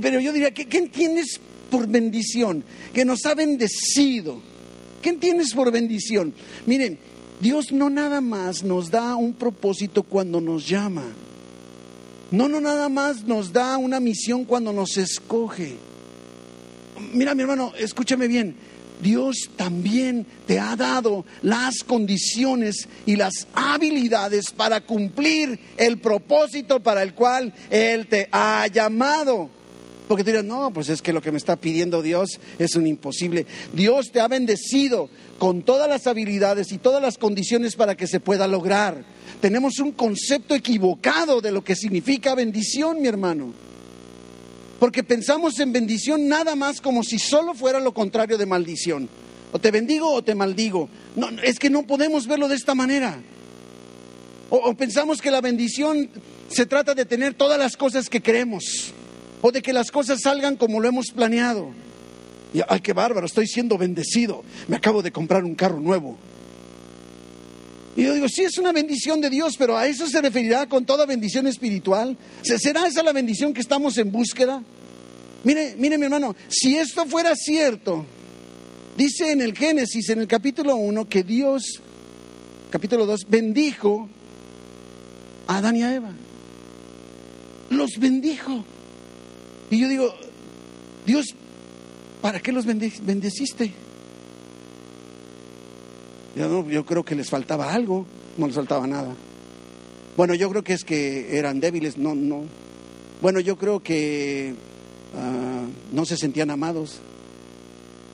pero 0.00 0.20
yo 0.20 0.32
diría, 0.32 0.50
¿qué, 0.52 0.66
entiendes 0.76 1.40
por 1.70 1.86
bendición? 1.86 2.64
Que 2.92 3.04
nos 3.04 3.24
ha 3.26 3.34
bendecido. 3.34 4.42
¿Qué 5.00 5.08
entiendes 5.08 5.54
por 5.54 5.72
bendición? 5.72 6.34
Miren, 6.66 6.98
Dios 7.42 7.72
no 7.72 7.90
nada 7.90 8.20
más 8.20 8.62
nos 8.62 8.88
da 8.88 9.16
un 9.16 9.32
propósito 9.32 10.04
cuando 10.04 10.40
nos 10.40 10.68
llama. 10.68 11.02
No, 12.30 12.46
no 12.46 12.60
nada 12.60 12.88
más 12.88 13.24
nos 13.24 13.52
da 13.52 13.78
una 13.78 13.98
misión 13.98 14.44
cuando 14.44 14.72
nos 14.72 14.96
escoge. 14.96 15.74
Mira, 17.12 17.34
mi 17.34 17.42
hermano, 17.42 17.72
escúchame 17.76 18.28
bien. 18.28 18.54
Dios 19.02 19.50
también 19.56 20.24
te 20.46 20.60
ha 20.60 20.76
dado 20.76 21.24
las 21.42 21.82
condiciones 21.82 22.88
y 23.06 23.16
las 23.16 23.48
habilidades 23.54 24.52
para 24.52 24.80
cumplir 24.82 25.58
el 25.76 25.98
propósito 25.98 26.78
para 26.78 27.02
el 27.02 27.12
cual 27.12 27.52
Él 27.70 28.06
te 28.06 28.28
ha 28.30 28.68
llamado. 28.68 29.50
Porque 30.08 30.24
tú 30.24 30.30
dirás, 30.30 30.44
no, 30.44 30.72
pues 30.72 30.88
es 30.88 31.00
que 31.00 31.12
lo 31.12 31.22
que 31.22 31.32
me 31.32 31.38
está 31.38 31.56
pidiendo 31.56 32.02
Dios 32.02 32.40
es 32.58 32.74
un 32.76 32.86
imposible. 32.86 33.46
Dios 33.72 34.10
te 34.12 34.20
ha 34.20 34.28
bendecido 34.28 35.08
con 35.38 35.62
todas 35.62 35.88
las 35.88 36.06
habilidades 36.06 36.72
y 36.72 36.78
todas 36.78 37.00
las 37.00 37.18
condiciones 37.18 37.76
para 37.76 37.96
que 37.96 38.06
se 38.06 38.20
pueda 38.20 38.46
lograr. 38.46 39.04
Tenemos 39.40 39.78
un 39.78 39.92
concepto 39.92 40.54
equivocado 40.54 41.40
de 41.40 41.52
lo 41.52 41.64
que 41.64 41.76
significa 41.76 42.34
bendición, 42.34 43.00
mi 43.00 43.08
hermano. 43.08 43.52
Porque 44.78 45.04
pensamos 45.04 45.60
en 45.60 45.72
bendición 45.72 46.26
nada 46.26 46.56
más 46.56 46.80
como 46.80 47.04
si 47.04 47.18
solo 47.18 47.54
fuera 47.54 47.78
lo 47.78 47.94
contrario 47.94 48.36
de 48.36 48.46
maldición. 48.46 49.08
O 49.52 49.58
te 49.58 49.70
bendigo 49.70 50.10
o 50.10 50.22
te 50.22 50.34
maldigo. 50.34 50.88
No, 51.14 51.28
es 51.42 51.58
que 51.58 51.70
no 51.70 51.86
podemos 51.86 52.26
verlo 52.26 52.48
de 52.48 52.56
esta 52.56 52.74
manera. 52.74 53.22
O, 54.54 54.74
pensamos 54.74 55.22
que 55.22 55.30
la 55.30 55.40
bendición 55.40 56.10
se 56.48 56.66
trata 56.66 56.94
de 56.94 57.06
tener 57.06 57.32
todas 57.32 57.58
las 57.58 57.76
cosas 57.76 58.10
que 58.10 58.20
queremos. 58.20 58.91
O 59.42 59.52
de 59.52 59.60
que 59.60 59.74
las 59.74 59.90
cosas 59.90 60.22
salgan 60.22 60.56
como 60.56 60.80
lo 60.80 60.88
hemos 60.88 61.08
planeado. 61.08 61.70
Y, 62.54 62.60
ay, 62.66 62.80
qué 62.80 62.92
bárbaro, 62.92 63.26
estoy 63.26 63.46
siendo 63.46 63.76
bendecido. 63.76 64.42
Me 64.68 64.76
acabo 64.76 65.02
de 65.02 65.12
comprar 65.12 65.44
un 65.44 65.54
carro 65.54 65.80
nuevo. 65.80 66.16
Y 67.96 68.04
yo 68.04 68.14
digo, 68.14 68.28
sí 68.28 68.42
es 68.42 68.56
una 68.56 68.72
bendición 68.72 69.20
de 69.20 69.28
Dios, 69.28 69.56
pero 69.58 69.76
a 69.76 69.86
eso 69.86 70.06
se 70.06 70.22
referirá 70.22 70.66
con 70.66 70.86
toda 70.86 71.04
bendición 71.04 71.46
espiritual. 71.46 72.16
¿Será 72.42 72.86
esa 72.86 73.02
la 73.02 73.12
bendición 73.12 73.52
que 73.52 73.60
estamos 73.60 73.98
en 73.98 74.10
búsqueda? 74.10 74.62
Mire, 75.44 75.74
mire 75.76 75.98
mi 75.98 76.04
hermano, 76.04 76.34
si 76.48 76.76
esto 76.76 77.04
fuera 77.04 77.34
cierto, 77.34 78.06
dice 78.96 79.32
en 79.32 79.40
el 79.40 79.56
Génesis, 79.56 80.08
en 80.08 80.20
el 80.20 80.26
capítulo 80.26 80.76
1, 80.76 81.08
que 81.08 81.22
Dios, 81.22 81.82
capítulo 82.70 83.04
2, 83.06 83.26
bendijo 83.28 84.08
a 85.46 85.58
Adán 85.58 85.76
y 85.76 85.82
a 85.82 85.94
Eva. 85.94 86.12
Los 87.70 87.98
bendijo. 87.98 88.64
Y 89.72 89.78
yo 89.78 89.88
digo, 89.88 90.14
Dios, 91.06 91.34
¿para 92.20 92.40
qué 92.40 92.52
los 92.52 92.66
bendeciste? 92.66 93.72
Yo, 96.36 96.84
creo 96.84 97.02
que 97.02 97.14
les 97.14 97.30
faltaba 97.30 97.72
algo, 97.72 98.04
no 98.36 98.46
les 98.46 98.54
faltaba 98.54 98.86
nada. 98.86 99.14
Bueno, 100.14 100.34
yo 100.34 100.50
creo 100.50 100.62
que 100.62 100.74
es 100.74 100.84
que 100.84 101.38
eran 101.38 101.58
débiles, 101.60 101.96
no, 101.96 102.14
no. 102.14 102.44
Bueno, 103.22 103.40
yo 103.40 103.56
creo 103.56 103.82
que 103.82 104.56
ah, 105.16 105.64
no 105.90 106.04
se 106.04 106.18
sentían 106.18 106.50
amados. 106.50 107.00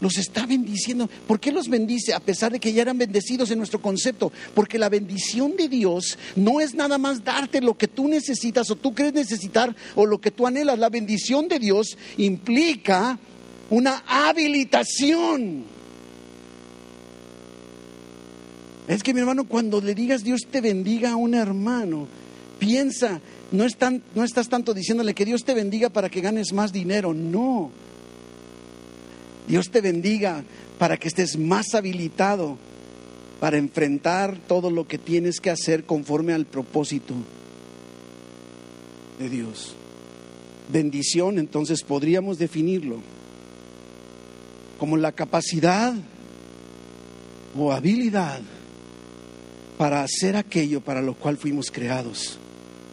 Los 0.00 0.18
está 0.18 0.46
bendiciendo. 0.46 1.08
¿Por 1.26 1.40
qué 1.40 1.52
los 1.52 1.68
bendice 1.68 2.14
a 2.14 2.20
pesar 2.20 2.52
de 2.52 2.60
que 2.60 2.72
ya 2.72 2.82
eran 2.82 2.98
bendecidos 2.98 3.50
en 3.50 3.58
nuestro 3.58 3.82
concepto? 3.82 4.32
Porque 4.54 4.78
la 4.78 4.88
bendición 4.88 5.56
de 5.56 5.68
Dios 5.68 6.18
no 6.36 6.60
es 6.60 6.74
nada 6.74 6.98
más 6.98 7.24
darte 7.24 7.60
lo 7.60 7.76
que 7.76 7.88
tú 7.88 8.08
necesitas 8.08 8.70
o 8.70 8.76
tú 8.76 8.94
crees 8.94 9.14
necesitar 9.14 9.74
o 9.94 10.06
lo 10.06 10.20
que 10.20 10.30
tú 10.30 10.46
anhelas. 10.46 10.78
La 10.78 10.88
bendición 10.88 11.48
de 11.48 11.58
Dios 11.58 11.96
implica 12.16 13.18
una 13.70 14.02
habilitación 14.06 15.64
Es 18.88 19.02
que 19.02 19.12
mi 19.12 19.20
hermano, 19.20 19.44
cuando 19.44 19.82
le 19.82 19.94
digas 19.94 20.24
Dios 20.24 20.46
te 20.50 20.62
bendiga 20.62 21.10
a 21.10 21.16
un 21.16 21.34
hermano, 21.34 22.08
piensa, 22.58 23.20
no, 23.52 23.66
no 24.14 24.24
estás 24.24 24.48
tanto 24.48 24.72
diciéndole 24.72 25.14
que 25.14 25.26
Dios 25.26 25.44
te 25.44 25.52
bendiga 25.52 25.90
para 25.90 26.08
que 26.08 26.22
ganes 26.22 26.54
más 26.54 26.72
dinero, 26.72 27.12
no. 27.12 27.70
Dios 29.48 29.70
te 29.70 29.80
bendiga 29.80 30.44
para 30.78 30.98
que 30.98 31.08
estés 31.08 31.38
más 31.38 31.74
habilitado 31.74 32.58
para 33.40 33.56
enfrentar 33.56 34.38
todo 34.46 34.70
lo 34.70 34.86
que 34.86 34.98
tienes 34.98 35.40
que 35.40 35.50
hacer 35.50 35.84
conforme 35.84 36.34
al 36.34 36.44
propósito 36.44 37.14
de 39.18 39.28
Dios. 39.28 39.74
Bendición, 40.70 41.38
entonces 41.38 41.82
podríamos 41.82 42.38
definirlo 42.38 43.00
como 44.78 44.96
la 44.96 45.12
capacidad 45.12 45.94
o 47.56 47.72
habilidad 47.72 48.40
para 49.78 50.02
hacer 50.02 50.36
aquello 50.36 50.80
para 50.80 51.00
lo 51.00 51.14
cual 51.14 51.36
fuimos 51.36 51.70
creados, 51.70 52.38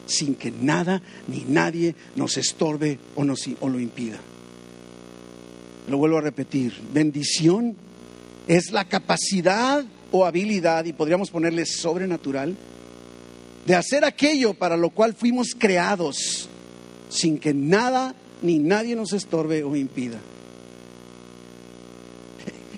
sin 0.05 0.35
que 0.35 0.51
nada 0.51 1.01
ni 1.27 1.43
nadie 1.47 1.95
nos 2.15 2.37
estorbe 2.37 2.99
o, 3.15 3.25
nos, 3.25 3.47
lo 3.47 3.79
impida. 3.79 4.19
Lo 5.87 5.97
vuelvo 5.97 6.17
a 6.17 6.21
repetir, 6.21 6.73
bendición 6.93 7.75
es 8.47 8.71
la 8.71 8.85
capacidad 8.85 9.83
o 10.11 10.25
habilidad, 10.25 10.85
y 10.85 10.93
podríamos 10.93 11.29
ponerle 11.29 11.65
sobrenatural, 11.65 12.55
de 13.65 13.75
hacer 13.75 14.05
aquello 14.05 14.53
para 14.53 14.77
lo 14.77 14.91
cual 14.91 15.13
fuimos 15.13 15.55
creados, 15.57 16.47
sin 17.09 17.39
que 17.39 17.53
nada 17.53 18.15
ni 18.41 18.59
nadie 18.59 18.95
nos 18.95 19.13
estorbe 19.13 19.63
o 19.63 19.75
impida. 19.75 20.19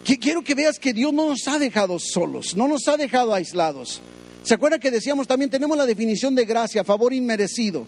Quiero 0.03 0.41
que 0.41 0.55
veas 0.55 0.80
que 0.80 0.93
Dios 0.93 1.14
no 1.14 1.28
nos 1.28 1.47
ha 1.47 1.60
dejado 1.60 1.97
solos, 1.99 2.55
no 2.55 2.68
nos 2.68 2.88
ha 2.88 2.95
dejado 2.95 3.34
aislados. 3.34 4.01
¿Se 4.43 4.53
acuerda 4.53 4.80
que 4.80 4.89
decíamos 4.89 5.28
también, 5.28 5.49
tenemos 5.49 5.78
la 5.78 5.86
definición 5.86 6.34
de 6.34 6.45
gracia, 6.45 6.86
favor 6.86 7.14
inmerecido? 7.14 7.86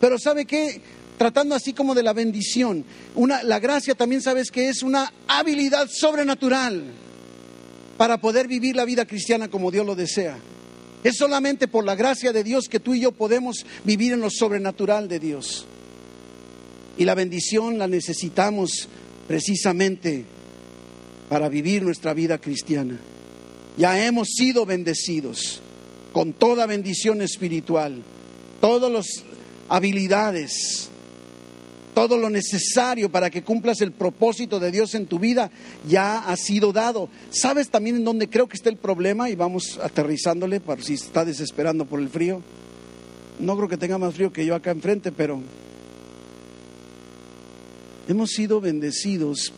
Pero 0.00 0.18
¿sabe 0.18 0.46
qué? 0.46 0.80
Tratando 1.18 1.54
así 1.54 1.72
como 1.72 1.94
de 1.94 2.02
la 2.02 2.12
bendición, 2.12 2.84
la 3.44 3.58
gracia 3.60 3.94
también 3.94 4.20
sabes 4.20 4.50
que 4.50 4.68
es 4.68 4.82
una 4.82 5.12
habilidad 5.28 5.88
sobrenatural 5.88 6.84
para 7.96 8.18
poder 8.20 8.48
vivir 8.48 8.74
la 8.74 8.84
vida 8.84 9.06
cristiana 9.06 9.48
como 9.48 9.70
Dios 9.70 9.86
lo 9.86 9.94
desea. 9.94 10.36
Es 11.04 11.16
solamente 11.16 11.68
por 11.68 11.84
la 11.84 11.94
gracia 11.94 12.32
de 12.32 12.42
Dios 12.42 12.68
que 12.68 12.80
tú 12.80 12.94
y 12.94 13.00
yo 13.00 13.12
podemos 13.12 13.64
vivir 13.84 14.12
en 14.12 14.20
lo 14.20 14.30
sobrenatural 14.30 15.06
de 15.06 15.20
Dios. 15.20 15.66
Y 16.96 17.04
la 17.04 17.14
bendición 17.14 17.78
la 17.78 17.86
necesitamos 17.86 18.88
precisamente 19.28 20.24
para 21.28 21.48
vivir 21.48 21.82
nuestra 21.82 22.14
vida 22.14 22.38
cristiana. 22.38 22.98
Ya 23.76 24.06
hemos 24.06 24.28
sido 24.28 24.66
bendecidos 24.66 25.60
con 26.12 26.32
toda 26.32 26.66
bendición 26.66 27.22
espiritual, 27.22 28.02
todas 28.60 28.90
las 28.90 29.06
habilidades, 29.68 30.88
todo 31.94 32.18
lo 32.18 32.28
necesario 32.28 33.10
para 33.10 33.30
que 33.30 33.42
cumplas 33.42 33.80
el 33.80 33.92
propósito 33.92 34.58
de 34.58 34.70
Dios 34.70 34.94
en 34.94 35.06
tu 35.06 35.18
vida 35.18 35.50
ya 35.88 36.18
ha 36.18 36.36
sido 36.36 36.72
dado. 36.72 37.08
¿Sabes 37.30 37.70
también 37.70 37.96
en 37.96 38.04
dónde 38.04 38.28
creo 38.28 38.48
que 38.48 38.56
está 38.56 38.68
el 38.68 38.76
problema? 38.76 39.30
Y 39.30 39.36
vamos 39.36 39.78
aterrizándole 39.82 40.60
para 40.60 40.82
si 40.82 40.94
está 40.94 41.24
desesperando 41.24 41.84
por 41.84 42.00
el 42.00 42.08
frío. 42.08 42.42
No 43.38 43.56
creo 43.56 43.68
que 43.68 43.76
tenga 43.76 43.96
más 43.96 44.14
frío 44.14 44.32
que 44.32 44.44
yo 44.44 44.54
acá 44.54 44.72
enfrente, 44.72 45.12
pero 45.12 45.40
hemos 48.08 48.30
sido 48.30 48.60
bendecidos 48.60 49.52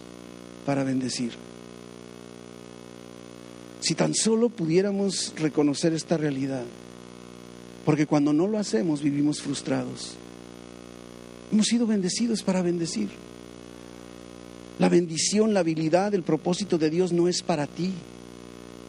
para 0.65 0.85
bendecir. 0.85 1.33
Si 3.81 3.95
tan 3.95 4.15
solo 4.15 4.49
pudiéramos 4.49 5.33
reconocer 5.37 5.93
esta 5.93 6.17
realidad, 6.17 6.65
porque 7.85 8.07
cuando 8.07 8.33
no 8.33 8.47
lo 8.47 8.59
hacemos 8.59 9.01
vivimos 9.01 9.41
frustrados. 9.41 10.17
Hemos 11.53 11.67
sido 11.67 11.87
bendecidos 11.87 12.43
para 12.43 12.63
bendecir. 12.63 13.09
La 14.79 14.89
bendición, 14.89 15.55
la 15.55 15.61
habilidad, 15.61 16.15
el 16.15 16.23
propósito 16.23 16.77
de 16.77 16.91
Dios 16.91 17.13
no 17.13 17.29
es 17.29 17.43
para 17.43 17.67
ti, 17.67 17.93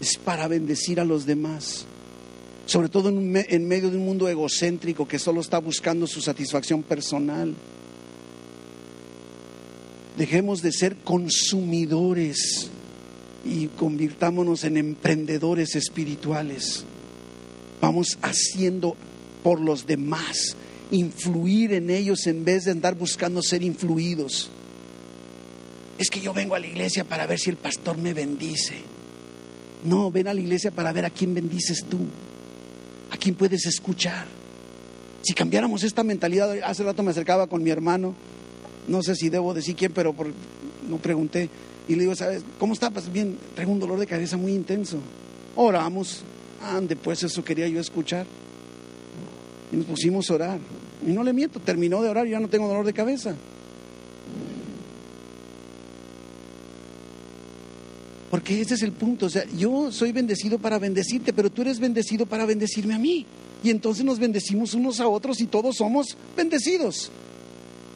es 0.02 0.18
para 0.18 0.48
bendecir 0.48 1.00
a 1.00 1.06
los 1.06 1.26
demás. 1.26 1.86
Sobre 2.66 2.90
todo 2.90 3.08
en, 3.10 3.68
medio 3.68 3.90
de 3.90 3.98
un 3.98 4.04
mundo 4.04 4.28
egocéntrico 4.28 5.08
que 5.08 5.20
solo 5.20 5.40
está 5.40 5.60
buscando 5.60 6.06
su 6.06 6.20
satisfacción 6.20 6.84
personal. 6.84 7.54
Dejemos 10.18 10.62
de 10.62 10.74
ser 10.74 10.98
consumidores 10.98 12.70
y 13.46 13.68
convirtámonos 13.68 14.66
en 14.66 14.76
emprendedores 14.76 15.76
espirituales. 15.76 16.84
Vamos 17.80 18.18
haciendo 18.22 18.98
por 19.44 19.62
los 19.62 19.86
demás 19.86 20.58
influir 20.92 21.74
en 21.74 21.90
ellos 21.90 22.28
en 22.28 22.46
vez 22.46 22.66
de 22.66 22.72
andar 22.72 22.96
buscando 22.96 23.42
ser 23.42 23.64
influidos. 23.64 24.50
Es 25.98 26.10
que 26.10 26.22
yo 26.22 26.34
vengo 26.34 26.56
a 26.56 26.60
la 26.60 26.68
iglesia 26.68 27.04
para 27.04 27.26
ver 27.26 27.40
si 27.40 27.50
el 27.50 27.58
pastor 27.58 27.98
me 27.98 28.14
bendice. 28.14 28.76
No, 29.84 30.12
ven 30.12 30.28
a 30.28 30.34
la 30.34 30.42
iglesia 30.42 30.72
para 30.72 30.92
ver 30.92 31.06
a 31.06 31.10
quién 31.10 31.34
bendices 31.34 31.86
tú, 31.86 32.00
a 33.12 33.18
quién 33.18 33.36
puedes 33.36 33.66
escuchar. 33.66 34.26
Si 35.22 35.34
cambiáramos 35.34 35.84
esta 35.84 36.04
mentalidad, 36.04 36.52
hace 36.64 36.84
rato 36.84 37.04
me 37.04 37.12
acercaba 37.12 37.48
con 37.48 37.64
mi 37.64 37.70
hermano, 37.70 38.16
no 38.88 39.04
sé 39.04 39.16
si 39.16 39.30
debo 39.30 39.54
decir 39.54 39.76
quién, 39.76 39.92
pero 39.92 40.16
no 40.88 40.98
pregunté. 40.98 41.50
Y 41.88 41.96
le 41.96 42.02
digo, 42.02 42.16
¿sabes 42.16 42.44
cómo 42.60 42.74
está? 42.74 42.90
Pues 42.92 43.12
bien, 43.12 43.38
traigo 43.56 43.72
un 43.72 43.80
dolor 43.80 44.00
de 44.00 44.08
cabeza 44.08 44.38
muy 44.38 44.54
intenso. 44.54 45.00
Oramos, 45.56 46.24
ande, 46.62 46.96
pues 46.96 47.24
eso 47.24 47.44
quería 47.44 47.68
yo 47.68 47.80
escuchar. 47.80 48.26
Y 49.72 49.78
nos 49.78 49.86
pusimos 49.86 50.30
a 50.30 50.36
orar. 50.36 50.60
Y 51.06 51.12
no 51.12 51.24
le 51.24 51.34
miento, 51.34 51.60
terminó 51.60 52.02
de 52.02 52.10
orar 52.10 52.28
y 52.28 52.32
ya 52.32 52.40
no 52.40 52.50
tengo 52.50 52.68
dolor 52.68 52.86
de 52.86 52.94
cabeza. 52.94 53.36
Porque 58.30 58.60
ese 58.60 58.76
es 58.76 58.84
el 58.84 58.92
punto. 58.92 59.28
O 59.28 59.30
sea, 59.30 59.46
yo 59.56 59.92
soy 59.92 60.12
bendecido 60.12 60.60
para 60.60 60.80
bendecirte, 60.80 61.34
pero 61.34 61.50
tú 61.50 61.62
eres 61.62 61.80
bendecido 61.80 62.26
para 62.26 62.46
bendecirme 62.46 62.94
a 62.94 63.00
mí. 63.00 63.26
Y 63.64 63.70
entonces 63.70 64.04
nos 64.04 64.20
bendecimos 64.20 64.74
unos 64.74 65.00
a 65.00 65.08
otros 65.08 65.40
y 65.42 65.48
todos 65.48 65.78
somos 65.78 66.18
bendecidos 66.36 67.10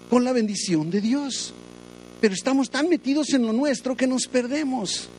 con 0.10 0.24
la 0.24 0.32
bendición 0.32 0.90
de 0.90 1.02
Dios. 1.02 1.54
Pero 2.22 2.34
estamos 2.34 2.70
tan 2.70 2.88
metidos 2.88 3.34
en 3.34 3.46
lo 3.46 3.54
nuestro 3.54 3.96
que 3.98 4.08
nos 4.08 4.28
perdemos. 4.28 5.10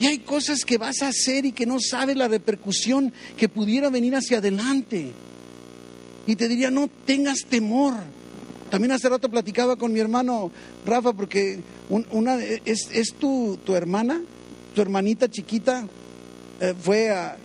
Y 0.00 0.06
hay 0.06 0.18
cosas 0.18 0.64
que 0.64 0.78
vas 0.78 1.02
a 1.02 1.08
hacer 1.08 1.44
y 1.44 1.52
que 1.52 1.66
no 1.66 1.78
sabes 1.80 2.16
la 2.16 2.28
repercusión 2.28 3.12
que 3.36 3.48
pudiera 3.48 3.90
venir 3.90 4.14
hacia 4.14 4.38
adelante. 4.38 5.12
Y 6.28 6.36
te 6.36 6.46
diría, 6.46 6.70
no 6.70 6.88
tengas 7.04 7.46
temor. 7.48 7.94
También 8.70 8.92
hace 8.92 9.08
rato 9.08 9.28
platicaba 9.28 9.74
con 9.74 9.92
mi 9.92 9.98
hermano 9.98 10.52
Rafa, 10.86 11.12
porque 11.14 11.58
una, 11.88 12.38
es, 12.44 12.90
es 12.92 13.14
tu, 13.14 13.58
tu, 13.64 13.74
hermana, 13.74 14.20
tu 14.74 14.82
hermanita 14.82 15.28
chiquita, 15.28 15.88
eh, 16.60 16.74
fue 16.80 17.10
a, 17.10 17.36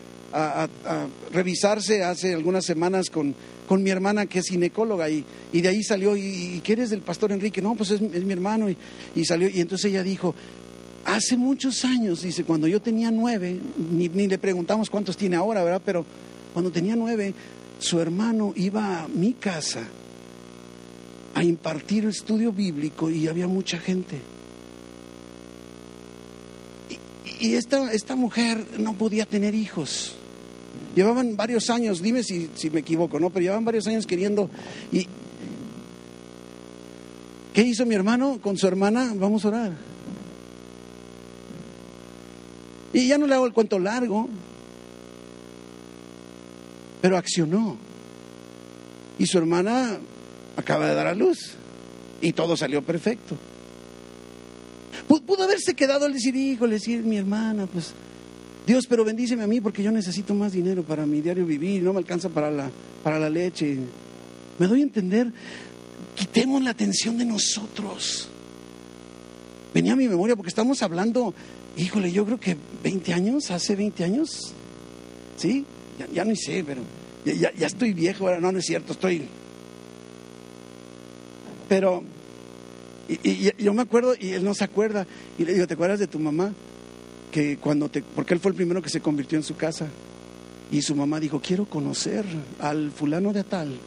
revisarse 1.31 2.03
hace 2.03 2.33
algunas 2.33 2.65
semanas 2.65 3.09
con, 3.11 3.35
con, 3.67 3.83
mi 3.83 3.91
hermana 3.91 4.25
que 4.25 4.39
es 4.39 4.47
ginecóloga 4.47 5.07
y, 5.07 5.23
y 5.51 5.61
de 5.61 5.69
ahí 5.69 5.83
salió, 5.83 6.17
¿y, 6.17 6.59
qué 6.63 6.73
eres 6.73 6.89
del 6.89 7.01
pastor 7.01 7.31
Enrique? 7.31 7.61
No, 7.61 7.75
pues 7.75 7.91
es, 7.91 8.01
es 8.01 8.23
mi 8.25 8.33
hermano 8.33 8.69
y, 8.69 8.75
y, 9.15 9.25
salió, 9.25 9.47
y 9.47 9.61
entonces 9.61 9.91
ella 9.91 10.03
dijo, 10.03 10.35
Hace 11.05 11.35
muchos 11.35 11.83
años, 11.83 12.21
dice, 12.21 12.45
cuando 12.45 12.65
yo 12.65 12.81
tenía 12.81 13.11
nueve, 13.11 13.59
ni, 13.91 14.07
le 14.07 14.37
preguntamos 14.37 14.89
cuántos 14.89 15.17
tiene 15.17 15.35
ahora, 15.35 15.61
¿verdad? 15.61 15.81
Pero 15.85 16.05
cuando 16.53 16.71
tenía 16.71 16.95
nueve, 16.95 17.33
su 17.83 17.99
hermano 17.99 18.53
iba 18.55 19.03
a 19.03 19.07
mi 19.07 19.33
casa 19.33 19.83
a 21.35 21.43
impartir 21.43 22.05
estudio 22.05 22.51
bíblico 22.51 23.09
y 23.09 23.27
había 23.27 23.47
mucha 23.47 23.77
gente. 23.77 24.19
Y, 27.39 27.55
esta, 27.55 27.91
esta, 27.91 28.15
mujer 28.15 28.65
no 28.79 28.93
podía 28.93 29.25
tener 29.25 29.53
hijos. 29.53 30.15
Llevaban 30.95 31.35
varios 31.35 31.69
años, 31.69 32.01
dime 32.01 32.23
si, 32.23 32.49
si 32.55 32.69
me 32.69 32.79
equivoco, 32.79 33.19
¿no? 33.19 33.29
Pero 33.31 33.41
llevaban 33.41 33.65
varios 33.65 33.85
años 33.87 34.07
queriendo. 34.07 34.49
Y, 34.91 35.07
¿Qué 37.53 37.63
hizo 37.63 37.85
mi 37.85 37.95
hermano 37.95 38.39
con 38.41 38.57
su 38.57 38.65
hermana? 38.65 39.11
Vamos 39.13 39.43
a 39.43 39.49
orar. 39.49 39.73
Y 42.93 43.07
ya 43.07 43.17
no 43.17 43.27
le 43.27 43.35
hago 43.35 43.45
el 43.45 43.53
cuento 43.53 43.77
largo, 43.77 44.29
pero 47.03 47.17
accionó. 47.17 47.77
Y 49.19 49.25
su 49.27 49.37
hermana 49.37 49.99
acaba 50.55 50.87
de 50.87 50.95
dar 50.95 51.07
a 51.07 51.13
luz 51.13 51.51
y 52.21 52.31
todo 52.31 52.55
salió 52.55 52.81
perfecto. 52.81 53.37
Pudo 55.07 55.43
haberse 55.43 55.73
quedado 55.73 56.05
al 56.05 56.13
decir, 56.13 56.33
híjole, 56.33 56.75
decir 56.75 57.03
mi 57.03 57.17
hermana, 57.17 57.67
pues 57.67 57.93
Dios, 58.65 58.87
pero 58.87 59.03
bendíceme 59.03 59.43
a 59.43 59.47
mí 59.47 59.59
porque 59.59 59.83
yo 59.83 59.91
necesito 59.91 60.33
más 60.33 60.53
dinero 60.53 60.83
para 60.83 61.05
mi 61.05 61.19
diario 61.19 61.45
vivir, 61.45 61.83
no 61.83 61.91
me 61.91 61.99
alcanza 61.99 62.29
para 62.29 62.49
la, 62.49 62.71
para 63.03 63.19
la 63.19 63.29
leche. 63.29 63.79
Me 64.57 64.67
doy 64.67 64.79
a 64.79 64.83
entender, 64.83 65.29
quitemos 66.15 66.63
la 66.63 66.69
atención 66.69 67.17
de 67.17 67.25
nosotros. 67.25 68.29
Venía 69.73 69.91
a 69.91 69.97
mi 69.97 70.07
memoria 70.07 70.37
porque 70.37 70.49
estamos 70.49 70.81
hablando 70.81 71.33
Híjole, 71.75 72.11
yo 72.11 72.23
creo 72.25 72.39
que 72.39 72.55
20 72.83 73.13
años, 73.13 73.49
hace 73.49 73.75
20 73.75 74.03
años, 74.03 74.53
¿sí? 75.37 75.65
Ya, 76.13 76.25
no 76.25 76.35
sé, 76.35 76.63
pero 76.65 76.81
ya, 77.25 77.49
estoy 77.65 77.93
viejo, 77.93 78.27
ahora 78.27 78.39
no, 78.39 78.57
es 78.57 78.65
cierto, 78.65 78.93
estoy... 78.93 79.27
Pero, 81.69 82.03
y, 83.07 83.51
yo 83.63 83.73
me 83.73 83.81
acuerdo, 83.81 84.15
y 84.19 84.31
él 84.31 84.43
no 84.43 84.53
se 84.53 84.63
acuerda, 84.63 85.07
y 85.37 85.45
le 85.45 85.53
digo, 85.53 85.67
¿te 85.67 85.73
acuerdas 85.73 85.99
de 85.99 86.07
tu 86.07 86.19
mamá? 86.19 86.53
Que 87.31 87.57
cuando 87.57 87.89
te, 87.89 88.01
porque 88.01 88.33
él 88.33 88.39
fue 88.39 88.51
el 88.51 88.55
primero 88.55 88.81
que 88.81 88.89
se 88.89 89.01
convirtió 89.01 89.37
en 89.37 89.43
su 89.43 89.55
casa, 89.55 89.87
y 90.71 90.81
su 90.81 90.95
mamá 90.95 91.19
dijo, 91.19 91.39
quiero 91.39 91.65
conocer 91.65 92.25
al 92.59 92.91
fulano 92.91 93.33
de 93.33 93.43
tal, 93.43 93.77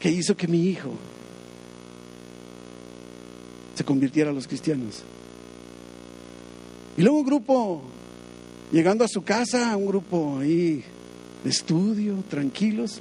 que 0.00 0.10
hizo 0.10 0.36
que 0.36 0.48
mi 0.48 0.66
hijo 0.66 0.94
se 3.74 3.84
convirtiera 3.84 4.30
a 4.30 4.32
los 4.32 4.46
cristianos. 4.46 5.02
Y 6.96 7.02
luego 7.02 7.18
un 7.20 7.26
grupo, 7.26 7.82
llegando 8.72 9.04
a 9.04 9.08
su 9.08 9.22
casa, 9.22 9.76
un 9.76 9.86
grupo 9.86 10.38
ahí 10.40 10.82
de 11.44 11.50
estudio, 11.50 12.22
tranquilos, 12.28 13.00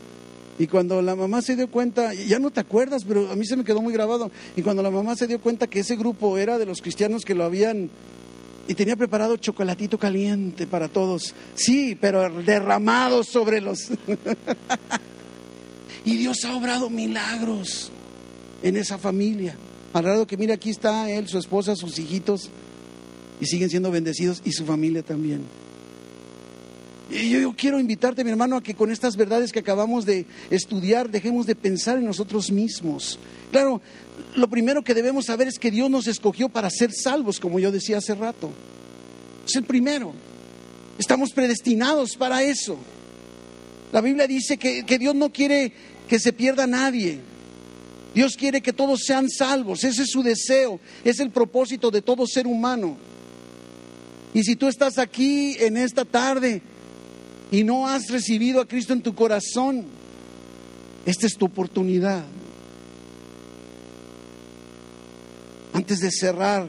Y 0.57 0.67
cuando 0.67 1.01
la 1.01 1.15
mamá 1.15 1.41
se 1.41 1.55
dio 1.55 1.71
cuenta, 1.71 2.13
ya 2.13 2.37
no 2.37 2.51
te 2.51 2.59
acuerdas, 2.59 3.05
pero 3.05 3.31
a 3.31 3.35
mí 3.35 3.45
se 3.45 3.55
me 3.55 3.63
quedó 3.63 3.81
muy 3.81 3.93
grabado. 3.93 4.29
Y 4.57 4.61
cuando 4.61 4.83
la 4.83 4.91
mamá 4.91 5.15
se 5.15 5.25
dio 5.25 5.39
cuenta 5.39 5.67
que 5.67 5.79
ese 5.79 5.95
grupo 5.95 6.37
era 6.37 6.57
de 6.57 6.65
los 6.65 6.81
cristianos 6.81 7.23
que 7.23 7.33
lo 7.33 7.45
habían 7.45 7.89
y 8.67 8.75
tenía 8.75 8.97
preparado 8.97 9.37
chocolatito 9.37 9.97
caliente 9.97 10.67
para 10.67 10.89
todos. 10.89 11.33
Sí, 11.55 11.97
pero 11.99 12.29
derramado 12.43 13.23
sobre 13.23 13.61
los... 13.61 13.89
y 16.05 16.17
Dios 16.17 16.43
ha 16.43 16.55
obrado 16.55 16.89
milagros 16.89 17.89
en 18.61 18.75
esa 18.75 18.97
familia. 18.97 19.55
Al 19.93 20.03
lado 20.03 20.27
que 20.27 20.37
mira, 20.37 20.55
aquí 20.55 20.69
está 20.69 21.09
él, 21.09 21.27
su 21.27 21.39
esposa, 21.39 21.75
sus 21.75 21.97
hijitos, 21.97 22.49
y 23.39 23.45
siguen 23.45 23.69
siendo 23.69 23.91
bendecidos, 23.91 24.41
y 24.45 24.51
su 24.51 24.65
familia 24.65 25.03
también. 25.03 25.41
Y 27.11 27.29
yo, 27.29 27.53
quiero 27.55 27.79
invitarte, 27.79 28.23
mi 28.23 28.29
hermano, 28.29 28.57
a 28.57 28.63
que 28.63 28.75
con 28.75 28.91
estas 28.91 29.15
verdades 29.15 29.51
que 29.51 29.59
acabamos 29.59 30.05
de 30.05 30.27
estudiar 30.51 31.09
dejemos 31.09 31.47
de 31.47 31.55
pensar 31.55 31.97
en 31.97 32.05
nosotros 32.05 32.51
mismos. 32.51 33.17
Claro, 33.51 33.81
lo 34.35 34.47
primero 34.47 34.83
que 34.83 34.93
debemos 34.93 35.25
saber 35.25 35.47
es 35.47 35.57
que 35.57 35.71
Dios 35.71 35.89
nos 35.89 36.05
escogió 36.05 36.49
para 36.49 36.69
ser 36.69 36.91
salvos, 36.93 37.39
como 37.39 37.59
yo 37.59 37.71
decía 37.71 37.97
hace 37.97 38.13
rato. 38.13 38.51
Es 39.47 39.55
el 39.55 39.63
primero. 39.63 40.13
Estamos 40.99 41.31
predestinados 41.31 42.15
para 42.15 42.43
eso. 42.43 42.77
La 43.91 44.01
Biblia 44.01 44.27
dice 44.27 44.57
que, 44.57 44.85
que 44.85 44.99
Dios 44.99 45.15
no 45.15 45.31
quiere 45.31 45.73
que 46.07 46.19
se 46.19 46.31
pierda 46.31 46.67
nadie. 46.67 47.19
Dios 48.13 48.35
quiere 48.35 48.61
que 48.61 48.73
todos 48.73 49.01
sean 49.03 49.29
salvos. 49.29 49.83
Ese 49.83 50.03
es 50.03 50.11
su 50.11 50.21
deseo. 50.21 50.79
Es 51.03 51.19
el 51.19 51.31
propósito 51.31 51.89
de 51.89 52.03
todo 52.03 52.27
ser 52.27 52.45
humano. 52.45 52.97
Y 54.33 54.43
si 54.43 54.55
tú 54.55 54.67
estás 54.67 54.97
aquí 54.97 55.55
en 55.59 55.77
esta 55.77 56.05
tarde 56.05 56.61
y 57.51 57.63
no 57.63 57.87
has 57.87 58.09
recibido 58.09 58.61
a 58.61 58.67
Cristo 58.67 58.93
en 58.93 59.01
tu 59.01 59.15
corazón, 59.15 59.85
esta 61.05 61.25
es 61.25 61.35
tu 61.35 61.45
oportunidad. 61.45 62.23
Antes 65.73 65.99
de 65.99 66.11
cerrar, 66.11 66.67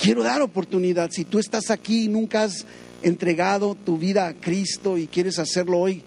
quiero 0.00 0.22
dar 0.22 0.42
oportunidad. 0.42 1.10
Si 1.10 1.24
tú 1.24 1.38
estás 1.38 1.70
aquí 1.70 2.04
y 2.04 2.08
nunca 2.08 2.44
has 2.44 2.64
entregado 3.02 3.74
tu 3.74 3.98
vida 3.98 4.28
a 4.28 4.34
Cristo 4.34 4.96
y 4.98 5.06
quieres 5.06 5.38
hacerlo 5.38 5.80
hoy, 5.80 6.02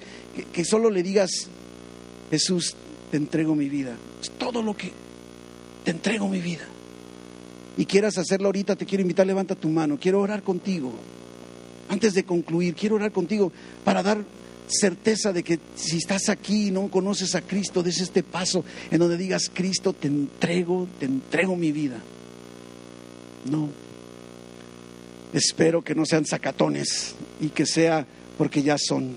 que, 0.54 0.64
solo 0.64 0.90
le 0.90 1.04
digas, 1.04 1.32
Jesús, 2.30 2.76
te 3.12 3.18
entrego 3.18 3.56
mi 3.56 3.70
vida. 3.70 3.98
Es 4.22 4.32
todo 4.32 4.62
lo 4.62 4.76
que 4.76 4.92
te 5.84 5.92
entrego 5.92 6.28
mi 6.28 6.40
vida. 6.40 6.66
Y 7.78 7.86
quieras 7.86 8.18
hacerlo 8.18 8.48
ahorita, 8.48 8.76
te 8.76 8.86
quiero 8.86 9.04
invitar, 9.04 9.28
levanta 9.28 9.56
tu 9.56 9.70
mano. 9.70 9.98
Quiero 10.00 10.20
orar 10.22 10.42
contigo. 10.42 10.92
Antes 11.90 12.14
de 12.14 12.24
concluir, 12.24 12.76
quiero 12.76 12.96
orar 12.96 13.12
contigo 13.12 13.52
para 13.84 14.04
dar 14.04 14.26
certeza 14.68 15.32
de 15.32 15.44
que 15.44 15.60
si 15.76 15.98
estás 15.98 16.30
aquí 16.30 16.68
y 16.68 16.72
no 16.72 16.90
conoces 16.90 17.36
a 17.36 17.42
Cristo, 17.42 17.84
des 17.84 18.02
este 18.02 18.24
paso 18.24 18.66
en 18.92 19.00
donde 19.00 19.16
digas, 19.16 19.50
Cristo, 19.54 19.94
te 19.94 20.08
entrego, 20.08 20.88
te 21.00 21.06
entrego 21.06 21.56
mi 21.56 21.72
vida. 21.72 22.02
No. 23.50 23.70
Espero 25.34 25.84
que 25.84 25.96
no 25.96 26.06
sean 26.06 26.26
sacatones 26.26 27.16
y 27.40 27.50
que 27.50 27.66
sea 27.66 28.06
porque 28.38 28.64
ya 28.64 28.78
son. 28.78 29.16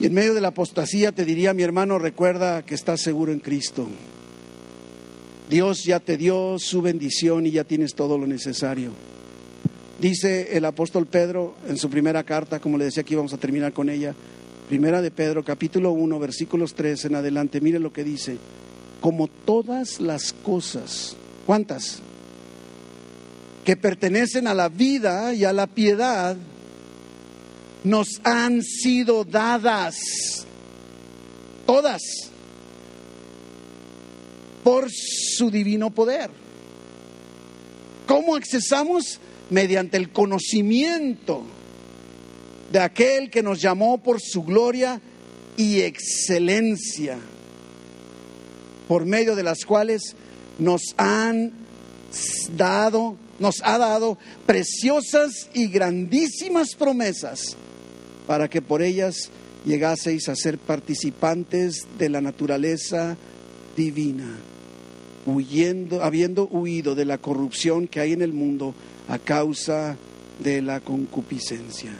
Y 0.00 0.06
en 0.06 0.14
medio 0.14 0.34
de 0.34 0.40
la 0.40 0.48
apostasía 0.48 1.12
te 1.12 1.24
diría, 1.24 1.54
mi 1.54 1.62
hermano, 1.62 1.98
recuerda 1.98 2.62
que 2.62 2.74
estás 2.74 3.00
seguro 3.00 3.32
en 3.32 3.38
Cristo. 3.38 3.88
Dios 5.52 5.84
ya 5.84 6.00
te 6.00 6.16
dio 6.16 6.58
su 6.58 6.80
bendición 6.80 7.44
y 7.44 7.50
ya 7.50 7.64
tienes 7.64 7.94
todo 7.94 8.16
lo 8.16 8.26
necesario. 8.26 8.90
Dice 10.00 10.56
el 10.56 10.64
apóstol 10.64 11.04
Pedro 11.04 11.56
en 11.68 11.76
su 11.76 11.90
primera 11.90 12.24
carta, 12.24 12.58
como 12.58 12.78
le 12.78 12.86
decía 12.86 13.02
aquí, 13.02 13.14
vamos 13.14 13.34
a 13.34 13.36
terminar 13.36 13.74
con 13.74 13.90
ella. 13.90 14.14
Primera 14.70 15.02
de 15.02 15.10
Pedro, 15.10 15.44
capítulo 15.44 15.92
1, 15.92 16.18
versículos 16.18 16.72
3 16.72 17.04
en 17.04 17.16
adelante. 17.16 17.60
Mire 17.60 17.78
lo 17.78 17.92
que 17.92 18.02
dice. 18.02 18.38
Como 19.02 19.28
todas 19.28 20.00
las 20.00 20.32
cosas, 20.32 21.16
¿cuántas? 21.44 21.98
Que 23.66 23.76
pertenecen 23.76 24.46
a 24.46 24.54
la 24.54 24.70
vida 24.70 25.34
y 25.34 25.44
a 25.44 25.52
la 25.52 25.66
piedad, 25.66 26.34
nos 27.84 28.22
han 28.24 28.62
sido 28.62 29.24
dadas. 29.24 30.46
Todas. 31.66 32.31
Por 34.62 34.90
su 34.90 35.50
divino 35.50 35.90
poder. 35.90 36.30
¿Cómo 38.06 38.36
accesamos? 38.36 39.20
mediante 39.52 39.98
el 39.98 40.10
conocimiento 40.10 41.44
de 42.72 42.78
aquel 42.78 43.30
que 43.30 43.42
nos 43.42 43.60
llamó 43.60 44.02
por 44.02 44.20
su 44.20 44.42
gloria 44.42 45.00
y 45.58 45.80
excelencia, 45.80 47.18
por 48.88 49.04
medio 49.04 49.36
de 49.36 49.42
las 49.42 49.64
cuales 49.66 50.16
nos 50.58 50.94
han 50.96 51.52
dado, 52.56 53.16
nos 53.38 53.60
ha 53.62 53.76
dado 53.76 54.16
preciosas 54.46 55.50
y 55.52 55.66
grandísimas 55.68 56.74
promesas 56.74 57.56
para 58.26 58.48
que 58.48 58.62
por 58.62 58.80
ellas 58.82 59.28
llegaseis 59.66 60.30
a 60.30 60.34
ser 60.34 60.56
participantes 60.56 61.86
de 61.98 62.08
la 62.08 62.22
naturaleza 62.22 63.18
divina, 63.76 64.34
huyendo, 65.26 66.02
habiendo 66.02 66.46
huido 66.46 66.94
de 66.94 67.04
la 67.04 67.18
corrupción 67.18 67.86
que 67.86 68.00
hay 68.00 68.12
en 68.12 68.22
el 68.22 68.32
mundo 68.32 68.74
a 69.08 69.18
causa 69.18 69.96
de 70.42 70.62
la 70.62 70.80
concupiscencia. 70.80 71.92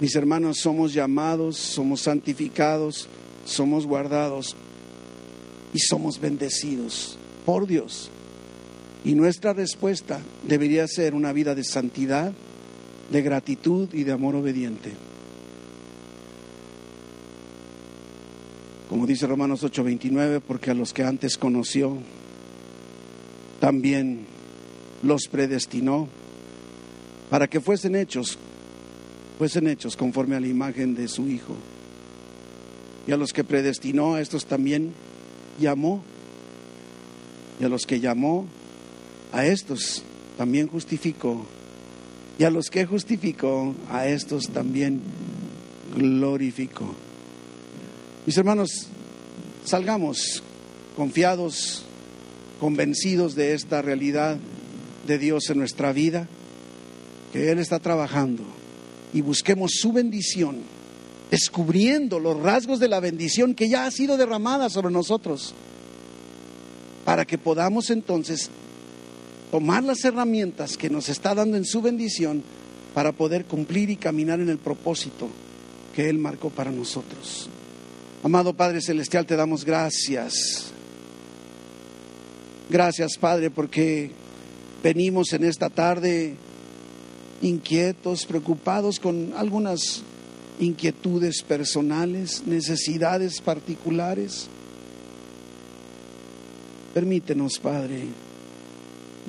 Mis 0.00 0.14
hermanos, 0.14 0.58
somos 0.58 0.94
llamados, 0.94 1.56
somos 1.56 2.02
santificados, 2.02 3.08
somos 3.44 3.86
guardados 3.86 4.56
y 5.74 5.78
somos 5.78 6.20
bendecidos 6.20 7.18
por 7.44 7.66
Dios. 7.66 8.10
Y 9.04 9.14
nuestra 9.14 9.52
respuesta 9.52 10.20
debería 10.42 10.86
ser 10.86 11.14
una 11.14 11.32
vida 11.32 11.54
de 11.54 11.64
santidad, 11.64 12.32
de 13.10 13.22
gratitud 13.22 13.88
y 13.92 14.04
de 14.04 14.12
amor 14.12 14.36
obediente. 14.36 14.92
Como 18.90 19.06
dice 19.06 19.28
Romanos 19.28 19.62
8:29, 19.62 20.40
porque 20.40 20.72
a 20.72 20.74
los 20.74 20.92
que 20.92 21.04
antes 21.04 21.38
conoció, 21.38 21.96
también 23.60 24.26
los 25.04 25.28
predestinó 25.28 26.08
para 27.30 27.46
que 27.46 27.60
fuesen 27.60 27.94
hechos, 27.94 28.36
fuesen 29.38 29.68
hechos 29.68 29.96
conforme 29.96 30.34
a 30.34 30.40
la 30.40 30.48
imagen 30.48 30.96
de 30.96 31.06
su 31.06 31.28
Hijo. 31.28 31.54
Y 33.06 33.12
a 33.12 33.16
los 33.16 33.32
que 33.32 33.44
predestinó, 33.44 34.16
a 34.16 34.20
estos 34.20 34.44
también 34.44 34.92
llamó. 35.60 36.02
Y 37.60 37.64
a 37.64 37.68
los 37.68 37.86
que 37.86 38.00
llamó, 38.00 38.48
a 39.30 39.46
estos 39.46 40.02
también 40.36 40.66
justificó. 40.66 41.46
Y 42.40 42.42
a 42.42 42.50
los 42.50 42.70
que 42.70 42.86
justificó, 42.86 43.72
a 43.88 44.08
estos 44.08 44.48
también 44.48 45.00
glorificó. 45.96 46.92
Mis 48.26 48.36
hermanos, 48.36 48.86
salgamos 49.64 50.42
confiados, 50.94 51.84
convencidos 52.60 53.34
de 53.34 53.54
esta 53.54 53.80
realidad 53.80 54.36
de 55.06 55.18
Dios 55.18 55.48
en 55.48 55.58
nuestra 55.58 55.94
vida, 55.94 56.28
que 57.32 57.50
Él 57.50 57.58
está 57.58 57.78
trabajando 57.78 58.42
y 59.14 59.22
busquemos 59.22 59.72
su 59.80 59.94
bendición, 59.94 60.58
descubriendo 61.30 62.18
los 62.18 62.38
rasgos 62.38 62.78
de 62.78 62.88
la 62.88 63.00
bendición 63.00 63.54
que 63.54 63.70
ya 63.70 63.86
ha 63.86 63.90
sido 63.90 64.18
derramada 64.18 64.68
sobre 64.68 64.92
nosotros, 64.92 65.54
para 67.06 67.24
que 67.24 67.38
podamos 67.38 67.88
entonces 67.88 68.50
tomar 69.50 69.82
las 69.82 70.04
herramientas 70.04 70.76
que 70.76 70.90
nos 70.90 71.08
está 71.08 71.34
dando 71.34 71.56
en 71.56 71.64
su 71.64 71.80
bendición 71.80 72.42
para 72.92 73.12
poder 73.12 73.46
cumplir 73.46 73.88
y 73.88 73.96
caminar 73.96 74.40
en 74.40 74.50
el 74.50 74.58
propósito 74.58 75.28
que 75.94 76.10
Él 76.10 76.18
marcó 76.18 76.50
para 76.50 76.70
nosotros. 76.70 77.48
Amado 78.22 78.52
Padre 78.52 78.82
Celestial, 78.82 79.24
te 79.24 79.34
damos 79.34 79.64
gracias. 79.64 80.72
Gracias, 82.68 83.16
Padre, 83.16 83.50
porque 83.50 84.10
venimos 84.82 85.32
en 85.32 85.44
esta 85.44 85.70
tarde 85.70 86.34
inquietos, 87.40 88.26
preocupados 88.26 89.00
con 89.00 89.32
algunas 89.36 90.02
inquietudes 90.58 91.42
personales, 91.42 92.42
necesidades 92.44 93.40
particulares. 93.40 94.48
Permítenos, 96.92 97.58
Padre, 97.58 98.02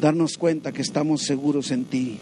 darnos 0.02 0.38
cuenta 0.38 0.74
que 0.74 0.82
estamos 0.82 1.22
seguros 1.22 1.72
en 1.72 1.86
ti. 1.86 2.20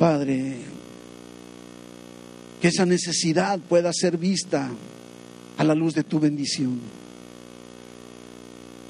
Padre, 0.00 0.71
que 2.62 2.68
esa 2.68 2.86
necesidad 2.86 3.58
pueda 3.58 3.92
ser 3.92 4.16
vista 4.16 4.70
a 5.58 5.64
la 5.64 5.74
luz 5.74 5.94
de 5.94 6.04
tu 6.04 6.20
bendición. 6.20 6.78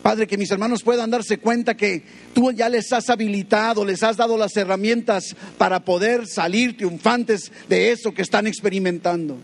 Padre, 0.02 0.26
que 0.26 0.36
mis 0.36 0.50
hermanos 0.50 0.82
puedan 0.82 1.08
darse 1.08 1.38
cuenta 1.38 1.74
que 1.74 2.04
tú 2.34 2.52
ya 2.52 2.68
les 2.68 2.92
has 2.92 3.08
habilitado, 3.08 3.82
les 3.82 4.02
has 4.02 4.18
dado 4.18 4.36
las 4.36 4.54
herramientas 4.58 5.34
para 5.56 5.86
poder 5.86 6.26
salir 6.26 6.76
triunfantes 6.76 7.50
de 7.66 7.92
eso 7.92 8.12
que 8.12 8.20
están 8.20 8.46
experimentando. 8.46 9.38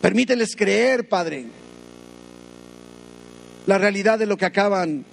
Permíteles 0.00 0.54
creer, 0.54 1.08
Padre, 1.08 1.46
la 3.66 3.78
realidad 3.78 4.16
de 4.16 4.26
lo 4.26 4.36
que 4.36 4.46
acaban 4.46 5.04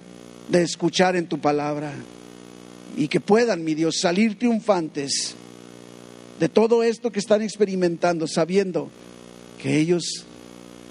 de 0.48 0.62
escuchar 0.62 1.16
en 1.16 1.26
tu 1.26 1.40
palabra 1.40 1.92
y 2.96 3.08
que 3.08 3.18
puedan, 3.18 3.64
mi 3.64 3.74
Dios, 3.74 3.96
salir 4.00 4.38
triunfantes 4.38 5.34
de 6.42 6.48
todo 6.48 6.82
esto 6.82 7.12
que 7.12 7.20
están 7.20 7.40
experimentando, 7.40 8.26
sabiendo 8.26 8.90
que 9.62 9.78
ellos 9.78 10.26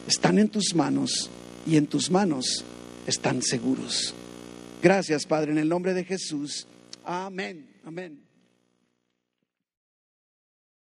están 0.08 0.40
en 0.40 0.48
tus 0.48 0.74
manos 0.74 1.30
y 1.68 1.76
en 1.76 1.88
tus 1.88 2.10
manos 2.10 2.64
están 3.06 3.42
seguros. 3.42 4.14
Gracias, 4.82 5.26
Padre, 5.26 5.52
en 5.52 5.58
el 5.58 5.68
nombre 5.68 5.94
de 5.94 6.06
Jesús. 6.06 6.68
Amén. 7.04 7.68
Amén. 7.84 8.31